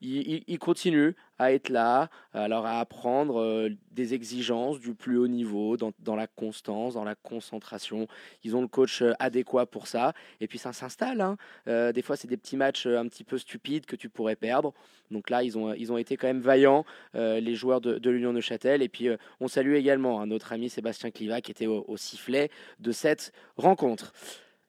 ils, 0.01 0.59
continuent 0.59 1.11
à 1.39 1.53
être 1.53 1.69
là, 1.69 2.09
alors 2.33 2.65
à 2.65 2.79
apprendre 2.79 3.69
des 3.91 4.13
exigences 4.15 4.79
du 4.79 4.95
plus 4.95 5.17
haut 5.17 5.27
niveau, 5.27 5.77
dans, 5.77 5.91
dans 5.99 6.15
la 6.15 6.25
constance, 6.27 6.95
dans 6.95 7.03
la 7.03 7.15
concentration. 7.15 8.07
Ils 8.43 8.55
ont 8.55 8.61
le 8.61 8.67
coach 8.67 9.03
adéquat 9.19 9.67
pour 9.67 9.85
ça. 9.85 10.13
Et 10.41 10.47
puis 10.47 10.57
ça 10.57 10.73
s'installe. 10.73 11.21
hein. 11.21 11.37
Des 11.65 12.01
fois, 12.01 12.15
c'est 12.15 12.27
des 12.27 12.37
petits 12.37 12.57
matchs 12.57 12.87
un 12.87 13.07
petit 13.07 13.23
peu 13.23 13.37
stupides 13.37 13.85
que 13.85 13.95
tu 13.95 14.09
pourrais 14.09 14.35
perdre. 14.35 14.73
Donc 15.11 15.29
là, 15.29 15.43
ils 15.43 15.57
ont, 15.57 15.73
ils 15.73 15.91
ont 15.91 15.97
été 15.97 16.17
quand 16.17 16.27
même 16.27 16.41
vaillants, 16.41 16.85
les 17.13 17.55
joueurs 17.55 17.81
de, 17.81 18.09
l'Union 18.09 18.33
de 18.33 18.41
Châtel. 18.41 18.81
Et 18.81 18.89
puis, 18.89 19.09
on 19.39 19.47
salue 19.47 19.75
également 19.75 20.19
hein, 20.19 20.25
notre 20.25 20.53
ami 20.53 20.69
Sébastien 20.69 21.11
Cliva 21.11 21.39
qui 21.41 21.51
était 21.51 21.67
au, 21.67 21.85
au 21.87 21.97
sifflet 21.97 22.49
de 22.79 22.91
cette 22.91 23.31
rencontre. 23.57 24.13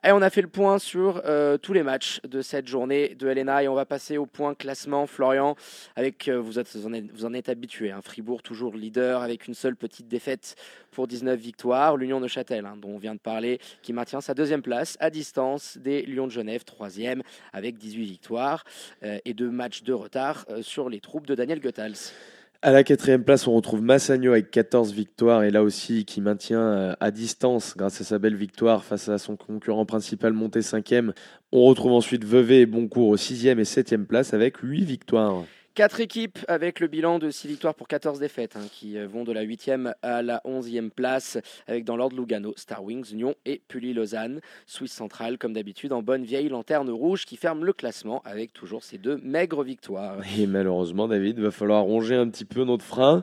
Et 0.04 0.12
on 0.12 0.22
a 0.22 0.30
fait 0.30 0.42
le 0.42 0.48
point 0.48 0.78
sur 0.78 1.22
euh, 1.24 1.58
tous 1.58 1.72
les 1.72 1.82
matchs 1.82 2.20
de 2.22 2.40
cette 2.40 2.68
journée 2.68 3.16
de 3.16 3.26
LNA 3.26 3.64
et 3.64 3.68
on 3.68 3.74
va 3.74 3.84
passer 3.84 4.16
au 4.16 4.26
point 4.26 4.54
classement. 4.54 5.08
Florian, 5.08 5.56
avec 5.96 6.28
euh, 6.28 6.38
vous, 6.38 6.60
êtes, 6.60 6.76
vous, 6.76 7.24
en 7.24 7.34
êtes, 7.34 7.48
habitué. 7.48 7.90
hein, 7.90 8.00
Fribourg 8.00 8.40
toujours 8.40 8.76
leader 8.76 9.22
avec 9.22 9.48
une 9.48 9.54
seule 9.54 9.74
petite 9.74 10.06
défaite 10.06 10.54
pour 10.92 11.08
19 11.08 11.36
victoires. 11.38 11.96
L'Union 11.96 12.20
de 12.20 12.28
Châtel, 12.28 12.64
hein, 12.64 12.76
dont 12.80 12.90
on 12.90 12.98
vient 12.98 13.16
de 13.16 13.20
parler, 13.20 13.58
qui 13.82 13.92
maintient 13.92 14.20
sa 14.20 14.34
deuxième 14.34 14.62
place 14.62 14.96
à 15.00 15.10
distance 15.10 15.76
des 15.78 16.02
Lions 16.02 16.28
de 16.28 16.32
Genève, 16.32 16.62
troisième 16.62 17.24
avec 17.52 17.76
18 17.76 18.04
victoires 18.04 18.62
euh, 19.02 19.18
et 19.24 19.34
deux 19.34 19.50
matchs 19.50 19.82
de 19.82 19.92
retard 19.92 20.46
sur 20.60 20.88
les 20.88 21.00
troupes 21.00 21.26
de 21.26 21.34
Daniel 21.34 21.60
Goethals. 21.60 22.12
À 22.60 22.72
la 22.72 22.82
quatrième 22.82 23.22
place, 23.22 23.46
on 23.46 23.54
retrouve 23.54 23.82
Massagno 23.82 24.32
avec 24.32 24.50
14 24.50 24.92
victoires 24.92 25.44
et 25.44 25.50
là 25.52 25.62
aussi 25.62 26.04
qui 26.04 26.20
maintient 26.20 26.60
euh, 26.60 26.94
à 26.98 27.12
distance 27.12 27.76
grâce 27.76 28.00
à 28.00 28.04
sa 28.04 28.18
belle 28.18 28.34
victoire 28.34 28.82
face 28.82 29.08
à 29.08 29.18
son 29.18 29.36
concurrent 29.36 29.86
principal 29.86 30.32
monté 30.32 30.60
cinquième. 30.60 31.12
On 31.52 31.62
retrouve 31.62 31.92
ensuite 31.92 32.24
Vevey 32.24 32.62
et 32.62 32.66
Boncourt 32.66 33.10
au 33.10 33.16
sixième 33.16 33.60
et 33.60 33.64
septième 33.64 34.06
place 34.06 34.34
avec 34.34 34.56
8 34.56 34.82
victoires. 34.82 35.44
Quatre 35.78 36.00
équipes 36.00 36.40
avec 36.48 36.80
le 36.80 36.88
bilan 36.88 37.20
de 37.20 37.30
6 37.30 37.46
victoires 37.46 37.72
pour 37.72 37.86
14 37.86 38.18
défaites 38.18 38.56
hein, 38.56 38.66
qui 38.72 38.98
euh, 38.98 39.06
vont 39.06 39.22
de 39.22 39.30
la 39.30 39.44
8e 39.44 39.92
à 40.02 40.22
la 40.22 40.42
11e 40.44 40.90
place 40.90 41.38
avec 41.68 41.84
dans 41.84 41.96
l'ordre 41.96 42.16
Lugano, 42.16 42.52
Star 42.56 42.82
Wings, 42.82 43.14
Lyon 43.14 43.36
et 43.46 43.62
Pully 43.68 43.94
Lausanne. 43.94 44.40
Suisse 44.66 44.90
centrale 44.90 45.38
comme 45.38 45.52
d'habitude 45.52 45.92
en 45.92 46.02
bonne 46.02 46.24
vieille 46.24 46.48
lanterne 46.48 46.90
rouge 46.90 47.26
qui 47.26 47.36
ferme 47.36 47.64
le 47.64 47.72
classement 47.72 48.22
avec 48.24 48.52
toujours 48.52 48.82
ces 48.82 48.98
deux 48.98 49.18
maigres 49.18 49.62
victoires. 49.62 50.18
Et 50.36 50.48
malheureusement, 50.48 51.06
David, 51.06 51.38
va 51.38 51.52
falloir 51.52 51.84
ronger 51.84 52.16
un 52.16 52.28
petit 52.28 52.44
peu 52.44 52.64
notre 52.64 52.84
frein 52.84 53.22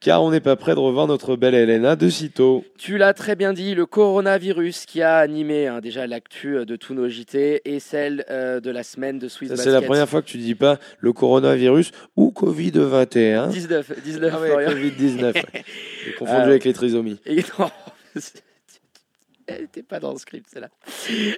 car 0.00 0.22
on 0.22 0.30
n'est 0.30 0.40
pas 0.40 0.56
prêt 0.56 0.74
de 0.74 0.80
revoir 0.80 1.06
notre 1.06 1.36
belle 1.36 1.54
Helena 1.54 1.96
de 1.96 2.08
sitôt. 2.08 2.64
Tu 2.78 2.98
l'as 2.98 3.14
très 3.14 3.36
bien 3.36 3.52
dit, 3.52 3.74
le 3.74 3.86
coronavirus 3.86 4.84
qui 4.86 5.00
a 5.02 5.16
animé 5.16 5.66
hein, 5.66 5.80
déjà 5.80 6.06
l'actu 6.06 6.56
euh, 6.56 6.64
de 6.64 6.76
tous 6.76 6.94
nos 6.94 7.08
JT 7.08 7.62
et 7.64 7.80
celle 7.80 8.24
euh, 8.30 8.60
de 8.60 8.70
la 8.70 8.82
semaine 8.82 9.18
de 9.18 9.28
Swiss. 9.28 9.54
C'est 9.54 9.70
la 9.70 9.80
première 9.82 10.08
fois 10.08 10.20
que 10.22 10.26
tu 10.26 10.38
dis 10.38 10.54
pas 10.54 10.78
le 10.98 11.12
coronavirus 11.12 11.90
ou 12.16 12.32
Covid-21. 12.36 13.50
19, 13.50 14.02
19 14.04 14.32
Ah 14.34 14.40
ouais, 14.40 14.48
Florian. 14.48 14.70
Covid-19. 14.70 15.42
J'ai 16.04 16.12
confondu 16.18 16.30
Alors. 16.36 16.48
avec 16.48 16.64
les 16.64 16.72
trisomies. 16.72 17.18
Et 17.26 17.42
non, 17.58 17.70
elle 19.46 19.62
n'était 19.62 19.82
pas 19.82 20.00
dans 20.00 20.12
le 20.12 20.18
script, 20.18 20.46
celle-là. 20.50 20.70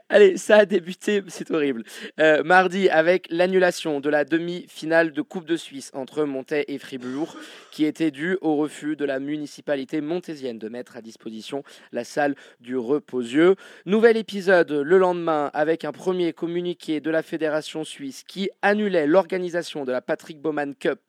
Allez, 0.08 0.36
ça 0.36 0.58
a 0.58 0.64
débuté, 0.66 1.22
c'est 1.28 1.50
horrible. 1.50 1.84
Euh, 2.20 2.42
mardi, 2.42 2.88
avec 2.88 3.26
l'annulation 3.30 4.00
de 4.00 4.08
la 4.08 4.24
demi-finale 4.24 5.12
de 5.12 5.22
Coupe 5.22 5.46
de 5.46 5.56
Suisse 5.56 5.90
entre 5.94 6.24
Montaix 6.24 6.64
et 6.68 6.78
Fribourg, 6.78 7.36
qui 7.72 7.84
était 7.84 8.10
due 8.10 8.38
au 8.40 8.56
refus 8.56 8.96
de 8.96 9.04
la 9.04 9.18
municipalité 9.18 10.00
montésienne 10.00 10.58
de 10.58 10.68
mettre 10.68 10.96
à 10.96 11.02
disposition 11.02 11.62
la 11.92 12.04
salle 12.04 12.34
du 12.60 12.76
Reposieux. 12.76 13.56
Nouvel 13.84 14.16
épisode 14.16 14.70
le 14.70 14.98
lendemain, 14.98 15.50
avec 15.54 15.84
un 15.84 15.92
premier 15.92 16.32
communiqué 16.32 17.00
de 17.00 17.10
la 17.10 17.22
Fédération 17.22 17.84
suisse 17.84 18.22
qui 18.26 18.50
annulait 18.62 19.06
l'organisation 19.06 19.84
de 19.84 19.92
la 19.92 20.00
Patrick 20.00 20.40
Baumann 20.40 20.74
Cup, 20.74 21.00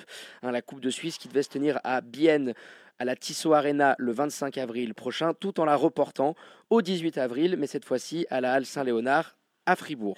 hein, 0.43 0.51
la 0.51 0.61
Coupe 0.61 0.81
de 0.81 0.89
Suisse 0.89 1.17
qui 1.17 1.27
devait 1.27 1.43
se 1.43 1.49
tenir 1.49 1.79
à 1.83 2.01
Bienne 2.01 2.53
à 2.99 3.05
la 3.05 3.15
Tissot 3.15 3.53
Arena 3.53 3.95
le 3.97 4.11
25 4.11 4.57
avril 4.57 4.93
prochain, 4.93 5.33
tout 5.33 5.59
en 5.59 5.65
la 5.65 5.75
reportant 5.75 6.35
au 6.69 6.81
18 6.81 7.17
avril, 7.17 7.55
mais 7.57 7.67
cette 7.67 7.85
fois-ci 7.85 8.25
à 8.29 8.41
la 8.41 8.53
Halle 8.53 8.65
Saint-Léonard 8.65 9.37
à 9.67 9.75
Fribourg. 9.75 10.17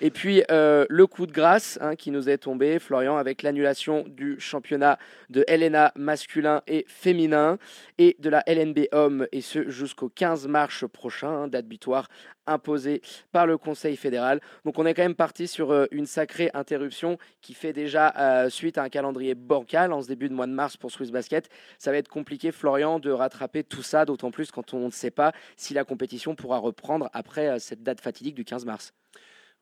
Et 0.00 0.10
puis 0.10 0.42
euh, 0.50 0.86
le 0.88 1.06
coup 1.06 1.26
de 1.26 1.32
grâce 1.32 1.78
hein, 1.80 1.96
qui 1.96 2.10
nous 2.10 2.30
est 2.30 2.38
tombé, 2.38 2.78
Florian, 2.78 3.16
avec 3.16 3.42
l'annulation 3.42 4.04
du 4.08 4.38
championnat 4.38 4.98
de 5.30 5.44
LNA 5.48 5.92
masculin 5.96 6.62
et 6.66 6.84
féminin 6.88 7.58
et 7.98 8.16
de 8.20 8.30
la 8.30 8.42
LNB 8.46 8.86
homme, 8.92 9.26
et 9.32 9.40
ce 9.40 9.68
jusqu'au 9.68 10.08
15 10.08 10.46
mars 10.46 10.84
prochain, 10.90 11.28
hein, 11.28 11.48
date 11.48 11.66
butoir 11.66 12.08
imposée 12.46 13.02
par 13.32 13.46
le 13.46 13.58
Conseil 13.58 13.96
fédéral. 13.96 14.40
Donc 14.64 14.78
on 14.78 14.86
est 14.86 14.94
quand 14.94 15.02
même 15.02 15.14
parti 15.14 15.48
sur 15.48 15.70
euh, 15.70 15.86
une 15.90 16.06
sacrée 16.06 16.50
interruption 16.54 17.18
qui 17.40 17.54
fait 17.54 17.72
déjà 17.72 18.14
euh, 18.18 18.50
suite 18.50 18.78
à 18.78 18.82
un 18.82 18.88
calendrier 18.88 19.34
bancal 19.34 19.92
en 19.92 20.02
ce 20.02 20.08
début 20.08 20.28
de 20.28 20.34
mois 20.34 20.46
de 20.46 20.52
mars 20.52 20.76
pour 20.76 20.90
Swiss 20.90 21.10
Basket. 21.10 21.48
Ça 21.78 21.90
va 21.90 21.98
être 21.98 22.08
compliqué, 22.08 22.52
Florian, 22.52 22.98
de 22.98 23.10
rattraper 23.10 23.64
tout 23.64 23.82
ça, 23.82 24.04
d'autant 24.04 24.30
plus 24.30 24.50
quand 24.50 24.74
on 24.74 24.86
ne 24.86 24.90
sait 24.90 25.10
pas 25.10 25.32
si 25.56 25.74
la 25.74 25.84
compétition 25.84 26.34
pourra 26.34 26.58
reprendre 26.58 27.10
après 27.12 27.48
euh, 27.48 27.58
cette 27.58 27.82
date 27.82 28.00
fatidique 28.00 28.34
du 28.34 28.44
15 28.44 28.64
mars. 28.64 28.92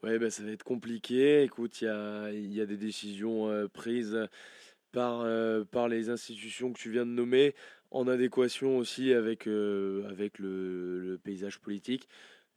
Ouais, 0.02 0.18
bah, 0.18 0.30
ça 0.30 0.42
va 0.42 0.50
être 0.50 0.64
compliqué. 0.64 1.42
Écoute, 1.42 1.80
il 1.80 2.52
y 2.52 2.60
a, 2.60 2.66
des 2.66 2.76
décisions 2.76 3.68
prises 3.72 4.18
par, 4.90 5.24
les 5.88 6.10
institutions 6.10 6.72
que 6.72 6.78
tu 6.78 6.90
viens 6.90 7.06
de 7.06 7.12
nommer, 7.12 7.54
en 7.92 8.08
adéquation 8.08 8.78
aussi 8.78 9.12
avec, 9.12 9.46
le 9.46 11.20
paysage 11.22 11.60
politique. 11.60 12.08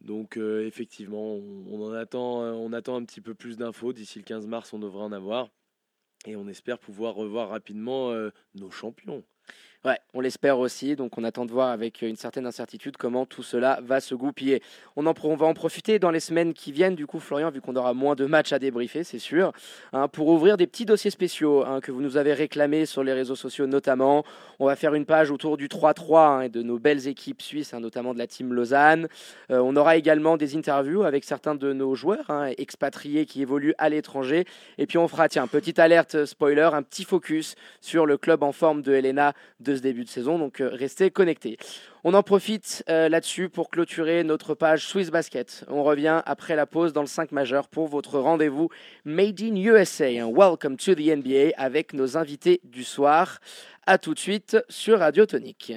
Donc 0.02 0.38
euh, 0.38 0.66
effectivement, 0.66 1.36
euh, 1.36 2.52
on 2.52 2.74
attend 2.74 2.96
un 2.96 3.06
petit 3.06 3.22
peu 3.22 3.34
plus 3.34 3.58
d'infos. 3.58 3.94
D'ici 3.94 4.20
le 4.20 4.26
15 4.26 4.48
mars, 4.48 4.74
on 4.74 4.80
devrait 4.80 5.04
en 5.04 5.12
avoir. 5.12 5.50
Et 6.26 6.36
on 6.36 6.48
espère 6.48 6.80
pouvoir 6.80 7.16
revoir 7.16 7.50
rapidement 7.50 8.12
euh, 8.12 8.32
nos 8.56 8.72
champions. 8.72 9.24
On 10.14 10.22
l'espère 10.22 10.60
aussi. 10.60 10.96
Donc, 10.96 11.18
on 11.18 11.24
attend 11.24 11.46
de 11.46 11.52
voir 11.52 11.70
avec 11.70 12.02
une 12.02 12.16
certaine 12.16 12.46
incertitude 12.46 12.98
comment 12.98 13.26
tout 13.26 13.44
cela 13.44 13.80
va 13.84 14.00
se 14.00 14.16
goupiller. 14.16 14.62
On, 14.96 15.04
va 15.04 15.46
en 15.46 15.54
profiter 15.54 16.00
dans 16.00 16.12
les 16.12 16.20
semaines 16.20 16.54
qui 16.54 16.72
viennent, 16.72 16.96
du 16.96 17.06
coup, 17.06 17.20
Florian, 17.20 17.52
vu 17.52 17.62
qu'on 17.62 17.76
aura 17.76 17.94
moins 17.94 18.16
de 18.16 18.26
matchs 18.26 18.54
à 18.54 18.60
débriefer, 18.60 19.04
c'est 19.04 19.20
sûr, 19.20 19.52
hein, 19.94 20.08
pour 20.08 20.28
ouvrir 20.30 20.58
des 20.58 20.68
petits 20.68 20.86
dossiers 20.86 21.12
spéciaux 21.12 21.64
hein, 21.66 21.82
que 21.82 21.92
vous 21.92 22.02
nous 22.02 22.18
avez 22.18 22.34
réclamés 22.34 22.86
sur 22.86 23.04
les 23.04 23.14
réseaux 23.14 23.36
sociaux 23.36 23.68
notamment. 23.68 24.24
On 24.60 24.66
va 24.66 24.76
faire 24.76 24.94
une 24.94 25.06
page 25.06 25.32
autour 25.32 25.58
du 25.58 25.68
3-3 25.68 26.18
hein, 26.18 26.42
et 26.42 26.50
de 26.50 26.62
nos 26.62 26.80
belles 26.80 27.08
équipes 27.08 27.42
suisses, 27.42 27.74
notamment 27.74 28.14
de 28.14 28.20
la 28.20 28.28
team 28.28 28.54
Lausanne. 28.54 29.08
Euh, 29.52 29.60
on 29.60 29.76
aura 29.76 29.98
également 29.98 30.38
des 30.38 30.56
interviews 30.56 31.04
avec 31.04 31.24
certains 31.24 31.56
de 31.56 31.74
nos 31.74 31.94
joueurs 31.96 32.26
expatriés 32.58 33.26
qui 33.26 33.42
évoluent 33.42 33.76
à 33.78 33.90
l'étranger. 33.90 34.46
Et 34.78 34.88
puis, 34.88 34.98
on 34.98 35.08
fera, 35.08 35.30
tiens, 35.30 35.48
petite 35.48 35.80
alerte 35.80 36.26
spoiler, 36.26 36.70
un 36.74 36.84
petit 36.84 37.04
focus 37.04 37.56
sur 37.82 38.06
le 38.06 38.18
club 38.18 38.44
en 38.44 38.52
forme 38.52 38.82
de 38.82 38.94
Helena 38.94 39.34
de 39.60 39.75
ce 39.76 39.82
début 39.82 40.04
de 40.04 40.10
saison, 40.10 40.38
donc 40.40 40.62
euh, 40.62 40.70
restez 40.72 41.12
connectés. 41.12 41.58
On 42.04 42.14
en 42.14 42.24
profite 42.24 42.84
euh, 42.90 43.10
là-dessus 43.10 43.50
pour 43.50 43.70
clôturer 43.70 44.24
notre 44.24 44.54
page 44.54 44.86
Swiss 44.86 45.10
Basket. 45.10 45.66
On 45.70 45.84
revient 45.84 46.22
après 46.26 46.56
la 46.56 46.66
pause 46.66 46.94
dans 46.94 47.02
le 47.02 47.08
5 47.08 47.32
majeur 47.32 47.68
pour 47.68 47.88
votre 47.88 48.20
rendez-vous 48.20 48.70
Made 49.06 49.42
in 49.42 49.56
USA. 49.56 50.06
hein. 50.06 50.32
Welcome 50.32 50.78
to 50.78 50.96
the 50.96 51.08
NBA 51.16 51.52
avec 51.58 51.94
nos 51.94 52.18
invités 52.18 52.62
du 52.64 52.84
soir. 52.84 53.40
A 53.88 53.98
tout 53.98 54.14
de 54.14 54.20
suite 54.20 54.58
sur 54.70 55.00
Radio 55.00 55.26
Tonique. 55.26 55.74